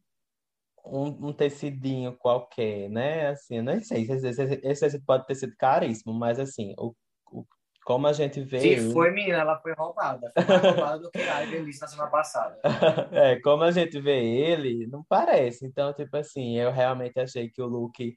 um, 0.86 1.28
um 1.28 1.32
tecidinho 1.32 2.16
qualquer, 2.16 2.88
né? 2.88 3.28
Assim, 3.28 3.60
não 3.60 3.80
sei. 3.82 4.02
Esse, 4.02 4.28
esse, 4.28 4.86
esse 4.86 5.04
pode 5.04 5.26
ter 5.26 5.34
sido 5.34 5.54
caríssimo, 5.56 6.14
mas 6.14 6.38
assim, 6.38 6.74
o, 6.78 6.94
o 7.30 7.44
como 7.84 8.08
a 8.08 8.12
gente 8.12 8.40
vê. 8.40 8.58
Se 8.58 8.92
foi, 8.92 9.12
menina, 9.12 9.38
ela 9.38 9.60
foi 9.60 9.72
roubada. 9.72 10.32
Foi 10.34 10.44
mais 10.44 10.62
roubada 10.62 10.98
do 10.98 11.10
que 11.10 11.20
a 11.20 11.44
Evelyn 11.44 11.70
na 11.80 11.86
semana 11.86 12.10
passada. 12.10 12.58
é, 13.12 13.40
como 13.40 13.62
a 13.62 13.70
gente 13.70 14.00
vê 14.00 14.24
ele, 14.24 14.88
não 14.88 15.04
parece. 15.08 15.64
Então, 15.66 15.92
tipo 15.92 16.16
assim, 16.16 16.58
eu 16.58 16.72
realmente 16.72 17.18
achei 17.20 17.48
que 17.48 17.62
o 17.62 17.66
look 17.66 18.16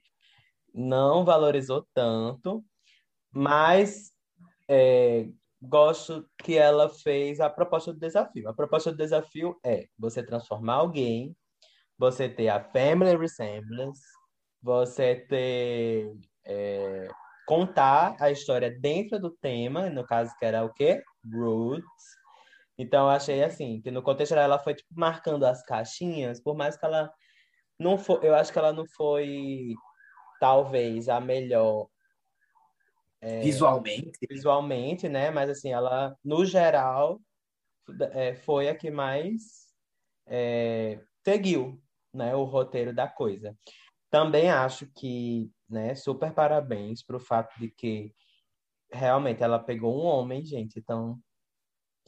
não 0.74 1.24
valorizou 1.24 1.86
tanto, 1.94 2.64
mas 3.32 4.10
é, 4.68 5.28
gosto 5.62 6.28
que 6.38 6.56
ela 6.56 6.88
fez 6.88 7.40
a 7.40 7.50
proposta 7.50 7.92
do 7.92 7.98
desafio. 7.98 8.48
A 8.48 8.54
proposta 8.54 8.90
do 8.90 8.96
desafio 8.96 9.56
é 9.64 9.86
você 9.98 10.22
transformar 10.22 10.74
alguém, 10.74 11.36
você 12.00 12.30
ter 12.30 12.48
a 12.48 12.64
family 12.64 13.14
resemblance, 13.14 14.02
você 14.62 15.16
ter. 15.28 16.16
É, 16.46 17.08
contar 17.46 18.16
a 18.20 18.30
história 18.30 18.70
dentro 18.70 19.18
do 19.18 19.30
tema, 19.30 19.90
no 19.90 20.06
caso 20.06 20.32
que 20.38 20.44
era 20.44 20.64
o 20.64 20.72
quê? 20.72 21.02
Roots. 21.30 21.84
Então 22.78 23.06
eu 23.06 23.10
achei 23.10 23.42
assim, 23.42 23.80
que 23.82 23.90
no 23.90 24.02
contexto 24.02 24.34
ela 24.34 24.58
foi 24.58 24.74
tipo 24.74 24.88
marcando 24.94 25.44
as 25.44 25.60
caixinhas, 25.64 26.40
por 26.40 26.56
mais 26.56 26.76
que 26.76 26.86
ela 26.86 27.12
não 27.78 27.98
foi, 27.98 28.20
eu 28.22 28.36
acho 28.36 28.52
que 28.52 28.58
ela 28.58 28.72
não 28.72 28.86
foi 28.86 29.74
talvez 30.38 31.08
a 31.08 31.20
melhor 31.20 31.88
é, 33.20 33.40
visualmente, 33.40 34.18
visualmente, 34.30 35.08
né? 35.08 35.30
Mas 35.30 35.50
assim, 35.50 35.72
ela 35.72 36.16
no 36.24 36.44
geral 36.46 37.20
é, 38.12 38.34
foi 38.34 38.68
a 38.68 38.76
que 38.76 38.92
mais 38.92 39.66
é, 40.26 41.00
seguiu, 41.24 41.82
né? 42.12 42.34
O 42.34 42.44
roteiro 42.44 42.94
da 42.94 43.08
coisa. 43.08 43.56
Também 44.10 44.50
acho 44.50 44.86
que 44.94 45.50
né? 45.70 45.94
Super 45.94 46.32
parabéns 46.34 47.02
pro 47.02 47.20
fato 47.20 47.58
de 47.58 47.70
que 47.70 48.12
realmente 48.92 49.42
ela 49.42 49.58
pegou 49.58 49.96
um 50.02 50.04
homem, 50.04 50.44
gente. 50.44 50.78
Então, 50.78 51.18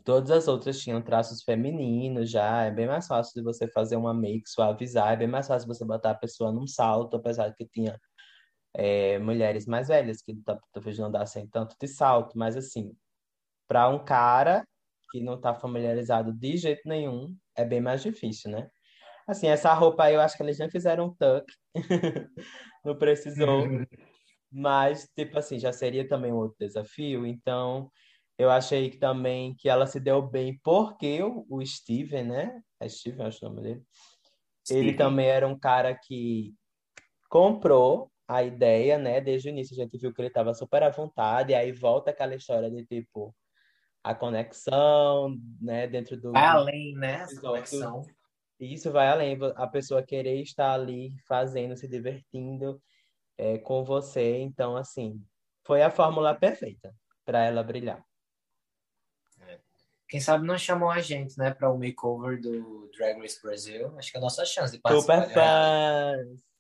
todas 0.05 0.31
as 0.31 0.49
outras 0.49 0.81
tinham 0.81 1.01
traços 1.01 1.43
femininos 1.45 2.31
já. 2.31 2.65
É 2.65 2.71
bem 2.71 2.89
mais 2.89 3.07
fácil 3.07 3.35
de 3.35 3.43
você 3.43 3.69
fazer 3.69 3.97
uma 3.97 4.13
make, 4.13 4.49
suavizar. 4.49 5.13
É 5.13 5.17
bem 5.17 5.29
mais 5.29 5.47
fácil 5.47 5.69
você 5.69 5.85
botar 5.85 6.11
a 6.11 6.15
pessoa 6.17 6.53
num 6.53 6.67
salto, 6.67 7.17
apesar 7.17 7.49
de 7.51 7.57
que 7.57 7.67
tinha 7.67 7.99
é, 8.75 9.19
mulheres 9.21 9.67
mais 9.67 9.89
velhas 9.89 10.23
que 10.23 10.35
talvez 10.73 10.99
não 10.99 11.07
andassem 11.07 11.47
tanto 11.49 11.77
de 11.81 11.87
salto. 11.87 12.37
Mas, 12.37 12.57
assim, 12.57 12.93
para 13.69 13.89
um 13.89 14.05
cara 14.05 14.67
que 15.13 15.21
não 15.21 15.35
está 15.35 15.55
familiarizado 15.55 16.33
de 16.33 16.57
jeito 16.57 16.83
nenhum, 16.89 17.37
é 17.57 17.65
bem 17.65 17.81
mais 17.81 18.03
difícil, 18.03 18.51
né? 18.51 18.69
Assim, 19.27 19.47
essa 19.47 19.73
roupa 19.73 20.05
aí 20.05 20.15
eu 20.15 20.21
acho 20.21 20.37
que 20.37 20.43
eles 20.43 20.57
já 20.57 20.69
fizeram 20.69 21.07
um 21.07 21.15
tuck. 21.15 21.47
não 22.85 22.97
precisou. 22.97 23.65
Mas, 24.51 25.09
tipo 25.17 25.39
assim, 25.39 25.59
já 25.59 25.73
seria 25.73 26.07
também 26.07 26.33
um 26.33 26.37
outro 26.37 26.57
desafio. 26.59 27.27
Então, 27.27 27.91
eu 28.39 28.51
achei 28.51 28.91
que 28.91 28.99
também 28.99 29.55
que 29.57 29.69
ela 29.69 29.87
se 29.87 30.01
deu 30.01 30.21
bem 30.21 30.59
porque 30.63 31.23
o, 31.23 31.47
o 31.49 31.65
Steven, 31.65 32.25
né? 32.25 32.63
É 32.81 32.89
Steven, 32.89 33.27
acho 33.27 33.45
o 33.45 33.49
nome 33.49 33.63
dele. 33.63 33.83
Steven. 34.65 34.89
Ele 34.89 34.97
também 34.97 35.27
era 35.27 35.47
um 35.47 35.59
cara 35.59 35.95
que 35.95 36.55
comprou 37.29 38.11
a 38.29 38.43
ideia, 38.43 38.99
né? 38.99 39.21
Desde 39.21 39.49
o 39.49 39.51
início 39.51 39.75
a 39.75 39.83
gente 39.83 39.97
viu 39.99 40.13
que 40.13 40.21
ele 40.21 40.29
estava 40.29 40.55
super 40.55 40.83
à 40.83 40.91
vontade, 40.91 41.53
e 41.53 41.55
aí 41.55 41.73
volta 41.73 42.11
aquela 42.11 42.35
história 42.35 42.71
de 42.71 42.85
tipo 42.85 43.35
a 44.03 44.15
conexão, 44.15 45.37
né? 45.61 45.87
Dentro 45.87 46.21
do. 46.21 46.33
Vai 46.33 46.45
além, 46.45 46.95
né? 46.95 47.23
Essa 47.23 47.41
conexão. 47.41 48.03
Isso 48.65 48.93
vai 48.93 49.09
além, 49.09 49.37
a 49.57 49.67
pessoa 49.67 50.03
querer 50.03 50.41
estar 50.41 50.73
ali 50.73 51.17
fazendo, 51.27 51.77
se 51.77 51.89
divertindo 51.89 52.81
é, 53.37 53.59
com 53.59 53.85
você. 53.85 54.39
Então, 54.39 54.77
assim, 54.77 55.21
foi 55.67 55.83
a 55.83 55.91
fórmula 55.91 56.33
perfeita 56.33 56.95
para 57.25 57.45
ela 57.45 57.63
brilhar. 57.63 58.05
É. 59.41 59.59
Quem 60.09 60.21
sabe 60.21 60.47
não 60.47 60.57
chamou 60.57 60.91
a 60.91 61.01
gente, 61.01 61.37
né, 61.37 61.53
para 61.53 61.71
o 61.71 61.79
makeover 61.79 62.41
do 62.41 62.89
Drag 62.97 63.19
Race 63.21 63.43
Brasil. 63.43 63.93
Acho 63.99 64.13
que 64.13 64.17
é 64.17 64.21
a 64.21 64.23
nossa 64.23 64.45
chance 64.45 64.73
de 64.73 64.81
participar. 64.81 65.23
Super 65.23 65.35
fãs! 65.35 66.53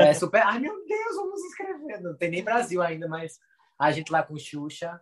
É, 0.00 0.12
super. 0.14 0.42
Ai, 0.42 0.58
meu 0.58 0.74
Deus, 0.84 1.16
vamos 1.16 1.40
inscrever. 1.40 2.02
Não 2.02 2.16
tem 2.16 2.30
nem 2.30 2.42
Brasil 2.42 2.82
ainda, 2.82 3.06
mas 3.06 3.38
a 3.78 3.92
gente 3.92 4.10
lá 4.10 4.24
com 4.24 4.36
Xuxa. 4.36 5.00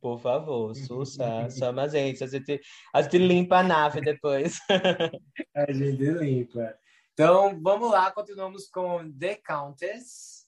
Por 0.00 0.18
favor, 0.20 0.74
Sussa, 0.74 1.48
chama 1.50 1.82
a 1.82 1.88
gente. 1.88 2.22
A 2.22 2.26
gente, 2.26 2.60
a 2.94 3.02
gente 3.02 3.18
limpa 3.18 3.58
a 3.58 3.62
nave 3.62 4.00
depois. 4.00 4.58
a 5.54 5.72
gente 5.72 6.04
limpa. 6.04 6.78
Então, 7.12 7.60
vamos 7.60 7.90
lá, 7.90 8.10
continuamos 8.12 8.68
com 8.68 9.10
The 9.12 9.36
Countess, 9.36 10.46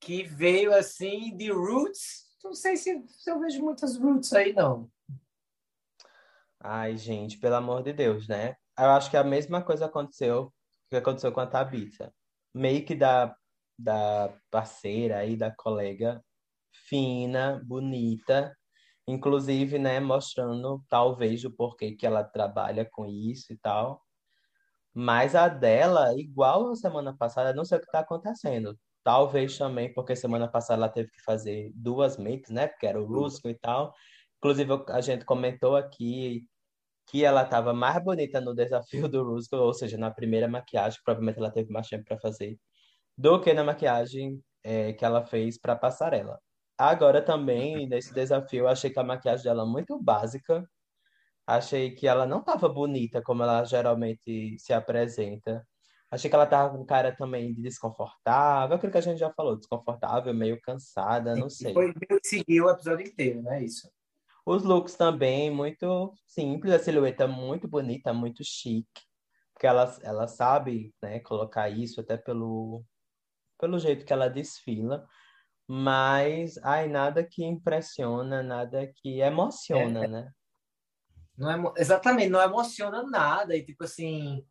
que 0.00 0.22
veio 0.22 0.72
assim 0.72 1.36
de 1.36 1.50
Roots. 1.50 2.26
Não 2.44 2.54
sei 2.54 2.76
se, 2.76 3.02
se 3.08 3.30
eu 3.30 3.40
vejo 3.40 3.60
muitas 3.62 3.96
Roots 3.96 4.32
aí, 4.32 4.52
não. 4.52 4.88
Ai, 6.60 6.96
gente, 6.96 7.38
pelo 7.38 7.56
amor 7.56 7.82
de 7.82 7.92
Deus, 7.92 8.28
né? 8.28 8.56
Eu 8.78 8.90
acho 8.90 9.10
que 9.10 9.16
a 9.16 9.24
mesma 9.24 9.62
coisa 9.62 9.86
aconteceu 9.86 10.52
que 10.88 10.96
aconteceu 10.96 11.32
com 11.32 11.40
a 11.40 11.46
Tabitha. 11.46 12.12
Meio 12.54 12.84
que 12.84 12.94
da, 12.94 13.36
da 13.78 14.34
parceira 14.50 15.18
aí, 15.18 15.36
da 15.36 15.50
colega, 15.50 16.24
fina, 16.86 17.60
bonita, 17.64 18.54
inclusive, 19.06 19.78
né, 19.78 20.00
mostrando 20.00 20.84
talvez 20.88 21.44
o 21.44 21.50
porquê 21.50 21.92
que 21.92 22.06
ela 22.06 22.24
trabalha 22.24 22.84
com 22.90 23.06
isso 23.06 23.52
e 23.52 23.56
tal. 23.58 24.02
Mas 24.94 25.34
a 25.34 25.48
dela, 25.48 26.12
igual 26.18 26.70
a 26.70 26.76
semana 26.76 27.16
passada, 27.16 27.54
não 27.54 27.64
sei 27.64 27.78
o 27.78 27.80
que 27.80 27.86
está 27.86 28.00
acontecendo. 28.00 28.78
Talvez 29.04 29.56
também 29.56 29.92
porque 29.94 30.16
semana 30.16 30.48
passada 30.48 30.82
ela 30.82 30.88
teve 30.92 31.10
que 31.10 31.22
fazer 31.22 31.72
duas 31.74 32.16
makes, 32.16 32.50
né? 32.50 32.66
Porque 32.66 32.86
era 32.86 33.00
o 33.00 33.06
Rusco 33.06 33.48
e 33.48 33.54
tal. 33.54 33.94
Inclusive, 34.38 34.84
a 34.88 35.00
gente 35.00 35.24
comentou 35.24 35.76
aqui 35.76 36.46
que 37.06 37.24
ela 37.24 37.42
estava 37.42 37.72
mais 37.72 38.02
bonita 38.02 38.40
no 38.40 38.54
desafio 38.54 39.08
do 39.08 39.24
Rusco, 39.24 39.56
ou 39.56 39.72
seja, 39.72 39.96
na 39.96 40.10
primeira 40.10 40.48
maquiagem, 40.48 41.00
provavelmente 41.04 41.38
ela 41.38 41.50
teve 41.50 41.72
mais 41.72 41.88
tempo 41.88 42.04
para 42.04 42.18
fazer, 42.18 42.58
do 43.16 43.40
que 43.40 43.52
na 43.54 43.64
maquiagem 43.64 44.42
é, 44.62 44.92
que 44.92 45.04
ela 45.04 45.24
fez 45.24 45.58
para 45.58 45.76
passarela. 45.76 46.38
Agora 46.78 47.20
também, 47.20 47.88
nesse 47.88 48.14
desafio, 48.14 48.60
eu 48.60 48.68
achei 48.68 48.88
que 48.88 48.98
a 49.00 49.04
maquiagem 49.04 49.44
dela 49.44 49.64
é 49.64 49.66
muito 49.66 50.00
básica. 50.00 50.64
Achei 51.44 51.90
que 51.90 52.06
ela 52.06 52.24
não 52.24 52.38
estava 52.38 52.68
bonita 52.68 53.20
como 53.20 53.42
ela 53.42 53.64
geralmente 53.64 54.56
se 54.60 54.72
apresenta. 54.72 55.66
Achei 56.10 56.30
que 56.30 56.36
ela 56.36 56.46
tava 56.46 56.76
com 56.76 56.86
cara 56.86 57.14
também 57.14 57.52
de 57.52 57.60
desconfortável, 57.60 58.76
aquilo 58.76 58.92
que 58.92 58.98
a 58.98 59.02
gente 59.02 59.18
já 59.18 59.30
falou, 59.32 59.56
desconfortável, 59.56 60.32
meio 60.32 60.60
cansada, 60.60 61.34
não 61.34 61.50
sei. 61.50 61.74
Foi 61.74 61.86
meio 61.86 62.20
que 62.20 62.28
seguiu 62.28 62.66
o 62.66 62.70
episódio 62.70 63.06
inteiro, 63.06 63.42
né? 63.42 63.62
Isso. 63.62 63.90
Os 64.46 64.62
looks 64.62 64.94
também 64.94 65.50
muito 65.50 66.14
simples, 66.26 66.72
a 66.72 66.78
silhueta 66.78 67.26
muito 67.26 67.68
bonita, 67.68 68.14
muito 68.14 68.42
chique. 68.42 69.02
Porque 69.52 69.66
ela, 69.66 69.94
ela 70.02 70.28
sabe, 70.28 70.94
né, 71.02 71.18
colocar 71.20 71.68
isso 71.68 72.00
até 72.00 72.16
pelo, 72.16 72.82
pelo 73.58 73.78
jeito 73.78 74.06
que 74.06 74.12
ela 74.12 74.30
desfila. 74.30 75.06
Mas, 75.70 76.56
ai, 76.64 76.88
nada 76.88 77.22
que 77.22 77.44
impressiona, 77.44 78.42
nada 78.42 78.86
que 78.86 79.20
emociona, 79.20 80.04
é. 80.04 80.08
né? 80.08 80.32
Não 81.36 81.50
é, 81.50 81.72
exatamente, 81.76 82.30
não 82.30 82.42
emociona 82.42 83.02
nada. 83.02 83.54
E, 83.54 83.62
tipo 83.62 83.84
assim, 83.84 84.42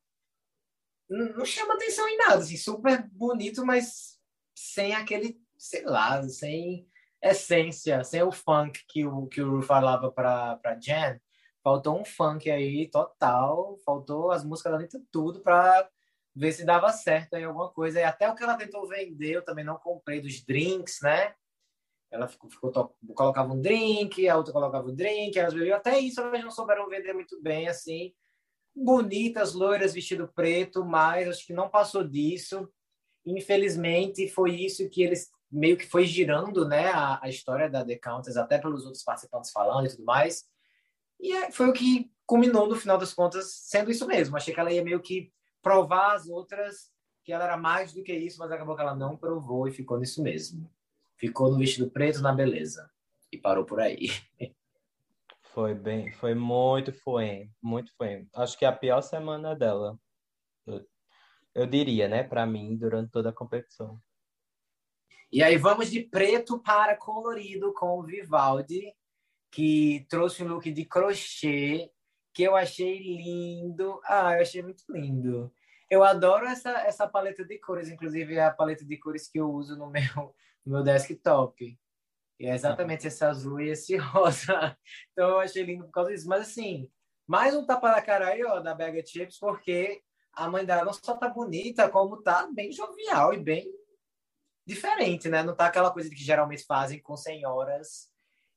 não, 1.10 1.44
chama 1.44 1.74
atenção 1.74 2.08
em 2.08 2.18
nada. 2.18 2.36
Assim, 2.36 2.56
super 2.56 3.04
bonito, 3.10 3.66
mas 3.66 4.20
sem 4.56 4.94
aquele, 4.94 5.42
sei 5.58 5.84
lá, 5.86 6.22
sem 6.24 6.88
essência, 7.22 8.04
sem 8.04 8.22
o 8.22 8.32
funk 8.32 8.86
que 8.88 9.06
o, 9.06 9.26
que 9.26 9.42
o 9.42 9.50
Ru 9.50 9.62
falava 9.64 10.12
para 10.12 10.78
Jen. 10.80 11.20
Faltou 11.64 12.00
um 12.00 12.06
funk 12.06 12.50
aí 12.50 12.90
total, 12.90 13.78
faltou 13.84 14.32
as 14.32 14.46
músicas 14.46 14.72
da 14.72 14.78
Anitta, 14.78 15.02
tudo 15.12 15.42
para 15.42 15.90
ver 16.38 16.52
se 16.52 16.64
dava 16.64 16.92
certo 16.92 17.34
aí 17.34 17.44
alguma 17.44 17.70
coisa. 17.70 18.00
E 18.00 18.04
até 18.04 18.30
o 18.30 18.36
que 18.36 18.44
ela 18.44 18.56
tentou 18.56 18.88
vender, 18.88 19.32
eu 19.32 19.44
também 19.44 19.66
não 19.66 19.78
comprei 19.78 20.22
dos 20.22 20.44
drinks, 20.46 21.00
né? 21.02 21.34
Ela 22.12 22.28
ficou, 22.28 22.50
ficou 22.50 22.96
colocava 23.16 23.52
um 23.52 23.60
drink, 23.60 24.28
a 24.30 24.38
outra 24.38 24.54
colocava 24.54 24.88
um 24.88 24.96
drink, 24.96 25.38
elas 25.38 25.54
bebiam. 25.54 25.76
Até 25.76 26.00
isso 26.00 26.22
elas 26.22 26.44
não 26.44 26.52
souberam 26.52 26.88
vender 26.88 27.14
muito 27.14 27.42
bem, 27.42 27.68
assim. 27.68 28.14
Bonitas, 28.76 29.54
loiras, 29.54 29.94
vestido 29.94 30.32
preto, 30.34 30.86
mas 30.86 31.28
acho 31.28 31.46
que 31.46 31.54
não 31.54 31.70
passou 31.70 32.04
disso. 32.04 32.70
Infelizmente, 33.26 34.30
foi 34.30 34.52
isso 34.52 34.88
que 34.90 35.02
eles 35.02 35.30
meio 35.52 35.78
que 35.78 35.88
foi 35.88 36.06
girando, 36.06 36.68
né, 36.68 36.88
a, 36.88 37.20
a 37.24 37.30
história 37.30 37.70
da 37.70 37.84
The 37.84 37.98
Countess, 37.98 38.36
até 38.36 38.58
pelos 38.58 38.86
outros 38.86 39.04
participantes 39.04 39.52
falando 39.52 39.88
e 39.88 39.90
tudo 39.90 40.04
mais. 40.04 40.46
E 41.20 41.52
foi 41.52 41.70
o 41.70 41.74
que 41.74 42.12
culminou, 42.26 42.68
no 42.68 42.76
final 42.76 42.98
das 42.98 43.14
contas, 43.14 43.52
sendo 43.64 43.90
isso 43.90 44.06
mesmo. 44.06 44.36
Achei 44.36 44.54
que 44.54 44.60
ela 44.60 44.72
ia 44.72 44.84
meio 44.84 45.02
que 45.02 45.32
provar 45.68 46.16
as 46.16 46.28
outras 46.28 46.92
que 47.24 47.34
ela 47.34 47.44
era 47.44 47.58
mais 47.58 47.94
do 47.94 48.02
que 48.02 48.14
isso, 48.14 48.40
mas 48.40 48.52
acabou 48.52 48.74
que 48.74 48.82
ela 48.82 48.96
não 48.96 49.18
provou 49.18 49.68
e 49.68 49.72
ficou 49.72 50.00
nisso 50.00 50.24
mesmo. 50.24 50.72
Ficou 51.18 51.52
no 51.52 51.58
vestido 51.58 51.92
preto, 51.92 52.22
na 52.22 52.32
beleza. 52.32 52.90
E 53.30 53.38
parou 53.38 53.66
por 53.66 53.82
aí. 53.82 54.08
Foi 55.54 55.74
bem, 55.74 56.12
foi 56.12 56.36
muito 56.36 56.94
foi, 56.94 57.50
muito 57.60 57.92
foi. 57.98 58.28
Acho 58.36 58.56
que 58.56 58.64
é 58.64 58.68
a 58.68 58.72
pior 58.72 59.02
semana 59.02 59.56
dela. 59.56 59.98
Eu, 60.68 60.88
eu 61.56 61.66
diria, 61.66 62.08
né, 62.08 62.22
para 62.22 62.46
mim, 62.46 62.78
durante 62.78 63.10
toda 63.10 63.30
a 63.30 63.34
competição. 63.34 64.00
E 65.32 65.42
aí 65.42 65.58
vamos 65.58 65.90
de 65.90 66.04
preto 66.04 66.60
para 66.60 66.96
colorido 66.96 67.74
com 67.74 68.00
o 68.00 68.04
Vivaldi, 68.04 68.94
que 69.52 70.06
trouxe 70.08 70.44
um 70.44 70.48
look 70.48 70.72
de 70.72 70.86
crochê 70.86 71.92
que 72.36 72.44
eu 72.44 72.56
achei 72.56 73.00
lindo. 73.00 74.00
Ah, 74.04 74.36
eu 74.36 74.42
achei 74.44 74.62
muito 74.62 74.84
lindo. 74.88 75.52
Eu 75.90 76.04
adoro 76.04 76.46
essa, 76.46 76.72
essa 76.82 77.08
paleta 77.08 77.46
de 77.46 77.58
cores, 77.60 77.90
inclusive 77.90 78.36
é 78.36 78.46
a 78.46 78.54
paleta 78.54 78.86
de 78.86 78.98
cores 78.98 79.30
que 79.30 79.40
eu 79.40 79.50
uso 79.50 79.78
no 79.78 79.90
meu, 79.90 80.36
no 80.66 80.74
meu 80.74 80.84
desktop. 80.84 81.78
E 82.40 82.46
é 82.46 82.54
exatamente 82.54 83.08
esse 83.08 83.24
azul 83.24 83.60
e 83.62 83.70
esse 83.70 83.96
rosa. 83.98 84.78
Então 85.12 85.30
eu 85.30 85.40
achei 85.40 85.64
lindo 85.64 85.86
por 85.86 85.92
causa 85.92 86.12
disso. 86.12 86.28
Mas 86.28 86.42
assim, 86.42 86.90
mais 87.26 87.56
um 87.56 87.66
tapa 87.66 87.92
na 87.92 88.02
cara 88.02 88.28
aí, 88.28 88.44
ó, 88.44 88.60
da 88.60 88.76
Bega 88.76 89.04
Chips, 89.06 89.40
porque 89.40 90.02
a 90.34 90.50
mãe 90.50 90.66
dela 90.66 90.86
não 90.86 90.94
só 90.94 91.16
tá 91.16 91.30
bonita, 91.30 91.90
como 91.90 92.22
tá 92.22 92.48
bem 92.54 92.72
jovial 92.72 93.34
e 93.34 93.40
bem 93.40 93.72
diferente, 94.66 95.30
né? 95.30 95.42
Não 95.42 95.56
tá 95.56 95.68
aquela 95.68 95.92
coisa 95.92 96.10
que 96.10 96.18
geralmente 96.18 96.66
fazem 96.66 97.02
com 97.02 97.16
senhoras 97.16 98.10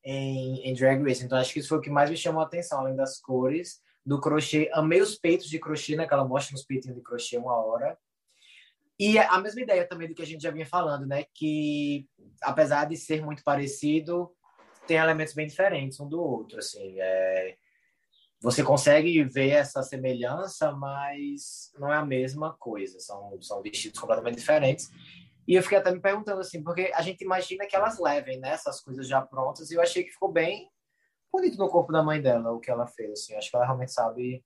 em, 0.05 0.69
em 0.69 0.75
Drag 0.75 1.03
Race. 1.03 1.25
Então, 1.25 1.39
acho 1.39 1.53
que 1.53 1.61
isso 1.61 1.69
foi 1.69 1.79
o 1.79 1.81
que 1.81 1.89
mais 1.89 2.11
me 2.11 2.17
chamou 2.17 2.43
a 2.43 2.45
atenção, 2.45 2.81
além 2.81 2.97
das 2.97 3.21
cores, 3.21 3.81
do 4.05 4.21
crochê. 4.21 4.71
Amei 4.73 5.01
os 5.01 5.17
peitos 5.17 5.49
de 5.49 5.59
crochê, 5.59 5.97
né? 5.97 6.07
Que 6.07 6.15
ela 6.15 6.25
mostra 6.25 6.53
nos 6.53 6.65
peitinhos 6.65 6.97
de 6.97 7.03
crochê 7.03 7.37
uma 7.37 7.55
hora. 7.55 7.99
E 8.99 9.19
a 9.19 9.39
mesma 9.41 9.63
ideia 9.63 9.87
também 9.87 10.09
do 10.09 10.15
que 10.15 10.23
a 10.23 10.27
gente 10.27 10.43
já 10.43 10.51
vinha 10.51 10.67
falando, 10.67 11.07
né? 11.07 11.25
Que, 11.35 12.07
apesar 12.43 12.85
de 12.85 12.97
ser 12.97 13.25
muito 13.25 13.43
parecido, 13.43 14.31
tem 14.87 14.99
elementos 14.99 15.35
bem 15.35 15.47
diferentes 15.47 15.99
um 16.01 16.09
do 16.09 16.21
outro, 16.21 16.59
assim. 16.59 17.01
É... 17.01 17.57
Você 18.43 18.63
consegue 18.63 19.23
ver 19.25 19.51
essa 19.51 19.83
semelhança, 19.83 20.73
mas 20.73 21.71
não 21.79 21.93
é 21.93 21.97
a 21.97 22.05
mesma 22.05 22.55
coisa. 22.59 22.99
São, 23.01 23.41
são 23.41 23.63
vestidos 23.63 23.99
completamente 23.99 24.37
diferentes. 24.37 24.91
E 25.47 25.55
eu 25.55 25.63
fiquei 25.63 25.79
até 25.79 25.91
me 25.91 26.01
perguntando 26.01 26.41
assim, 26.41 26.63
porque 26.63 26.93
a 26.95 27.03
gente 27.03 27.25
imagina 27.25 27.67
que 27.67 27.75
elas 27.75 27.99
levem 27.99 28.39
né, 28.39 28.51
essas 28.51 28.81
coisas 28.81 29.09
já 29.09 29.21
prontas, 29.21 29.71
e 29.71 29.75
eu 29.75 29.83
achei 29.83 30.05
que 30.05 30.13
ficou 30.13 30.31
bem 30.31 30.71
bonito 31.33 31.59
no 31.59 31.69
corpo 31.69 31.93
da 31.93 32.03
mãe 32.03 32.21
dela, 32.21 32.53
o 32.53 32.61
que 32.61 32.71
ela 32.71 32.87
fez. 32.87 33.13
Assim. 33.13 33.35
Acho 33.35 33.51
que 33.51 33.57
ela 33.57 33.65
realmente 33.65 33.93
sabe 33.93 34.45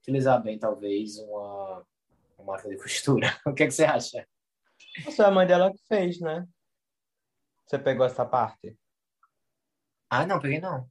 utilizar 0.00 0.42
bem, 0.42 0.58
talvez, 0.58 1.18
uma, 1.18 1.84
uma 2.38 2.52
máquina 2.52 2.74
de 2.74 2.82
costura. 2.82 3.28
o 3.46 3.52
que, 3.52 3.64
é 3.64 3.66
que 3.66 3.72
você 3.72 3.84
acha? 3.84 4.26
Isso 5.06 5.22
é 5.22 5.26
a 5.26 5.30
mãe 5.30 5.46
dela 5.46 5.72
que 5.72 5.82
fez, 5.88 6.20
né? 6.20 6.46
Você 7.66 7.78
pegou 7.78 8.06
essa 8.06 8.24
parte? 8.24 8.78
Ah, 10.08 10.26
não, 10.26 10.40
peguei 10.40 10.60
não. 10.60 10.88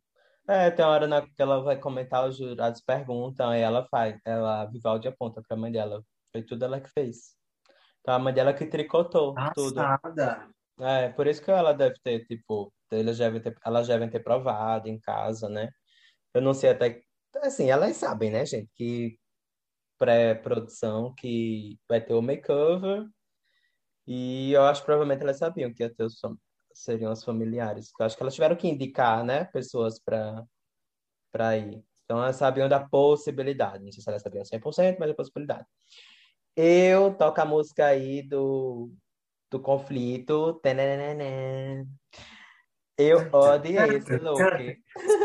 É, 0.47 0.69
tem 0.69 0.85
uma 0.85 0.91
hora 0.91 1.07
na, 1.07 1.21
que 1.21 1.41
ela 1.41 1.61
vai 1.61 1.79
comentar, 1.79 2.27
os 2.27 2.37
jurados 2.37 2.81
perguntam, 2.81 3.49
aí 3.49 3.61
ela 3.61 3.87
faz, 3.87 4.19
ela, 4.23 4.61
a 4.61 4.65
Vivaldi 4.65 5.07
aponta 5.07 5.41
pra 5.41 5.57
mãe 5.57 5.71
dela. 5.71 6.03
Foi 6.31 6.43
tudo 6.43 6.65
ela 6.65 6.79
que 6.79 6.89
fez. 6.89 7.35
Então 8.01 8.13
a 8.13 8.19
mãe 8.19 8.33
dela 8.33 8.53
que 8.53 8.65
tricotou 8.65 9.33
tudo. 9.55 9.75
Passada. 9.75 10.47
É, 10.79 11.09
por 11.09 11.25
isso 11.25 11.41
que 11.41 11.49
ela 11.49 11.73
deve 11.73 11.95
ter, 12.03 12.25
tipo, 12.25 12.71
elas 12.91 13.17
devem 13.17 13.41
ter, 13.41 13.55
elas 13.65 13.87
devem 13.87 14.09
ter 14.09 14.19
provado 14.21 14.87
em 14.87 14.99
casa, 14.99 15.49
né? 15.49 15.69
Eu 16.33 16.41
não 16.41 16.53
sei 16.53 16.71
até. 16.71 17.01
Assim, 17.43 17.69
elas 17.69 17.97
sabem, 17.97 18.31
né, 18.31 18.45
gente, 18.45 18.69
que 18.75 19.19
pré-produção 19.97 21.13
que 21.15 21.79
vai 21.87 22.01
ter 22.01 22.13
o 22.13 22.21
makeover. 22.21 23.07
E 24.07 24.51
eu 24.53 24.63
acho 24.63 24.81
que 24.81 24.85
provavelmente 24.85 25.23
elas 25.23 25.37
sabiam 25.37 25.73
que 25.73 25.83
ia 25.83 25.93
ter 25.93 26.03
os, 26.03 26.19
seriam 26.73 27.11
os 27.11 27.23
familiares. 27.23 27.91
Eu 27.99 28.05
acho 28.05 28.15
que 28.15 28.23
elas 28.23 28.35
tiveram 28.35 28.55
que 28.55 28.67
indicar, 28.67 29.23
né, 29.23 29.45
pessoas 29.45 29.99
para 29.99 31.57
ir. 31.57 31.83
Então 32.03 32.21
elas 32.21 32.35
sabiam 32.35 32.69
da 32.69 32.79
possibilidade. 32.87 33.83
Não 33.83 33.91
sei 33.91 34.03
se 34.03 34.09
elas 34.09 34.21
sabiam 34.21 34.45
100%, 34.45 34.97
mas 34.99 35.09
a 35.09 35.15
possibilidade. 35.15 35.65
Eu 36.55 37.13
toco 37.15 37.41
a 37.41 37.45
música 37.45 37.87
aí 37.87 38.21
do, 38.21 38.91
do 39.49 39.59
conflito. 39.59 40.59
Eu 42.97 43.29
odiei 43.33 43.97
esse 43.97 44.17
look. 44.17 44.39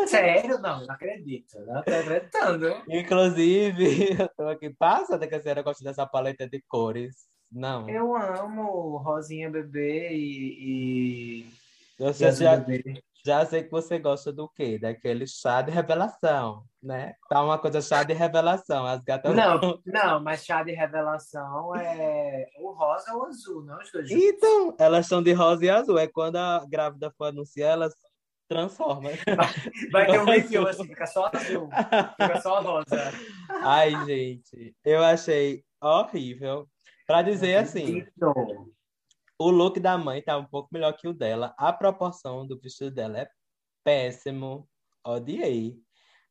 Sério? 0.08 0.58
Não, 0.58 0.84
não 0.84 0.94
acredito. 0.94 1.58
Não 1.60 1.82
tô 1.82 1.90
acreditando. 1.94 2.82
Inclusive, 2.88 4.16
eu 4.18 4.28
tô 4.36 4.48
aqui 4.48 4.70
passada 4.70 5.26
que 5.26 5.34
a 5.36 5.40
senhora 5.40 5.62
gosta 5.62 5.84
dessa 5.84 6.04
paleta 6.04 6.48
de 6.48 6.60
cores. 6.68 7.28
Não. 7.50 7.88
Eu 7.88 8.16
amo 8.16 8.96
Rosinha 8.98 9.48
Bebê 9.48 10.10
e. 10.12 11.44
e... 11.46 11.46
Eu 11.98 12.12
sei, 12.12 12.32
já, 12.32 12.56
bebê. 12.56 13.02
Já 13.24 13.44
sei 13.44 13.62
que 13.62 13.70
você 13.70 13.98
gosta 13.98 14.32
do 14.32 14.48
quê? 14.48 14.78
Daquele 14.78 15.26
chá 15.26 15.62
de 15.62 15.70
revelação, 15.70 16.64
né? 16.82 17.14
Tá 17.28 17.42
uma 17.42 17.58
coisa 17.58 17.80
chá 17.80 18.02
de 18.02 18.12
revelação. 18.12 18.86
As 18.86 19.02
gatas. 19.02 19.34
Não, 19.34 19.80
não, 19.84 20.22
mas 20.22 20.44
chá 20.44 20.62
de 20.62 20.72
revelação 20.72 21.74
é 21.76 22.46
o 22.58 22.72
rosa 22.72 23.12
ou 23.14 23.22
o 23.22 23.26
azul, 23.26 23.62
não? 23.64 23.78
Então, 24.10 24.74
elas 24.78 25.06
são 25.06 25.22
de 25.22 25.32
rosa 25.32 25.64
e 25.64 25.70
azul. 25.70 25.98
É 25.98 26.06
quando 26.06 26.36
a 26.36 26.64
grávida 26.68 27.10
for 27.16 27.26
anunciar, 27.26 27.72
elas 27.72 27.94
transforma. 28.48 29.10
Vai, 29.92 29.92
vai 29.92 30.06
ter 30.06 30.20
um 30.20 30.24
review 30.24 30.66
assim, 30.66 30.84
fica 30.84 31.06
só 31.06 31.30
azul, 31.32 31.70
fica 32.20 32.40
só 32.40 32.60
rosa. 32.60 33.12
Ai, 33.62 33.92
gente, 34.04 34.74
eu 34.84 35.04
achei 35.04 35.62
horrível. 35.80 36.66
Para 37.06 37.22
dizer 37.22 37.56
assim, 37.56 38.04
o 39.40 39.50
look 39.50 39.80
da 39.80 39.96
mãe 39.96 40.20
tá 40.20 40.36
um 40.36 40.44
pouco 40.44 40.68
melhor 40.70 40.92
que 40.92 41.08
o 41.08 41.14
dela. 41.14 41.54
A 41.56 41.72
proporção 41.72 42.46
do 42.46 42.60
vestido 42.60 42.90
dela 42.90 43.20
é 43.20 43.30
péssimo. 43.82 44.68
Odiei. 45.02 45.78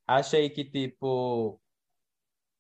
Achei 0.06 0.48
que, 0.48 0.64
tipo, 0.64 1.60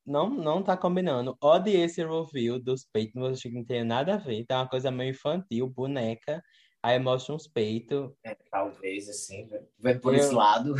não, 0.03 0.27
não 0.27 0.63
tá 0.63 0.75
combinando. 0.75 1.37
Odiei 1.39 1.83
esse 1.83 2.03
review 2.03 2.59
dos 2.59 2.83
peitos, 2.91 3.21
achei 3.21 3.51
que 3.51 3.57
não 3.57 3.63
tem 3.63 3.83
nada 3.83 4.15
a 4.15 4.17
ver. 4.17 4.43
Tá 4.47 4.61
uma 4.61 4.67
coisa 4.67 4.89
meio 4.89 5.11
infantil, 5.11 5.69
boneca. 5.69 6.41
Aí 6.81 6.97
mostra 6.97 7.35
uns 7.35 7.47
peitos. 7.47 8.11
É, 8.23 8.35
talvez, 8.49 9.07
assim, 9.07 9.47
vendo 9.77 10.01
por 10.01 10.15
eu, 10.15 10.19
esse 10.19 10.33
lado. 10.33 10.73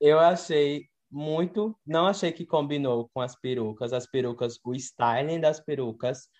Eu 0.00 0.18
achei 0.18 0.86
muito. 1.10 1.78
Não 1.84 2.06
achei 2.06 2.32
que 2.32 2.46
combinou 2.46 3.10
com 3.12 3.20
as 3.20 3.38
perucas. 3.38 3.92
As 3.92 4.06
perucas, 4.06 4.58
o 4.64 4.74
styling 4.74 5.38
das 5.38 5.60
perucas, 5.60 6.30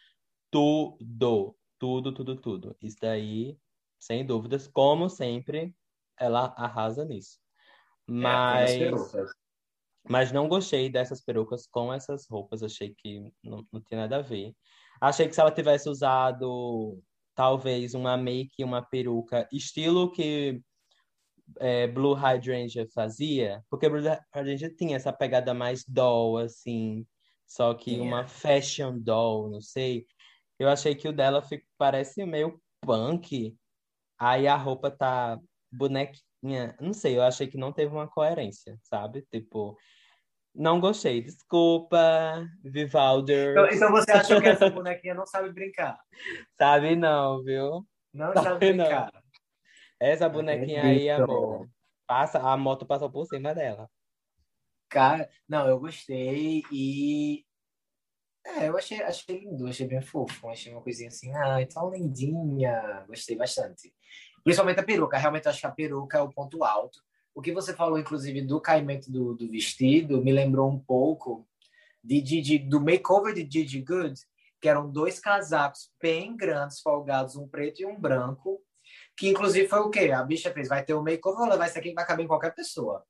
tudo. 0.50 1.54
Tudo, 1.82 2.12
tudo, 2.12 2.36
tudo. 2.36 2.76
Isso 2.80 2.96
daí, 3.00 3.58
sem 3.98 4.24
dúvidas, 4.24 4.68
como 4.68 5.10
sempre, 5.10 5.74
ela 6.16 6.54
arrasa 6.56 7.04
nisso. 7.04 7.40
É, 8.08 8.12
mas. 8.12 8.70
É, 8.70 8.90
mas 10.08 10.30
não 10.30 10.46
gostei 10.46 10.88
dessas 10.88 11.20
perucas 11.20 11.66
com 11.66 11.92
essas 11.92 12.24
roupas. 12.28 12.62
Achei 12.62 12.94
que 12.94 13.28
não, 13.42 13.66
não 13.72 13.80
tinha 13.80 14.02
nada 14.02 14.18
a 14.18 14.22
ver. 14.22 14.54
Achei 15.00 15.26
que 15.26 15.34
se 15.34 15.40
ela 15.40 15.50
tivesse 15.50 15.88
usado 15.88 17.02
talvez 17.34 17.94
uma 17.94 18.16
make, 18.16 18.62
uma 18.62 18.80
peruca, 18.80 19.48
estilo 19.52 20.12
que 20.12 20.62
é, 21.58 21.88
Blue 21.88 22.14
Hydrangea 22.14 22.86
fazia, 22.94 23.60
porque 23.68 23.88
Blue 23.88 24.02
Hydrangea 24.32 24.72
tinha 24.72 24.94
essa 24.94 25.12
pegada 25.12 25.52
mais 25.52 25.84
doll, 25.84 26.38
assim, 26.38 27.04
só 27.44 27.74
que 27.74 27.90
yeah. 27.90 28.08
uma 28.08 28.28
fashion 28.28 29.00
doll, 29.00 29.50
não 29.50 29.60
sei. 29.60 30.06
Eu 30.58 30.68
achei 30.68 30.94
que 30.94 31.08
o 31.08 31.12
dela 31.12 31.42
fica, 31.42 31.64
parece 31.76 32.24
meio 32.24 32.60
punk, 32.80 33.56
aí 34.18 34.46
a 34.46 34.56
roupa 34.56 34.90
tá 34.90 35.38
bonequinha, 35.70 36.76
não 36.80 36.92
sei, 36.92 37.16
eu 37.16 37.22
achei 37.22 37.46
que 37.46 37.56
não 37.56 37.72
teve 37.72 37.92
uma 37.92 38.08
coerência, 38.08 38.78
sabe? 38.82 39.22
Tipo, 39.30 39.76
não 40.54 40.80
gostei, 40.80 41.22
desculpa, 41.22 42.46
Vivalder. 42.62 43.52
Então, 43.52 43.68
então, 43.68 43.90
você 43.90 44.12
achou 44.12 44.40
que 44.40 44.48
essa 44.48 44.68
bonequinha 44.70 45.14
não 45.14 45.26
sabe 45.26 45.52
brincar? 45.52 45.98
Sabe 46.58 46.94
não, 46.94 47.42
viu? 47.42 47.86
Não 48.12 48.32
sabe, 48.34 48.44
sabe 48.44 48.58
brincar. 48.58 49.10
Não. 49.12 49.22
Essa 49.98 50.28
bonequinha 50.28 50.84
aí, 50.84 51.08
amor, 51.08 51.68
passa, 52.06 52.38
a 52.38 52.56
moto 52.56 52.84
passou 52.84 53.10
por 53.10 53.24
cima 53.26 53.54
dela. 53.54 53.88
Cara, 54.88 55.30
não, 55.48 55.66
eu 55.66 55.80
gostei 55.80 56.62
e 56.70 57.44
é, 58.44 58.68
eu 58.68 58.76
achei, 58.76 59.02
achei 59.02 59.38
lindo, 59.38 59.66
achei 59.66 59.86
bem 59.86 60.02
fofo, 60.02 60.48
achei 60.48 60.72
uma 60.72 60.82
coisinha 60.82 61.08
assim, 61.08 61.32
ah, 61.34 61.66
tão 61.72 61.90
lindinha, 61.90 63.04
gostei 63.06 63.36
bastante. 63.36 63.92
Principalmente 64.42 64.80
a 64.80 64.84
peruca, 64.84 65.16
realmente 65.16 65.48
acho 65.48 65.60
que 65.60 65.66
a 65.66 65.70
peruca 65.70 66.18
é 66.18 66.22
o 66.22 66.32
ponto 66.32 66.64
alto 66.64 67.00
o 67.34 67.40
que 67.40 67.52
você 67.52 67.74
falou, 67.74 67.98
inclusive, 67.98 68.42
do 68.42 68.60
caimento 68.60 69.10
do, 69.10 69.34
do 69.34 69.48
vestido, 69.50 70.22
me 70.22 70.32
lembrou 70.32 70.70
um 70.70 70.78
pouco 70.78 71.46
de, 72.02 72.20
de, 72.20 72.58
do 72.58 72.80
makeover 72.80 73.32
de 73.32 73.48
Gigi 73.50 73.80
Good, 73.80 74.20
que 74.60 74.68
eram 74.68 74.90
dois 74.90 75.18
casacos 75.18 75.90
bem 76.00 76.36
grandes, 76.36 76.80
folgados, 76.80 77.36
um 77.36 77.48
preto 77.48 77.80
e 77.80 77.86
um 77.86 77.98
branco, 77.98 78.60
que 79.16 79.28
inclusive 79.28 79.66
foi 79.66 79.80
o 79.80 79.90
quê? 79.90 80.10
A 80.12 80.22
bicha 80.22 80.52
fez, 80.52 80.68
vai 80.68 80.84
ter 80.84 80.94
um 80.94 81.02
makeover, 81.02 81.48
levar 81.48 81.66
isso 81.66 81.78
aqui 81.78 81.88
que 81.88 81.94
vai 81.94 82.06
caber 82.06 82.24
em 82.24 82.28
qualquer 82.28 82.54
pessoa. 82.54 83.04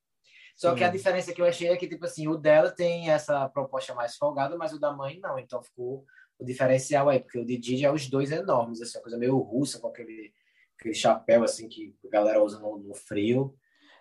Só 0.63 0.71
Sim. 0.71 0.77
que 0.77 0.85
a 0.85 0.89
diferença 0.89 1.33
que 1.33 1.43
eu 1.43 1.45
achei 1.45 1.67
é 1.67 1.77
que, 1.77 1.89
tipo 1.89 2.05
assim, 2.05 2.29
o 2.29 2.37
dela 2.37 2.71
tem 2.71 3.11
essa 3.11 3.49
proposta 3.49 3.93
mais 3.97 4.15
folgada, 4.15 4.57
mas 4.57 4.73
o 4.73 4.79
da 4.79 4.93
mãe 4.93 5.19
não. 5.19 5.37
Então 5.37 5.61
ficou 5.61 6.05
o 6.39 6.45
diferencial 6.45 7.09
aí, 7.09 7.19
porque 7.19 7.41
o 7.41 7.45
de 7.45 7.59
Didi 7.59 7.85
é 7.85 7.91
os 7.91 8.09
dois 8.09 8.31
enormes, 8.31 8.81
assim, 8.81 8.97
uma 8.97 9.03
coisa 9.03 9.19
meio 9.19 9.37
russa, 9.39 9.81
com 9.81 9.89
aquele, 9.89 10.33
aquele 10.79 10.95
chapéu, 10.95 11.43
assim, 11.43 11.69
que 11.69 11.93
a 12.07 12.09
galera 12.09 12.41
usa 12.41 12.61
no, 12.61 12.79
no 12.79 12.95
frio. 12.95 13.57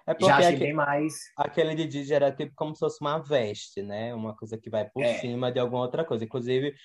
É 0.05 0.13
porque 0.13 0.27
Já 0.27 0.35
achei 0.37 0.49
aquele, 0.49 0.65
bem 0.65 0.73
mais. 0.73 1.15
Aquele 1.35 1.73
de 1.73 1.87
DJ 1.87 2.15
era 2.15 2.31
tipo 2.31 2.53
como 2.55 2.75
se 2.75 2.79
fosse 2.81 3.01
uma 3.01 3.17
veste, 3.17 3.81
né? 3.81 4.13
Uma 4.13 4.35
coisa 4.35 4.55
que 4.55 4.69
vai 4.69 4.87
por 4.87 5.01
é. 5.01 5.15
cima 5.15 5.51
de 5.51 5.59
alguma 5.59 5.81
outra 5.81 6.05
coisa. 6.05 6.23
Inclusive, 6.23 6.75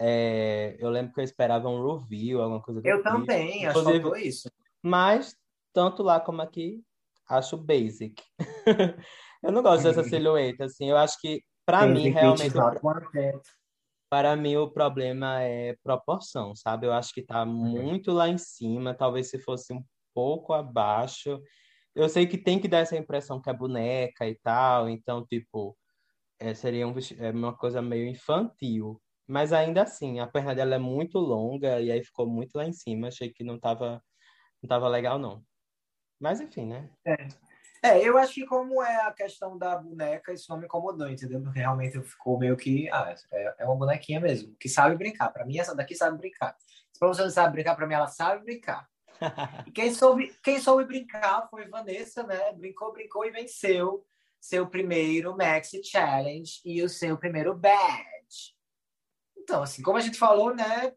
é, 0.00 0.78
eu 0.78 0.88
lembro 0.88 1.12
que 1.12 1.20
eu 1.20 1.24
esperava 1.24 1.68
um 1.68 1.98
review, 1.98 2.40
alguma 2.40 2.62
coisa 2.62 2.80
Eu 2.82 3.02
tipo. 3.02 3.10
também, 3.10 3.66
acho 3.66 3.84
que 3.84 4.18
isso. 4.20 4.50
Mas, 4.82 5.36
tanto 5.74 6.02
lá 6.02 6.18
como 6.18 6.40
aqui, 6.40 6.82
acho 7.30 7.56
basic. 7.56 8.22
eu 9.42 9.52
não 9.52 9.62
gosto 9.62 9.84
dessa 9.84 10.04
silhueta, 10.04 10.64
assim. 10.64 10.90
Eu 10.90 10.96
acho 10.96 11.18
que, 11.20 11.42
para 11.64 11.86
mim, 11.86 12.10
realmente. 12.10 12.52
Para 14.10 14.34
mim, 14.34 14.56
o 14.56 14.68
problema 14.68 15.40
é 15.40 15.76
proporção, 15.84 16.54
sabe? 16.56 16.86
Eu 16.86 16.92
acho 16.92 17.14
que 17.14 17.22
tá 17.22 17.44
uhum. 17.44 17.82
muito 17.82 18.10
lá 18.10 18.28
em 18.28 18.36
cima. 18.36 18.92
Talvez 18.92 19.30
se 19.30 19.38
fosse 19.38 19.72
um 19.72 19.82
pouco 20.12 20.52
abaixo 20.52 21.40
eu 21.94 22.08
sei 22.08 22.26
que 22.26 22.38
tem 22.38 22.60
que 22.60 22.68
dar 22.68 22.78
essa 22.78 22.96
impressão 22.96 23.40
que 23.40 23.50
é 23.50 23.52
boneca 23.52 24.26
e 24.26 24.34
tal, 24.36 24.88
então, 24.88 25.24
tipo, 25.26 25.76
é, 26.38 26.54
seria 26.54 26.86
um, 26.86 26.94
é 27.18 27.30
uma 27.30 27.56
coisa 27.56 27.82
meio 27.82 28.08
infantil. 28.08 29.00
Mas 29.26 29.52
ainda 29.52 29.82
assim, 29.82 30.20
a 30.20 30.26
perna 30.26 30.54
dela 30.54 30.74
é 30.76 30.78
muito 30.78 31.18
longa 31.18 31.80
e 31.80 31.90
aí 31.90 32.02
ficou 32.04 32.26
muito 32.28 32.54
lá 32.56 32.66
em 32.66 32.72
cima. 32.72 33.08
Achei 33.08 33.30
que 33.32 33.44
não 33.44 33.58
tava, 33.58 34.02
não 34.62 34.68
tava 34.68 34.88
legal, 34.88 35.18
não. 35.18 35.44
Mas 36.20 36.40
enfim, 36.40 36.66
né? 36.66 36.90
É. 37.04 37.28
é, 37.82 38.06
eu 38.06 38.18
acho 38.18 38.34
que 38.34 38.46
como 38.46 38.82
é 38.82 39.06
a 39.06 39.12
questão 39.12 39.56
da 39.56 39.76
boneca, 39.78 40.32
isso 40.32 40.50
não 40.50 40.58
me 40.58 40.66
incomodou, 40.66 41.08
entendeu? 41.08 41.40
Porque 41.40 41.58
realmente 41.58 42.00
ficou 42.02 42.38
meio 42.38 42.56
que, 42.56 42.90
ah, 42.90 43.14
é, 43.32 43.54
é 43.60 43.64
uma 43.64 43.76
bonequinha 43.76 44.20
mesmo, 44.20 44.54
que 44.56 44.68
sabe 44.68 44.96
brincar. 44.96 45.30
Para 45.30 45.46
mim, 45.46 45.58
essa 45.58 45.74
daqui 45.74 45.94
sabe 45.94 46.18
brincar. 46.18 46.54
Se 46.92 46.98
pra 46.98 47.08
você 47.08 47.22
não 47.22 47.30
sabe 47.30 47.54
brincar, 47.54 47.74
para 47.74 47.86
mim 47.86 47.94
ela 47.94 48.06
sabe 48.06 48.44
brincar. 48.44 48.86
E 49.66 49.70
quem 49.70 49.92
soube, 49.92 50.34
quem 50.42 50.58
soube 50.58 50.84
brincar 50.84 51.46
foi 51.50 51.68
Vanessa, 51.68 52.22
né? 52.22 52.52
Brincou, 52.54 52.92
brincou 52.92 53.24
e 53.24 53.30
venceu 53.30 54.06
seu 54.40 54.66
primeiro 54.66 55.36
Maxi 55.36 55.82
Challenge 55.84 56.60
e 56.64 56.82
o 56.82 56.88
seu 56.88 57.18
primeiro 57.18 57.54
badge. 57.54 58.56
Então, 59.36 59.62
assim, 59.62 59.82
como 59.82 59.98
a 59.98 60.00
gente 60.00 60.18
falou, 60.18 60.54
né? 60.54 60.94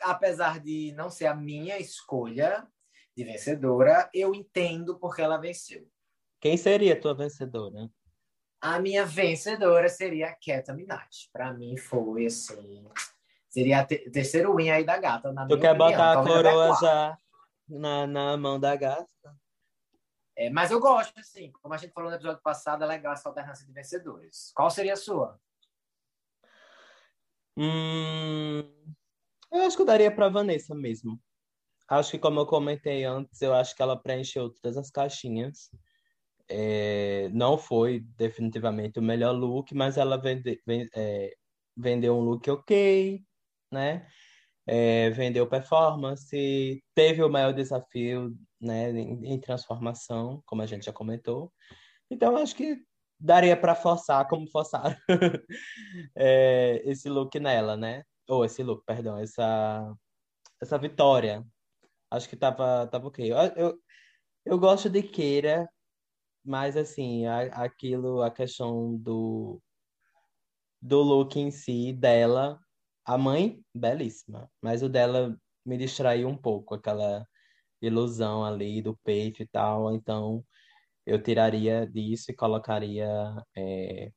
Apesar 0.00 0.58
de 0.58 0.92
não 0.96 1.10
ser 1.10 1.26
a 1.26 1.34
minha 1.34 1.78
escolha 1.78 2.66
de 3.20 3.24
vencedora, 3.24 4.08
eu 4.14 4.34
entendo 4.34 4.98
porque 4.98 5.20
ela 5.20 5.36
venceu. 5.36 5.86
Quem 6.40 6.56
seria 6.56 6.94
a 6.94 7.00
tua 7.00 7.14
vencedora? 7.14 7.90
A 8.60 8.78
minha 8.78 9.04
vencedora 9.04 9.88
seria 9.88 10.28
a 10.28 10.34
Keta 10.34 10.72
Minaj. 10.72 11.28
Para 11.30 11.52
mim 11.52 11.76
foi 11.76 12.26
assim, 12.26 12.88
seria 13.48 13.80
a 13.80 13.84
te 13.84 14.10
terceiro 14.10 14.56
win 14.56 14.70
aí 14.70 14.84
da 14.84 14.96
gata. 14.98 15.32
Na 15.32 15.46
tu 15.46 15.58
quer 15.58 15.72
opinião. 15.72 15.90
botar 15.90 16.12
a 16.12 16.24
coroa 16.24 16.76
já 16.80 17.18
na, 17.68 18.06
na 18.06 18.36
mão 18.38 18.58
da 18.58 18.74
gata. 18.74 19.06
É, 20.34 20.48
mas 20.48 20.70
eu 20.70 20.80
gosto, 20.80 21.18
assim, 21.20 21.52
como 21.60 21.74
a 21.74 21.76
gente 21.76 21.92
falou 21.92 22.08
no 22.08 22.16
episódio 22.16 22.40
passado, 22.42 22.82
é 22.84 22.86
legal 22.86 23.12
essa 23.12 23.28
alternância 23.28 23.66
de 23.66 23.72
vencedores. 23.72 24.50
Qual 24.54 24.70
seria 24.70 24.94
a 24.94 24.96
sua? 24.96 25.38
Hum, 27.54 28.60
eu 29.52 29.62
acho 29.66 29.76
que 29.76 29.82
eu 29.82 29.86
daria 29.86 30.10
para 30.10 30.30
Vanessa 30.30 30.74
mesmo. 30.74 31.20
Acho 31.90 32.12
que, 32.12 32.18
como 32.18 32.40
eu 32.40 32.46
comentei 32.46 33.04
antes, 33.04 33.42
eu 33.42 33.52
acho 33.54 33.74
que 33.76 33.82
ela 33.82 34.00
preencheu 34.00 34.50
todas 34.50 34.76
as 34.78 34.90
caixinhas. 34.90 35.68
É, 36.48 37.28
não 37.32 37.58
foi 37.58 38.00
definitivamente 38.16 38.98
o 38.98 39.02
melhor 39.02 39.32
look, 39.32 39.74
mas 39.74 39.96
ela 39.98 40.16
vende, 40.16 40.60
vende, 40.66 40.88
é, 40.94 41.34
vendeu 41.76 42.16
um 42.16 42.22
look 42.22 42.48
ok, 42.50 43.22
né? 43.72 44.06
é, 44.66 45.10
vendeu 45.10 45.48
performance, 45.48 46.82
teve 46.94 47.22
o 47.24 47.28
maior 47.28 47.52
desafio 47.52 48.32
né, 48.60 48.90
em, 48.92 49.34
em 49.34 49.40
transformação, 49.40 50.42
como 50.46 50.62
a 50.62 50.66
gente 50.66 50.84
já 50.84 50.92
comentou. 50.92 51.52
Então, 52.08 52.36
acho 52.36 52.54
que 52.54 52.78
daria 53.18 53.56
para 53.56 53.74
forçar, 53.74 54.28
como 54.28 54.48
forçaram 54.48 54.96
é, 56.16 56.82
esse 56.84 57.08
look 57.08 57.38
nela, 57.40 57.76
né? 57.76 58.04
Ou 58.28 58.44
esse 58.44 58.62
look, 58.62 58.84
perdão, 58.86 59.18
essa, 59.18 59.92
essa 60.62 60.78
vitória. 60.78 61.44
Acho 62.10 62.28
que 62.28 62.36
tava, 62.36 62.86
tava 62.88 63.08
ok. 63.08 63.32
Eu, 63.32 63.36
eu, 63.56 63.82
eu 64.44 64.58
gosto 64.58 64.90
de 64.90 65.02
Keira, 65.02 65.68
mas 66.44 66.76
assim, 66.76 67.26
a, 67.26 67.42
aquilo, 67.64 68.22
a 68.22 68.30
questão 68.30 68.96
do, 68.96 69.60
do 70.80 71.02
look 71.02 71.36
em 71.38 71.50
si 71.50 71.92
dela, 71.92 72.58
a 73.04 73.18
mãe, 73.18 73.62
belíssima, 73.74 74.50
mas 74.62 74.82
o 74.82 74.88
dela 74.88 75.36
me 75.64 75.76
distraiu 75.78 76.28
um 76.28 76.36
pouco, 76.36 76.74
aquela 76.74 77.26
ilusão 77.82 78.44
ali 78.44 78.82
do 78.82 78.96
peito 79.04 79.42
e 79.42 79.46
tal, 79.48 79.94
então 79.94 80.44
eu 81.06 81.22
tiraria 81.22 81.86
disso 81.86 82.30
e 82.30 82.36
colocaria 82.36 83.08
é, 83.56 84.12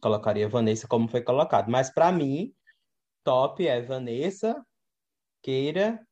colocaria 0.00 0.48
Vanessa 0.48 0.86
como 0.88 1.08
foi 1.08 1.22
colocado. 1.22 1.70
Mas 1.70 1.92
para 1.92 2.12
mim, 2.12 2.54
top 3.24 3.66
é 3.66 3.80
Vanessa, 3.82 4.64
Keira 5.42 6.06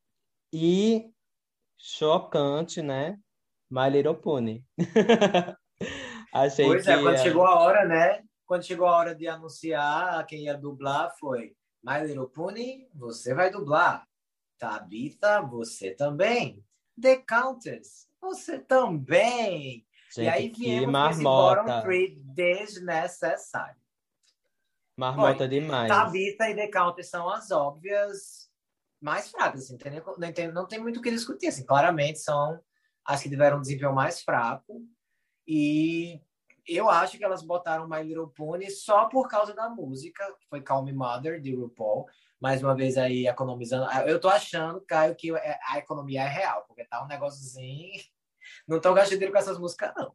e 0.53 1.11
chocante, 1.77 2.81
né? 2.81 3.17
My 3.69 3.89
Little 3.89 4.15
Pony. 4.15 4.63
Achei 6.33 6.65
pois 6.65 6.83
que 6.83 6.91
é, 6.91 7.01
quando 7.01 7.17
chegou 7.17 7.45
a 7.45 7.59
hora, 7.59 7.85
né? 7.85 8.23
Quando 8.45 8.65
chegou 8.65 8.87
a 8.87 8.97
hora 8.97 9.15
de 9.15 9.27
anunciar 9.27 10.25
quem 10.25 10.43
ia 10.43 10.57
dublar, 10.57 11.15
foi 11.17 11.55
My 11.83 12.05
Little 12.05 12.29
Pony, 12.29 12.87
você 12.93 13.33
vai 13.33 13.49
dublar. 13.49 14.07
Tabitha, 14.57 15.41
você 15.41 15.91
também. 15.91 16.63
The 16.99 17.17
Countess, 17.17 18.07
você 18.21 18.59
também. 18.59 19.85
Gente, 20.13 20.25
e 20.25 20.29
aí 20.29 20.49
viemos 20.49 20.91
marmota. 20.91 21.83
esse 21.91 22.15
desnecessário. 22.23 23.81
Marmota 24.95 25.43
Bom, 25.43 25.49
demais. 25.49 25.89
Tabitha 25.89 26.49
e 26.49 26.55
The 26.55 26.67
Countess 26.69 27.09
são 27.09 27.29
as 27.29 27.51
óbvias 27.51 28.44
mais 29.05 29.29
fracas, 29.29 29.63
assim, 29.63 29.77
não, 30.17 30.33
tem, 30.33 30.51
não 30.51 30.67
tem 30.67 30.79
muito 30.79 30.99
o 30.99 31.01
que 31.01 31.11
discutir, 31.11 31.47
assim, 31.47 31.63
claramente 31.63 32.17
são 32.17 32.59
as 33.05 33.21
que 33.21 33.29
tiveram 33.29 33.59
um 33.59 33.61
desempenho 33.61 33.93
mais 33.93 34.23
fraco 34.23 34.81
e 35.47 36.19
eu 36.67 36.89
acho 36.89 37.15
que 37.15 37.23
elas 37.23 37.43
botaram 37.43 37.87
My 37.87 38.01
Little 38.01 38.29
Pony 38.29 38.71
só 38.71 39.05
por 39.07 39.29
causa 39.29 39.53
da 39.53 39.69
música, 39.69 40.25
que 40.39 40.47
foi 40.47 40.59
Calm 40.59 40.91
Mother, 40.91 41.39
de 41.39 41.55
RuPaul, 41.55 42.07
mais 42.41 42.63
uma 42.63 42.75
vez 42.75 42.97
aí 42.97 43.27
economizando. 43.27 43.85
Eu 44.07 44.19
tô 44.19 44.27
achando, 44.27 44.81
Caio, 44.81 45.15
que 45.15 45.35
é, 45.35 45.59
a 45.69 45.77
economia 45.77 46.23
é 46.23 46.27
real, 46.27 46.65
porque 46.67 46.83
tá 46.83 47.03
um 47.03 47.07
negóciozinho. 47.07 48.01
Não 48.67 48.81
tô 48.81 48.91
gastando 48.95 49.19
dinheiro 49.19 49.33
com 49.33 49.39
essas 49.39 49.59
músicas, 49.59 49.91
não. 49.95 50.13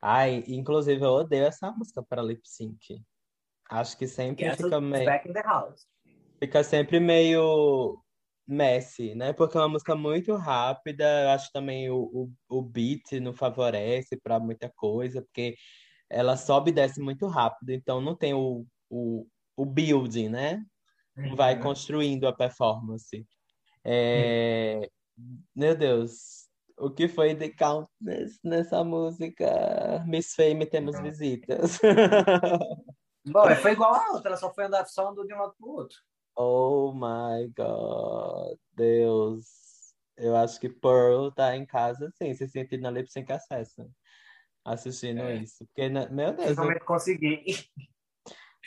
Ai, 0.00 0.44
inclusive 0.48 1.00
eu 1.04 1.10
odeio 1.10 1.46
essa 1.46 1.70
música 1.70 2.02
para 2.02 2.22
lip 2.22 2.42
sync. 2.44 3.00
Acho 3.68 3.96
que 3.96 4.06
sempre 4.06 4.48
fica 4.56 4.80
meio. 4.80 5.04
Back 5.04 5.28
in 5.28 5.32
the 5.32 5.42
house. 5.42 5.86
Fica 6.38 6.62
sempre 6.62 7.00
meio 7.00 7.98
messy, 8.46 9.14
né? 9.14 9.32
Porque 9.32 9.56
é 9.56 9.60
uma 9.60 9.70
música 9.70 9.94
muito 9.94 10.34
rápida. 10.36 11.04
Eu 11.22 11.30
acho 11.30 11.50
também 11.52 11.90
o, 11.90 12.30
o, 12.48 12.58
o 12.58 12.62
beat 12.62 13.12
não 13.20 13.34
favorece 13.34 14.16
para 14.16 14.38
muita 14.38 14.70
coisa, 14.76 15.22
porque 15.22 15.56
ela 16.08 16.36
sobe 16.36 16.70
e 16.70 16.74
desce 16.74 17.00
muito 17.00 17.26
rápido, 17.26 17.70
então 17.70 18.00
não 18.00 18.14
tem 18.14 18.32
o, 18.32 18.64
o, 18.88 19.26
o 19.56 19.64
building, 19.64 20.28
né? 20.28 20.64
Vai 21.34 21.56
uhum. 21.56 21.62
construindo 21.62 22.26
a 22.26 22.32
performance. 22.32 23.26
É... 23.82 24.88
Meu 25.54 25.74
Deus, 25.74 26.46
o 26.78 26.90
que 26.90 27.08
foi 27.08 27.34
de 27.34 27.48
Countess 27.50 28.38
nessa 28.44 28.84
música? 28.84 30.04
Miss 30.06 30.34
Fame, 30.34 30.66
temos 30.66 31.00
visitas. 31.00 31.78
Bom, 33.24 33.48
foi 33.62 33.72
igual 33.72 33.94
a 33.94 34.12
outra, 34.12 34.30
ela 34.30 34.36
só 34.36 34.52
foi 34.52 34.64
andar, 34.64 34.84
só 34.86 35.10
andou 35.10 35.26
de 35.26 35.34
um 35.34 35.38
lado 35.38 35.54
pro 35.58 35.70
outro. 35.70 35.96
Oh 36.36 36.92
my 36.92 37.48
God, 37.56 38.58
Deus. 38.74 39.94
Eu 40.16 40.36
acho 40.36 40.60
que 40.60 40.68
Pearl 40.68 41.30
tá 41.30 41.56
em 41.56 41.64
casa, 41.64 42.10
sim, 42.16 42.34
se 42.34 42.46
sentindo 42.46 42.82
na 42.82 42.90
Lip 42.90 43.10
Sync 43.10 43.30
Acesso, 43.32 43.90
assistindo 44.64 45.22
é. 45.22 45.36
isso. 45.36 45.64
Porque, 45.66 45.88
né, 45.88 46.08
meu 46.10 46.34
Deus. 46.34 46.50
Finalmente 46.50 46.80
eu... 46.80 46.86
consegui. 46.86 47.44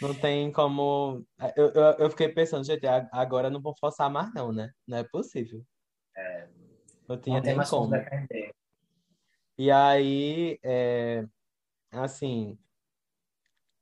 Não 0.02 0.14
tem 0.14 0.52
como. 0.52 1.26
Eu, 1.58 1.72
eu, 1.72 1.84
eu 2.00 2.10
fiquei 2.10 2.30
pensando, 2.30 2.64
gente, 2.64 2.86
agora 3.12 3.50
não 3.50 3.62
vou 3.62 3.76
forçar 3.78 4.10
mais, 4.10 4.34
não, 4.34 4.50
né? 4.50 4.72
Não 4.88 4.98
é 4.98 5.04
possível. 5.04 5.62
É. 6.16 6.48
Não 7.06 7.20
tinha 7.20 7.42
não 7.42 7.44
nem 7.44 7.56
como. 7.58 7.90
como. 7.90 7.94
E 9.58 9.70
aí, 9.70 10.58
é... 10.64 11.28
assim, 11.92 12.58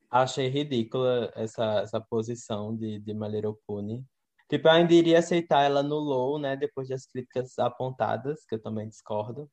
achei 0.09 0.47
ridícula 0.47 1.31
essa, 1.35 1.81
essa 1.81 2.01
posição 2.01 2.75
de, 2.75 2.99
de 2.99 3.13
Malheiro 3.13 3.59
Pune. 3.67 4.05
Tipo, 4.49 4.67
eu 4.69 4.71
ainda 4.71 4.93
iria 4.93 5.19
aceitar 5.19 5.63
ela 5.63 5.83
no 5.83 5.97
low, 5.97 6.39
né? 6.39 6.55
Depois 6.55 6.87
das 6.87 7.05
críticas 7.05 7.59
apontadas, 7.59 8.45
que 8.45 8.55
eu 8.55 8.61
também 8.61 8.87
discordo. 8.87 9.49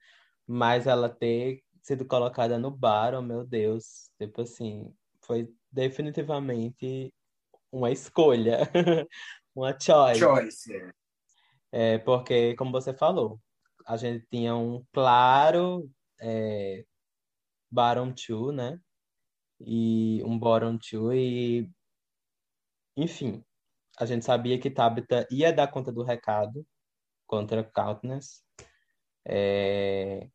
Mas 0.46 0.86
ela 0.86 1.09
ter 1.09 1.62
sido 1.82 2.05
colocada 2.07 2.59
no 2.59 2.70
bar, 2.70 3.14
oh 3.14 3.22
meu 3.22 3.44
Deus. 3.44 4.11
Tipo 4.18 4.42
assim, 4.42 4.94
foi 5.24 5.52
definitivamente 5.70 7.12
uma 7.72 7.90
escolha. 7.90 8.61
uma 9.55 9.78
choice. 9.78 10.20
Choice. 10.20 10.92
É, 11.72 11.98
porque, 11.98 12.55
como 12.55 12.70
você 12.70 12.94
falou, 12.94 13.40
a 13.84 13.96
gente 13.96 14.24
tinha 14.30 14.55
um 14.55 14.84
claro 14.92 15.90
é, 16.20 16.84
Baron 17.70 18.12
2, 18.12 18.55
né? 18.55 18.80
E 19.61 20.22
um 20.24 20.38
bottom 20.38 20.78
two 20.78 21.12
e 21.12 21.70
enfim, 22.96 23.44
a 23.98 24.07
gente 24.07 24.24
sabia 24.24 24.59
que 24.59 24.70
Tabitha 24.70 25.26
ia 25.30 25.52
dar 25.52 25.68
conta 25.68 25.92
do 25.92 26.02
recado 26.02 26.66
contra 27.26 27.64
Countless 27.64 28.42
é... 29.24 30.28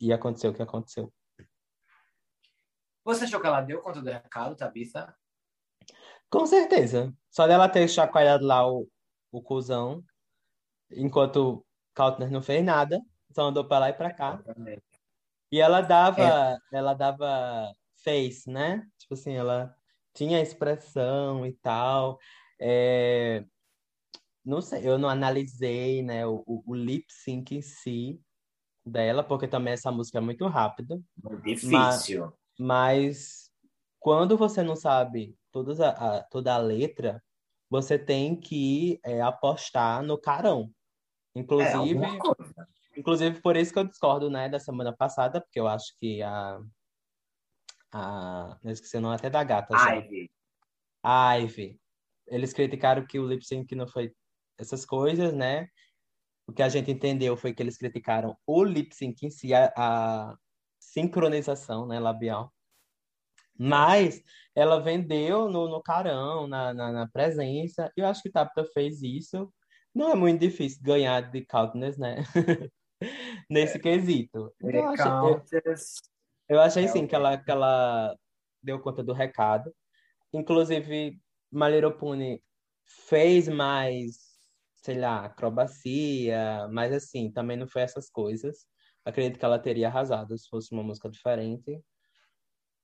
e 0.00 0.12
aconteceu 0.12 0.50
o 0.50 0.54
que 0.54 0.62
aconteceu. 0.62 1.12
Você 3.04 3.24
achou 3.24 3.40
que 3.40 3.46
ela 3.46 3.60
deu 3.60 3.82
conta 3.82 4.00
do 4.00 4.10
recado, 4.10 4.56
Tabitha? 4.56 5.14
Com 6.30 6.46
certeza. 6.46 7.12
Só 7.30 7.46
dela 7.46 7.68
ter 7.68 7.86
chacoalhado 7.88 8.46
lá 8.46 8.66
o, 8.66 8.88
o 9.30 9.42
cuzão, 9.42 10.02
enquanto 10.90 11.64
Countless 11.94 12.32
não 12.32 12.42
fez 12.42 12.64
nada, 12.64 13.00
só 13.32 13.42
andou 13.42 13.66
para 13.66 13.80
lá 13.80 13.88
e 13.90 13.92
para 13.92 14.12
cá. 14.12 14.42
E 15.50 15.60
ela 15.60 15.80
dava, 15.80 16.22
é. 16.22 16.58
ela 16.72 16.94
dava 16.94 17.72
face, 18.04 18.48
né? 18.50 18.86
Tipo 18.98 19.14
assim, 19.14 19.32
ela 19.32 19.74
tinha 20.14 20.40
expressão 20.40 21.44
e 21.46 21.52
tal. 21.54 22.18
É... 22.60 23.44
Não 24.44 24.60
sei, 24.60 24.86
eu 24.86 24.98
não 24.98 25.08
analisei, 25.08 26.02
né, 26.02 26.26
o, 26.26 26.44
o 26.46 26.74
lip 26.74 27.06
sync 27.08 27.56
em 27.56 27.62
si 27.62 28.20
dela, 28.84 29.24
porque 29.24 29.48
também 29.48 29.72
essa 29.72 29.90
música 29.90 30.18
é 30.18 30.20
muito 30.20 30.46
rápida. 30.46 31.00
Difícil. 31.42 32.30
Mas, 32.58 32.58
mas 32.58 33.50
quando 33.98 34.36
você 34.36 34.62
não 34.62 34.76
sabe 34.76 35.34
toda 35.50 35.88
a, 35.88 36.22
toda 36.24 36.54
a 36.54 36.58
letra, 36.58 37.22
você 37.70 37.98
tem 37.98 38.38
que 38.38 39.00
é, 39.02 39.22
apostar 39.22 40.02
no 40.02 40.20
carão. 40.20 40.70
Inclusive, 41.34 42.04
é, 42.04 42.98
inclusive 42.98 43.40
por 43.40 43.56
isso 43.56 43.72
que 43.72 43.78
eu 43.78 43.88
discordo, 43.88 44.28
né, 44.28 44.48
da 44.48 44.60
semana 44.60 44.94
passada, 44.94 45.40
porque 45.40 45.58
eu 45.58 45.66
acho 45.66 45.96
que 45.98 46.22
a 46.22 46.60
a. 47.94 48.58
Eu 48.62 48.72
esqueci 48.72 48.96
o 48.96 49.00
nome 49.00 49.14
até 49.14 49.30
da 49.30 49.44
gata. 49.44 49.74
Ivy. 49.94 50.30
A 51.02 51.34
Ivy. 51.34 51.80
Eles 52.26 52.52
criticaram 52.52 53.06
que 53.06 53.18
o 53.18 53.26
lip 53.26 53.46
sync 53.46 53.74
não 53.74 53.86
foi 53.86 54.12
essas 54.58 54.84
coisas, 54.84 55.32
né? 55.32 55.68
O 56.46 56.52
que 56.52 56.62
a 56.62 56.68
gente 56.68 56.90
entendeu 56.90 57.36
foi 57.36 57.54
que 57.54 57.62
eles 57.62 57.78
criticaram 57.78 58.36
o 58.46 58.64
lip 58.64 58.94
sync 58.94 59.24
em 59.24 59.30
si, 59.30 59.54
a, 59.54 59.72
a 59.76 60.36
sincronização 60.80 61.86
né, 61.86 62.00
labial. 62.00 62.52
Mas 63.56 64.20
ela 64.54 64.80
vendeu 64.80 65.48
no, 65.48 65.68
no 65.68 65.80
carão, 65.82 66.46
na, 66.46 66.74
na, 66.74 66.92
na 66.92 67.08
presença. 67.08 67.90
E 67.96 68.00
eu 68.00 68.06
acho 68.06 68.22
que 68.22 68.30
Tabitha 68.30 68.64
fez 68.74 69.00
isso. 69.02 69.52
Não 69.94 70.10
é 70.10 70.14
muito 70.14 70.40
difícil 70.40 70.82
ganhar 70.82 71.20
de 71.30 71.44
Countess, 71.46 71.96
né? 71.96 72.16
Nesse 73.48 73.76
é. 73.76 73.80
quesito. 73.80 74.52
Então, 74.60 75.30
eu 75.64 75.76
achei 76.50 76.88
sim 76.88 77.06
que 77.06 77.14
ela, 77.14 77.36
que 77.36 77.50
ela 77.50 78.16
deu 78.62 78.80
conta 78.80 79.02
do 79.02 79.12
recado. 79.12 79.74
Inclusive, 80.32 81.18
Maliropune 81.50 82.42
fez 82.84 83.48
mais, 83.48 84.16
sei 84.76 84.98
lá, 84.98 85.24
acrobacia, 85.24 86.68
mas 86.70 86.92
assim, 86.92 87.30
também 87.30 87.56
não 87.56 87.66
foi 87.66 87.82
essas 87.82 88.10
coisas. 88.10 88.66
Acredito 89.04 89.38
que 89.38 89.44
ela 89.44 89.58
teria 89.58 89.88
arrasado 89.88 90.36
se 90.36 90.48
fosse 90.48 90.72
uma 90.72 90.82
música 90.82 91.08
diferente. 91.08 91.80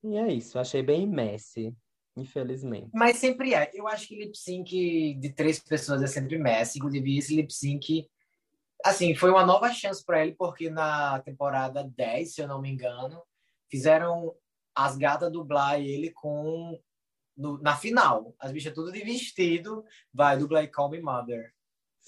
E 0.02 0.16
é 0.16 0.32
isso, 0.32 0.58
achei 0.58 0.82
bem 0.82 1.06
messy, 1.06 1.74
infelizmente. 2.16 2.90
Mas 2.94 3.16
sempre 3.16 3.54
é. 3.54 3.70
Eu 3.74 3.86
acho 3.88 4.06
que 4.06 4.16
lip 4.16 4.36
sync 4.36 5.14
de 5.14 5.32
três 5.34 5.58
pessoas 5.58 6.02
é 6.02 6.06
sempre 6.06 6.38
messy. 6.38 6.78
Inclusive, 6.78 7.18
esse 7.18 7.36
lip 7.36 7.52
sync, 7.52 8.08
assim, 8.84 9.14
foi 9.14 9.30
uma 9.30 9.44
nova 9.44 9.72
chance 9.72 10.04
para 10.04 10.24
ele, 10.24 10.34
porque 10.34 10.70
na 10.70 11.20
temporada 11.20 11.84
10, 11.84 12.34
se 12.34 12.40
eu 12.40 12.48
não 12.48 12.60
me 12.60 12.70
engano, 12.70 13.22
fizeram 13.70 14.34
as 14.74 14.96
gatas 14.96 15.32
dublar 15.32 15.80
ele 15.80 16.10
com 16.10 16.78
no, 17.36 17.58
na 17.58 17.76
final. 17.76 18.34
As 18.38 18.52
bichas 18.52 18.74
tudo 18.74 18.92
de 18.92 19.02
vestido, 19.02 19.84
vai 20.12 20.36
dublar 20.36 20.70
Call 20.70 20.90
Me 20.90 21.00
Mother. 21.00 21.52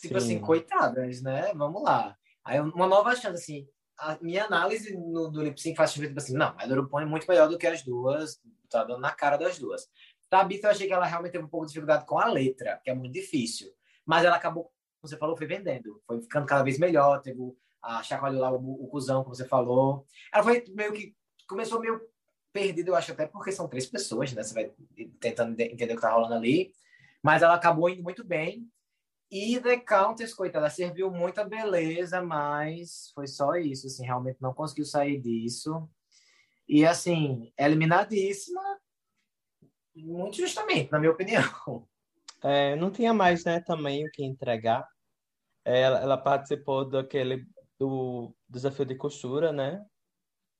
Tipo 0.00 0.16
assim, 0.16 0.28
Sim. 0.28 0.36
assim, 0.36 0.44
coitadas, 0.44 1.22
né? 1.22 1.52
Vamos 1.54 1.82
lá. 1.82 2.16
Aí 2.44 2.60
uma 2.60 2.86
nova 2.86 3.14
chance, 3.14 3.28
assim. 3.28 3.68
a 3.98 4.18
minha 4.20 4.44
análise 4.44 4.96
no, 4.96 5.30
do 5.30 5.42
lip 5.42 5.60
sync 5.60 5.76
faz 5.76 5.92
tipo 5.92 6.16
assim, 6.16 6.34
não, 6.34 6.54
a 6.58 6.64
Lurupon 6.64 7.00
é 7.00 7.04
muito 7.04 7.26
melhor 7.28 7.48
do 7.48 7.58
que 7.58 7.66
as 7.66 7.82
duas, 7.82 8.40
tá 8.68 8.84
dando 8.84 9.00
na 9.00 9.12
cara 9.12 9.36
das 9.36 9.58
duas. 9.58 9.88
Tabitha, 10.28 10.66
eu 10.66 10.70
achei 10.70 10.86
que 10.86 10.92
ela 10.92 11.04
realmente 11.04 11.32
teve 11.32 11.44
um 11.44 11.48
pouco 11.48 11.66
de 11.66 11.72
dificuldade 11.72 12.06
com 12.06 12.18
a 12.18 12.26
letra, 12.26 12.80
que 12.82 12.90
é 12.90 12.94
muito 12.94 13.12
difícil. 13.12 13.70
Mas 14.04 14.24
ela 14.24 14.36
acabou, 14.36 14.64
como 14.64 14.74
você 15.02 15.16
falou, 15.16 15.36
foi 15.36 15.46
vendendo. 15.46 16.02
Foi 16.06 16.20
ficando 16.22 16.46
cada 16.46 16.62
vez 16.62 16.78
melhor, 16.78 17.20
teve 17.20 17.38
a 17.82 18.02
chacoalhou 18.02 18.40
lá 18.40 18.50
o, 18.50 18.84
o 18.84 18.88
cuzão, 18.88 19.22
como 19.22 19.34
você 19.34 19.46
falou. 19.46 20.06
Ela 20.32 20.42
foi 20.42 20.64
meio 20.70 20.92
que, 20.92 21.14
começou 21.52 21.80
meio 21.80 22.00
perdida, 22.52 22.90
eu 22.90 22.96
acho 22.96 23.12
até 23.12 23.26
porque 23.26 23.52
são 23.52 23.68
três 23.68 23.86
pessoas, 23.86 24.32
né? 24.32 24.42
Você 24.42 24.54
vai 24.54 24.72
tentando 25.20 25.58
entender 25.60 25.92
o 25.92 25.96
que 25.96 26.02
tá 26.02 26.12
rolando 26.12 26.34
ali. 26.34 26.72
Mas 27.22 27.42
ela 27.42 27.54
acabou 27.54 27.88
indo 27.88 28.02
muito 28.02 28.24
bem. 28.24 28.68
E 29.30 29.58
The 29.60 29.78
Countess, 29.78 30.34
coitada, 30.34 30.68
serviu 30.68 31.10
muita 31.10 31.42
beleza, 31.44 32.20
mas 32.20 33.10
foi 33.14 33.26
só 33.26 33.54
isso, 33.54 33.86
assim, 33.86 34.04
realmente 34.04 34.42
não 34.42 34.52
conseguiu 34.52 34.84
sair 34.84 35.18
disso. 35.18 35.88
E, 36.68 36.84
assim, 36.84 37.50
eliminadíssima, 37.58 38.60
muito 39.94 40.36
justamente, 40.36 40.92
na 40.92 40.98
minha 40.98 41.12
opinião. 41.12 41.42
É, 42.44 42.74
não 42.74 42.90
tinha 42.90 43.14
mais, 43.14 43.44
né, 43.44 43.60
também 43.60 44.04
o 44.04 44.10
que 44.10 44.24
entregar. 44.24 44.84
Ela, 45.64 46.00
ela 46.00 46.18
participou 46.18 46.84
daquele, 46.84 47.46
do 47.78 48.34
desafio 48.48 48.84
de 48.84 48.96
costura, 48.96 49.52
né? 49.52 49.80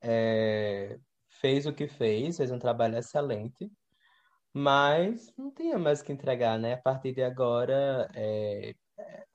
É, 0.02 0.98
fez 1.40 1.66
o 1.66 1.72
que 1.72 1.86
fez, 1.86 2.36
fez 2.36 2.50
um 2.50 2.58
trabalho 2.58 2.96
excelente. 2.98 3.70
Mas 4.54 5.32
não 5.36 5.50
tinha 5.50 5.78
mais 5.78 6.02
que 6.02 6.12
entregar, 6.12 6.58
né? 6.58 6.74
A 6.74 6.78
partir 6.78 7.12
de 7.14 7.22
agora, 7.22 8.08
é... 8.14 8.74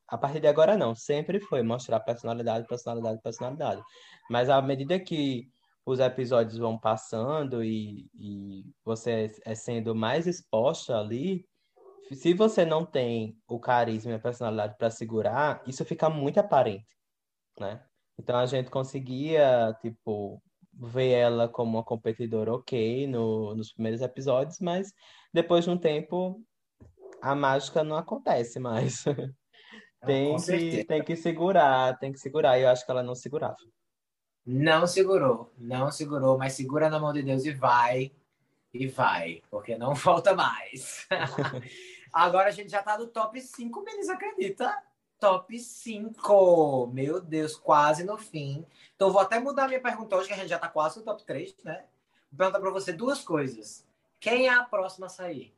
a 0.08 0.18
partir 0.18 0.40
de 0.40 0.48
agora 0.48 0.78
não, 0.78 0.94
sempre 0.94 1.40
foi 1.40 1.64
mostrar 1.64 2.00
personalidade, 2.02 2.68
personalidade, 2.68 3.22
personalidade. 3.22 3.82
Mas 4.30 4.50
à 4.50 4.62
medida 4.62 5.00
que 5.00 5.50
os 5.86 6.00
episódios 6.00 6.58
vão 6.58 6.78
passando 6.78 7.64
e, 7.64 8.10
e 8.14 8.66
você 8.84 9.32
é 9.46 9.56
sendo 9.56 9.96
mais 9.96 10.28
exposta 10.28 10.98
ali, 10.98 11.46
se 12.12 12.34
você 12.34 12.66
não 12.66 12.86
tem 12.86 13.38
o 13.48 13.60
carisma 13.60 14.12
e 14.12 14.16
a 14.16 14.20
personalidade 14.20 14.78
para 14.78 14.90
segurar, 14.90 15.64
isso 15.66 15.84
fica 15.86 16.10
muito 16.10 16.40
aparente, 16.40 16.88
né? 17.60 17.84
Então 18.20 18.38
a 18.38 18.46
gente 18.46 18.70
conseguia, 18.70 19.74
tipo, 19.82 20.42
ver 20.80 21.10
ela 21.10 21.48
como 21.48 21.78
uma 21.78 21.84
competidora 21.84 22.54
ok 22.54 23.08
no, 23.08 23.56
nos 23.56 23.74
primeiros 23.74 24.02
episódios, 24.02 24.60
mas 24.60 24.94
depois 25.34 25.66
de 25.66 25.72
um 25.72 25.78
tempo 25.78 26.42
a 27.22 27.36
mágica 27.36 27.84
não 27.84 27.98
acontece 27.98 28.60
mais. 28.60 29.04
tem, 30.06 30.36
que, 30.38 30.84
tem 30.86 31.04
que 31.04 31.16
segurar, 31.16 31.98
tem 31.98 32.12
que 32.12 32.20
segurar. 32.20 32.58
E 32.58 32.64
eu 32.64 32.70
acho 32.70 32.86
que 32.86 32.92
ela 32.92 33.04
não 33.04 33.16
segurava. 33.16 33.58
Não 34.46 34.88
segurou, 34.88 35.52
não 35.58 35.92
segurou, 35.92 36.38
mas 36.38 36.54
segura 36.54 36.90
na 36.90 37.00
mão 37.00 37.12
de 37.12 37.22
Deus 37.22 37.44
e 37.44 37.52
vai, 37.52 38.14
e 38.74 38.88
vai, 38.88 39.42
porque 39.50 39.78
não 39.78 39.94
volta 39.96 40.34
mais. 40.34 41.06
Agora 42.14 42.48
a 42.48 42.52
gente 42.52 42.70
já 42.70 42.82
tá 42.82 42.98
no 42.98 43.08
top 43.08 43.42
5, 43.42 43.84
Menis, 43.84 44.08
acredita? 44.08 44.74
Top 45.20 45.58
5. 45.58 46.88
Meu 46.94 47.22
Deus, 47.22 47.56
quase 47.56 48.04
no 48.04 48.18
fim. 48.18 48.66
Então, 48.96 49.12
vou 49.12 49.22
até 49.22 49.40
mudar 49.40 49.68
minha 49.68 49.82
pergunta 49.82 50.16
hoje, 50.16 50.28
que 50.28 50.34
a 50.34 50.38
gente 50.38 50.50
já 50.50 50.60
tá 50.60 50.68
quase 50.68 51.00
no 51.00 51.06
top 51.06 51.26
3, 51.26 51.56
né? 51.64 51.86
Vou 52.32 52.38
perguntar 52.38 52.60
pra 52.60 52.72
você 52.72 52.94
duas 52.94 53.24
coisas. 53.24 53.86
Quem 54.20 54.48
é 54.48 54.54
a 54.54 54.64
próxima 54.64 55.08
a 55.08 55.10
sair? 55.10 55.56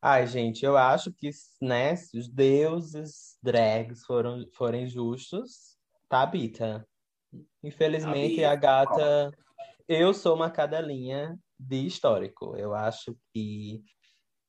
Ai, 0.00 0.26
gente, 0.26 0.64
eu 0.64 0.76
acho 0.76 1.12
que, 1.12 1.30
né, 1.60 1.94
se 1.94 2.18
os 2.18 2.26
deuses 2.26 3.38
drags 3.40 4.04
foram, 4.04 4.44
forem 4.52 4.88
justos, 4.88 5.78
Tabita. 6.08 6.86
Infelizmente, 7.62 8.42
Tabita. 8.42 8.50
a 8.50 8.56
gata. 8.56 9.38
Eu 9.88 10.12
sou 10.12 10.34
uma 10.34 10.50
cadelinha 10.50 11.38
de 11.58 11.86
histórico. 11.86 12.56
Eu 12.56 12.74
acho 12.74 13.16
que 13.32 13.82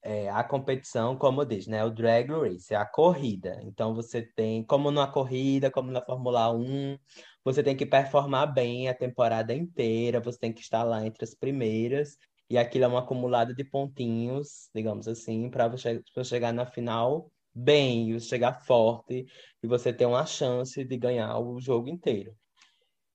é, 0.03 0.29
a 0.29 0.43
competição, 0.43 1.17
como 1.17 1.45
diz, 1.45 1.65
né? 1.67 1.83
O 1.83 1.89
drag 1.89 2.29
race, 2.29 2.73
é 2.73 2.77
a 2.77 2.85
corrida. 2.85 3.59
Então 3.63 3.95
você 3.95 4.21
tem, 4.21 4.63
como 4.63 4.91
na 4.91 5.07
corrida, 5.07 5.71
como 5.71 5.91
na 5.91 6.01
Fórmula 6.01 6.51
1, 6.51 6.97
você 7.43 7.63
tem 7.63 7.75
que 7.75 7.85
performar 7.85 8.53
bem 8.53 8.89
a 8.89 8.93
temporada 8.93 9.53
inteira, 9.53 10.19
você 10.19 10.37
tem 10.39 10.53
que 10.53 10.61
estar 10.61 10.83
lá 10.83 11.05
entre 11.05 11.23
as 11.23 11.33
primeiras, 11.33 12.17
e 12.49 12.57
aquilo 12.57 12.85
é 12.85 12.87
uma 12.87 12.99
acumulada 12.99 13.53
de 13.53 13.63
pontinhos, 13.63 14.69
digamos 14.75 15.07
assim, 15.07 15.49
para 15.49 15.67
você, 15.67 16.01
você 16.13 16.23
chegar 16.23 16.53
na 16.53 16.65
final 16.65 17.31
bem, 17.55 18.13
você 18.13 18.27
chegar 18.27 18.61
forte, 18.65 19.25
e 19.61 19.67
você 19.67 19.93
ter 19.93 20.05
uma 20.05 20.25
chance 20.25 20.83
de 20.83 20.97
ganhar 20.97 21.37
o 21.39 21.59
jogo 21.61 21.89
inteiro. 21.89 22.35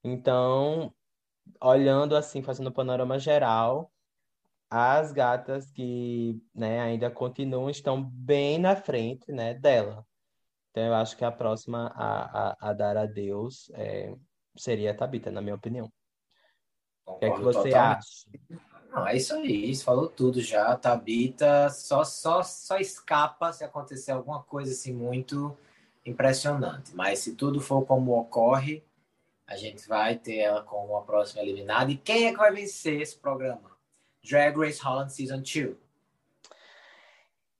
Então, 0.03 0.93
olhando 1.63 2.17
assim, 2.17 2.43
fazendo 2.43 2.71
um 2.71 2.73
panorama 2.73 3.19
geral, 3.19 3.93
as 4.71 5.13
gatas 5.13 5.71
que 5.71 6.41
né, 6.55 6.81
ainda 6.81 7.11
continuam 7.11 7.71
estão 7.71 8.03
bem 8.03 8.59
na 8.59 8.77
frente 8.77 9.33
né, 9.33 9.55
dela. 9.55 10.05
Então 10.71 10.85
eu 10.85 10.95
acho 10.95 11.17
que 11.17 11.25
a 11.25 11.33
próxima 11.33 11.93
a, 11.95 12.51
a, 12.51 12.71
a 12.71 12.73
dar 12.73 12.97
adeus 12.97 13.71
é, 13.75 14.15
seria 14.57 14.91
a 14.91 14.95
Tabita, 14.95 15.31
na 15.31 15.41
minha 15.41 15.55
opinião. 15.55 15.91
o 17.07 17.17
que 17.17 17.25
é 17.25 17.31
que 17.31 17.41
você 17.41 17.71
totalmente. 17.71 17.99
acha? 17.99 18.61
Não, 18.91 19.07
é 19.07 19.17
isso 19.17 19.35
aí, 19.35 19.71
isso 19.71 19.85
falou 19.85 20.09
tudo 20.09 20.41
já. 20.41 20.75
Tabita 20.77 21.69
só, 21.71 22.05
só, 22.05 22.43
só 22.43 22.79
escapa 22.79 23.53
se 23.53 23.65
acontecer 23.65 24.13
alguma 24.13 24.43
coisa 24.43 24.73
assim 24.73 24.93
muito 24.93 25.57
impressionante. 26.05 26.95
Mas 26.95 27.21
se 27.21 27.35
tudo 27.35 27.61
for 27.61 27.85
como 27.85 28.19
ocorre, 28.19 28.85
a 29.47 29.57
gente 29.57 29.87
vai 29.89 30.17
ter 30.17 30.39
ela 30.39 30.63
como 30.63 30.97
a 30.97 31.03
próxima 31.03 31.43
eliminada. 31.43 31.91
E 31.91 31.97
quem 31.97 32.27
é 32.27 32.33
que 32.33 32.39
vai 32.39 32.53
vencer 32.53 33.01
esse 33.01 33.17
programa? 33.17 33.68
Drag 34.29 34.57
Race 34.57 34.81
Holland 34.83 35.13
Season 35.13 35.41
2? 35.41 35.77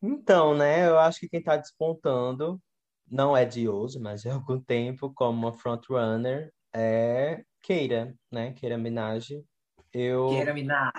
Então, 0.03 0.55
né, 0.55 0.87
eu 0.87 0.99
acho 0.99 1.21
que 1.21 1.29
quem 1.29 1.41
está 1.41 1.57
despontando, 1.57 2.61
não 3.11 3.37
é 3.37 3.45
de 3.45 3.69
hoje, 3.69 3.99
mas 3.99 4.23
de 4.23 4.29
algum 4.31 4.61
tempo, 4.61 5.13
como 5.13 5.47
uma 5.47 5.53
frontrunner, 5.53 6.53
é 6.73 7.43
Keira, 7.63 8.15
né? 8.31 8.53
Keira 8.53 8.79
Minaj. 8.79 9.31
Eu, 9.93 10.29
Keira 10.29 10.55
Minaj. 10.55 10.93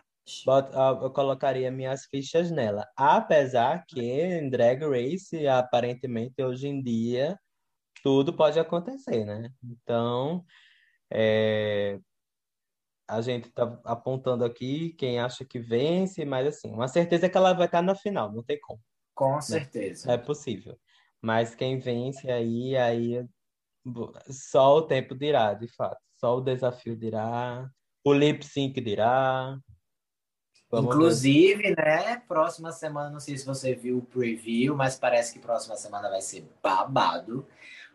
eu 1.01 1.11
colocaria 1.11 1.71
minhas 1.71 2.05
fichas 2.05 2.51
nela. 2.51 2.85
Apesar 2.95 3.85
que 3.87 4.01
em 4.01 4.49
Drag 4.49 4.81
Race, 4.83 5.47
aparentemente, 5.47 6.43
hoje 6.43 6.67
em 6.67 6.81
dia, 6.81 7.39
tudo 8.03 8.33
pode 8.33 8.59
acontecer, 8.59 9.23
né? 9.25 9.49
Então, 9.63 10.43
é, 11.11 11.99
a 13.09 13.21
gente 13.21 13.49
tá 13.49 13.79
apontando 13.83 14.45
aqui 14.45 14.93
quem 14.93 15.19
acha 15.19 15.43
que 15.43 15.59
vence, 15.59 16.23
mas 16.23 16.47
assim, 16.47 16.71
uma 16.71 16.87
certeza 16.87 17.25
é 17.25 17.29
que 17.29 17.35
ela 17.35 17.53
vai 17.53 17.65
estar 17.65 17.81
na 17.81 17.95
final, 17.95 18.31
não 18.31 18.43
tem 18.43 18.59
como. 18.59 18.79
Com 19.15 19.35
né? 19.35 19.41
certeza. 19.41 20.11
É 20.11 20.17
possível. 20.17 20.79
Mas 21.19 21.55
quem 21.55 21.79
vence 21.79 22.29
aí, 22.29 22.77
aí 22.77 23.27
só 24.29 24.77
o 24.77 24.83
tempo 24.83 25.15
dirá, 25.15 25.55
de 25.55 25.67
fato. 25.67 25.99
Só 26.17 26.37
o 26.37 26.41
desafio 26.41 26.95
dirá, 26.95 27.67
o 28.05 28.13
lip 28.13 28.45
sync 28.45 28.79
dirá. 28.79 29.57
Vamos 30.69 30.93
Inclusive, 30.93 31.63
ver. 31.63 31.75
né, 31.75 32.21
próxima 32.27 32.71
semana, 32.71 33.09
não 33.09 33.19
sei 33.19 33.35
se 33.37 33.45
você 33.45 33.73
viu 33.73 33.97
o 33.97 34.05
preview, 34.05 34.75
mas 34.75 34.99
parece 34.99 35.33
que 35.33 35.39
próxima 35.39 35.75
semana 35.75 36.09
vai 36.09 36.21
ser 36.21 36.47
babado 36.61 37.47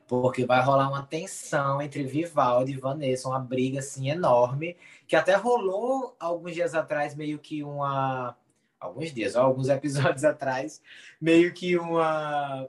porque 0.06 0.44
vai 0.44 0.62
rolar 0.62 0.88
uma 0.88 1.02
tensão 1.02 1.80
entre 1.80 2.02
Vivaldi 2.04 2.72
e 2.72 2.76
Vanessa, 2.76 3.28
uma 3.28 3.38
briga 3.38 3.78
assim 3.78 4.10
enorme, 4.10 4.76
que 5.06 5.16
até 5.16 5.34
rolou 5.34 6.16
alguns 6.18 6.54
dias 6.54 6.74
atrás, 6.74 7.14
meio 7.14 7.38
que 7.38 7.62
uma. 7.62 8.36
Alguns 8.78 9.12
dias, 9.12 9.34
alguns 9.34 9.68
episódios 9.70 10.24
atrás, 10.24 10.82
meio 11.20 11.54
que 11.54 11.78
uma 11.78 12.68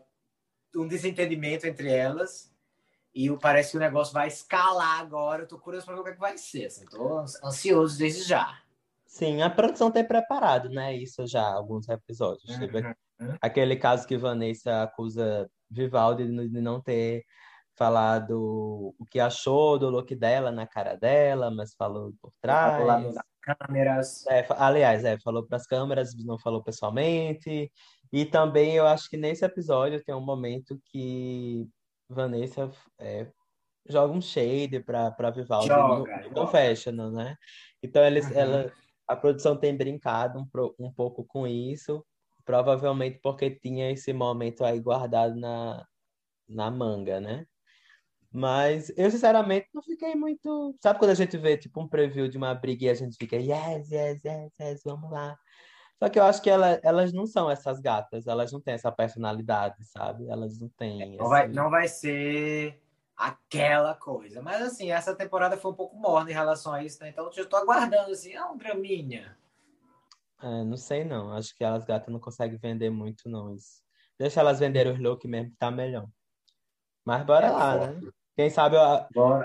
um 0.76 0.88
desentendimento 0.88 1.66
entre 1.66 1.92
elas. 1.92 2.54
E 3.14 3.30
parece 3.38 3.72
que 3.72 3.78
o 3.78 3.80
negócio 3.80 4.14
vai 4.14 4.28
escalar 4.28 5.00
agora. 5.00 5.44
Eu 5.44 5.48
tô 5.48 5.58
curioso 5.58 5.86
para 5.86 5.96
ver 5.96 6.02
o 6.02 6.04
que, 6.04 6.10
é 6.10 6.14
que 6.14 6.20
vai 6.20 6.38
ser. 6.38 6.66
Assim, 6.66 6.86
tô 6.86 7.20
ansioso 7.44 7.98
desde 7.98 8.24
já. 8.24 8.60
Sim, 9.06 9.42
a 9.42 9.50
produção 9.50 9.90
tem 9.90 10.04
preparado, 10.04 10.68
né? 10.70 10.94
Isso 10.94 11.26
já, 11.26 11.48
alguns 11.48 11.88
episódios. 11.88 12.44
Uhum. 12.50 13.38
Aquele 13.42 13.78
caso 13.78 14.06
que 14.06 14.18
Vanessa 14.18 14.84
acusa 14.84 15.50
Vivaldi 15.70 16.26
de 16.26 16.62
não 16.62 16.82
ter 16.82 17.24
falado 17.76 18.96
o 18.98 19.06
que 19.10 19.20
achou 19.20 19.78
do 19.78 19.90
look 19.90 20.16
dela 20.16 20.52
na 20.52 20.66
cara 20.66 20.96
dela, 20.96 21.52
mas 21.52 21.76
falou 21.76 22.14
por 22.22 22.32
trás. 22.42 22.86
Falou 22.86 23.14
nas 23.14 23.26
câmeras. 23.42 24.26
É, 24.28 24.46
aliás, 24.58 25.04
é, 25.04 25.20
falou 25.20 25.46
para 25.46 25.58
as 25.58 25.68
câmeras, 25.68 26.16
não 26.24 26.40
falou 26.40 26.64
pessoalmente. 26.64 27.72
E 28.12 28.26
também 28.26 28.76
eu 28.76 28.88
acho 28.88 29.10
que 29.10 29.18
nesse 29.18 29.44
episódio 29.44 30.04
tem 30.04 30.16
um 30.16 30.22
momento 30.22 30.80
que 30.86 31.68
Vanessa 32.10 32.72
é, 32.98 33.28
joga 33.88 34.14
um 34.14 34.22
shade 34.22 34.80
para 34.80 35.32
Vivaldi 35.32 35.68
joga, 35.68 36.24
no, 36.24 36.42
no 36.42 36.48
fashion, 36.48 37.12
né? 37.12 37.36
Então 37.84 38.04
eles, 38.04 38.26
uhum. 38.28 38.38
ela, 38.38 38.74
a 39.08 39.16
produção 39.16 39.58
tem 39.58 39.76
brincado 39.76 40.40
um, 40.40 40.48
um 40.80 40.92
pouco 40.94 41.26
com 41.26 41.46
isso 41.46 42.06
Provavelmente 42.46 43.20
porque 43.22 43.50
tinha 43.50 43.92
esse 43.92 44.14
momento 44.14 44.64
aí 44.64 44.80
guardado 44.80 45.36
na, 45.36 45.86
na 46.48 46.70
manga, 46.70 47.20
né? 47.20 47.46
Mas 48.32 48.92
eu, 48.98 49.10
sinceramente, 49.10 49.70
não 49.74 49.82
fiquei 49.82 50.14
muito. 50.14 50.76
Sabe 50.82 51.00
quando 51.00 51.12
a 51.12 51.16
gente 51.16 51.38
vê, 51.38 51.58
tipo, 51.58 51.82
um 51.82 51.88
preview 51.88 52.28
de 52.28 52.38
uma 52.38 52.54
briga 52.54 52.86
e 52.86 52.90
a 52.90 52.94
gente 52.94 53.16
fica, 53.18 53.38
yes, 53.38 53.90
yes, 53.90 54.22
yes, 54.24 54.54
yes, 54.60 54.82
vamos 54.84 55.10
lá. 55.10 55.38
Só 55.98 56.10
que 56.10 56.20
eu 56.20 56.24
acho 56.24 56.42
que 56.42 56.50
ela, 56.50 56.80
elas 56.84 57.14
não 57.14 57.26
são 57.26 57.50
essas 57.50 57.80
gatas, 57.80 58.28
elas 58.28 58.52
não 58.52 58.60
têm 58.60 58.74
essa 58.74 58.92
personalidade, 58.92 59.86
sabe? 59.86 60.28
Elas 60.28 60.60
não 60.60 60.68
têm. 60.70 61.16
Não, 61.16 61.30
vai, 61.30 61.48
não 61.48 61.70
vai 61.70 61.88
ser 61.88 62.82
aquela 63.16 63.94
coisa. 63.96 64.42
Mas, 64.42 64.62
assim, 64.62 64.92
essa 64.92 65.16
temporada 65.16 65.56
foi 65.56 65.72
um 65.72 65.76
pouco 65.76 65.96
morna 65.96 66.30
em 66.30 66.34
relação 66.34 66.74
a 66.74 66.84
isso, 66.84 67.02
né? 67.02 67.10
Então, 67.10 67.32
eu 67.34 67.46
tô 67.48 67.56
aguardando, 67.56 68.12
assim, 68.12 68.36
ah, 68.36 68.52
um 68.52 68.58
draminha. 68.58 69.38
É, 70.46 70.64
não 70.64 70.78
sei, 70.78 71.04
não. 71.04 71.32
Acho 71.32 71.56
que 71.56 71.64
elas 71.64 71.84
gatas 71.84 72.14
não 72.14 72.20
conseguem 72.20 72.60
vender 72.60 72.92
muito, 72.92 73.28
não. 73.28 73.56
Isso. 73.56 73.82
Deixa 74.18 74.40
elas 74.40 74.60
venderem 74.60 74.94
os 74.94 75.00
look 75.00 75.28
mesmo, 75.28 75.50
que 75.50 75.58
tá 75.58 75.72
melhor. 75.72 76.08
Mas 77.04 77.26
bora 77.26 77.48
é 77.48 77.50
lá, 77.50 77.88
né? 77.88 78.12
Quem 78.36 78.50
sabe 78.50 78.76
eu 78.76 78.82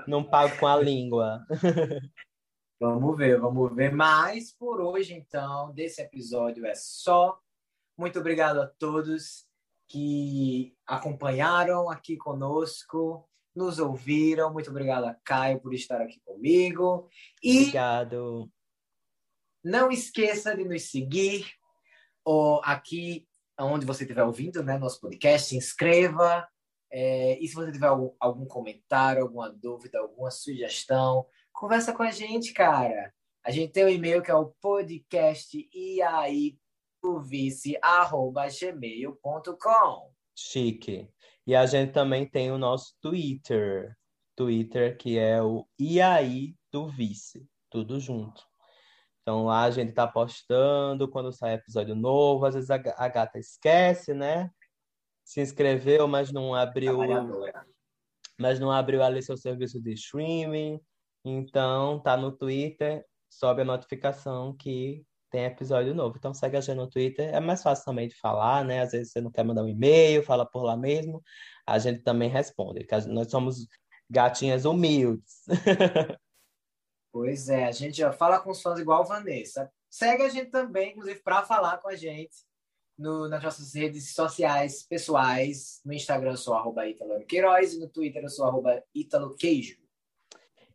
não 0.07 0.23
pago 0.23 0.59
com 0.59 0.67
a 0.67 0.77
língua. 0.77 1.47
vamos 2.79 3.17
ver, 3.17 3.41
vamos 3.41 3.75
ver. 3.75 3.91
Mas 3.93 4.53
por 4.53 4.81
hoje, 4.81 5.15
então, 5.15 5.73
desse 5.73 6.03
episódio 6.03 6.67
é 6.67 6.75
só. 6.75 7.39
Muito 7.97 8.19
obrigado 8.19 8.61
a 8.61 8.67
todos 8.67 9.47
que 9.89 10.75
acompanharam 10.87 11.91
aqui 11.91 12.17
conosco, 12.17 13.27
nos 13.55 13.79
ouviram. 13.79 14.53
Muito 14.53 14.71
obrigado 14.71 15.05
a 15.05 15.15
Caio 15.25 15.61
por 15.61 15.73
estar 15.73 16.01
aqui 16.01 16.21
comigo. 16.25 17.09
E 17.43 17.61
obrigado. 17.61 18.51
Não 19.63 19.91
esqueça 19.91 20.57
de 20.57 20.65
nos 20.65 20.91
seguir 20.91 21.47
ou 22.25 22.61
aqui 22.65 23.27
onde 23.59 23.85
você 23.85 24.05
estiver 24.05 24.23
ouvindo, 24.23 24.63
né, 24.63 24.79
nosso 24.79 25.01
podcast, 25.01 25.49
se 25.49 25.57
inscreva, 25.57 26.49
é, 26.91 27.39
e 27.39 27.47
se 27.47 27.55
você 27.55 27.71
tiver 27.71 27.87
algum, 27.87 28.47
comentário, 28.47 29.23
alguma 29.23 29.51
dúvida, 29.51 29.99
alguma 29.99 30.31
sugestão, 30.31 31.25
conversa 31.53 31.93
com 31.93 32.03
a 32.03 32.11
gente, 32.11 32.53
cara. 32.53 33.15
A 33.45 33.51
gente 33.51 33.73
tem 33.73 33.85
o 33.85 33.87
um 33.87 33.91
e-mail 33.91 34.23
que 34.23 34.31
é 34.31 34.35
o 34.35 34.53
podcast 34.61 35.69
e. 35.73 36.03
Chique. 40.37 41.09
E 41.47 41.55
a 41.55 41.65
gente 41.65 41.93
também 41.93 42.29
tem 42.29 42.51
o 42.51 42.59
nosso 42.59 42.95
Twitter, 43.01 43.97
Twitter 44.37 44.97
que 44.97 45.19
é 45.19 45.43
o 45.43 45.67
e 45.79 46.01
tudo 47.71 47.99
junto. 47.99 48.50
Então 49.31 49.45
lá 49.45 49.63
a 49.63 49.71
gente 49.71 49.93
tá 49.93 50.09
postando 50.09 51.09
quando 51.09 51.33
sai 51.33 51.55
episódio 51.55 51.95
novo, 51.95 52.47
às 52.47 52.55
vezes 52.55 52.69
a, 52.69 52.83
a 52.97 53.09
gata 53.09 53.39
esquece, 53.39 54.13
né? 54.13 54.51
se 55.31 55.41
inscreveu, 55.41 56.09
mas 56.09 56.33
não 56.33 56.53
abriu, 56.57 56.99
mas 58.37 58.59
não 58.59 58.73
abriu 58.73 59.01
ali 59.01 59.23
seu 59.23 59.37
serviço 59.37 59.81
de 59.81 59.93
streaming. 59.93 60.81
Então, 61.25 62.01
tá 62.01 62.17
no 62.17 62.33
Twitter, 62.33 63.05
sobe 63.29 63.63
a 63.63 63.65
notificação 63.65 64.53
que 64.57 65.05
tem 65.31 65.45
episódio 65.45 65.95
novo. 65.95 66.17
Então, 66.19 66.35
segue 66.35 66.57
a 66.57 66.61
gente 66.61 66.77
no 66.77 66.89
Twitter. 66.89 67.33
É 67.33 67.39
mais 67.39 67.63
fácil 67.63 67.85
também 67.85 68.09
de 68.09 68.17
falar, 68.17 68.65
né? 68.65 68.81
Às 68.81 68.91
vezes 68.91 69.13
você 69.13 69.21
não 69.21 69.31
quer 69.31 69.45
mandar 69.45 69.63
um 69.63 69.69
e-mail, 69.69 70.25
fala 70.25 70.45
por 70.45 70.65
lá 70.65 70.77
mesmo. 70.77 71.23
A 71.65 71.79
gente 71.79 72.03
também 72.03 72.29
responde. 72.29 72.85
Nós 73.07 73.31
somos 73.31 73.69
gatinhas 74.11 74.65
humildes. 74.65 75.45
Pois 77.13 77.49
é, 77.49 77.65
a 77.65 77.73
gente 77.73 77.99
já 77.99 78.13
fala 78.13 78.41
com 78.41 78.51
os 78.51 78.63
fãs 78.63 78.79
igual 78.79 79.05
Vanessa. 79.05 79.71
Segue 79.89 80.23
a 80.23 80.29
gente 80.29 80.51
também, 80.51 80.91
inclusive, 80.91 81.21
para 81.21 81.43
falar 81.43 81.79
com 81.79 81.89
a 81.89 81.97
gente 81.97 82.45
no, 82.97 83.29
nas 83.29 83.43
nossas 83.43 83.75
redes 83.75 84.15
sociais 84.15 84.83
pessoais. 84.83 85.81
No 85.85 85.93
Instagram 85.93 86.33
eu 86.33 86.37
sou 86.37 86.55
arroba 86.55 86.87
Italo 86.87 87.25
Queiroz 87.27 87.75
e 87.75 87.81
no 87.81 87.89
Twitter 87.89 88.23
eu 88.23 88.29
sou 88.29 88.47
arroba 88.47 88.83
Italo 88.95 89.35
Queijo. 89.35 89.81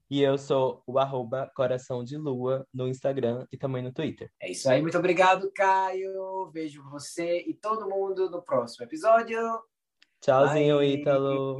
E 0.09 0.21
eu 0.21 0.37
sou 0.37 0.83
o 0.85 0.99
arroba 0.99 1.51
Coração 1.55 2.03
de 2.03 2.15
Lua 2.17 2.67
no 2.73 2.87
Instagram 2.87 3.47
e 3.51 3.57
também 3.57 3.81
no 3.81 3.91
Twitter. 3.91 4.29
É 4.39 4.51
isso 4.51 4.69
aí, 4.69 4.81
muito 4.81 4.97
obrigado, 4.97 5.51
Caio. 5.51 6.49
Vejo 6.51 6.83
você 6.89 7.39
e 7.47 7.53
todo 7.53 7.89
mundo 7.89 8.29
no 8.29 8.41
próximo 8.41 8.85
episódio. 8.85 9.39
Tchauzinho, 10.21 10.77
Bye. 10.77 10.93
Ítalo. 10.93 11.57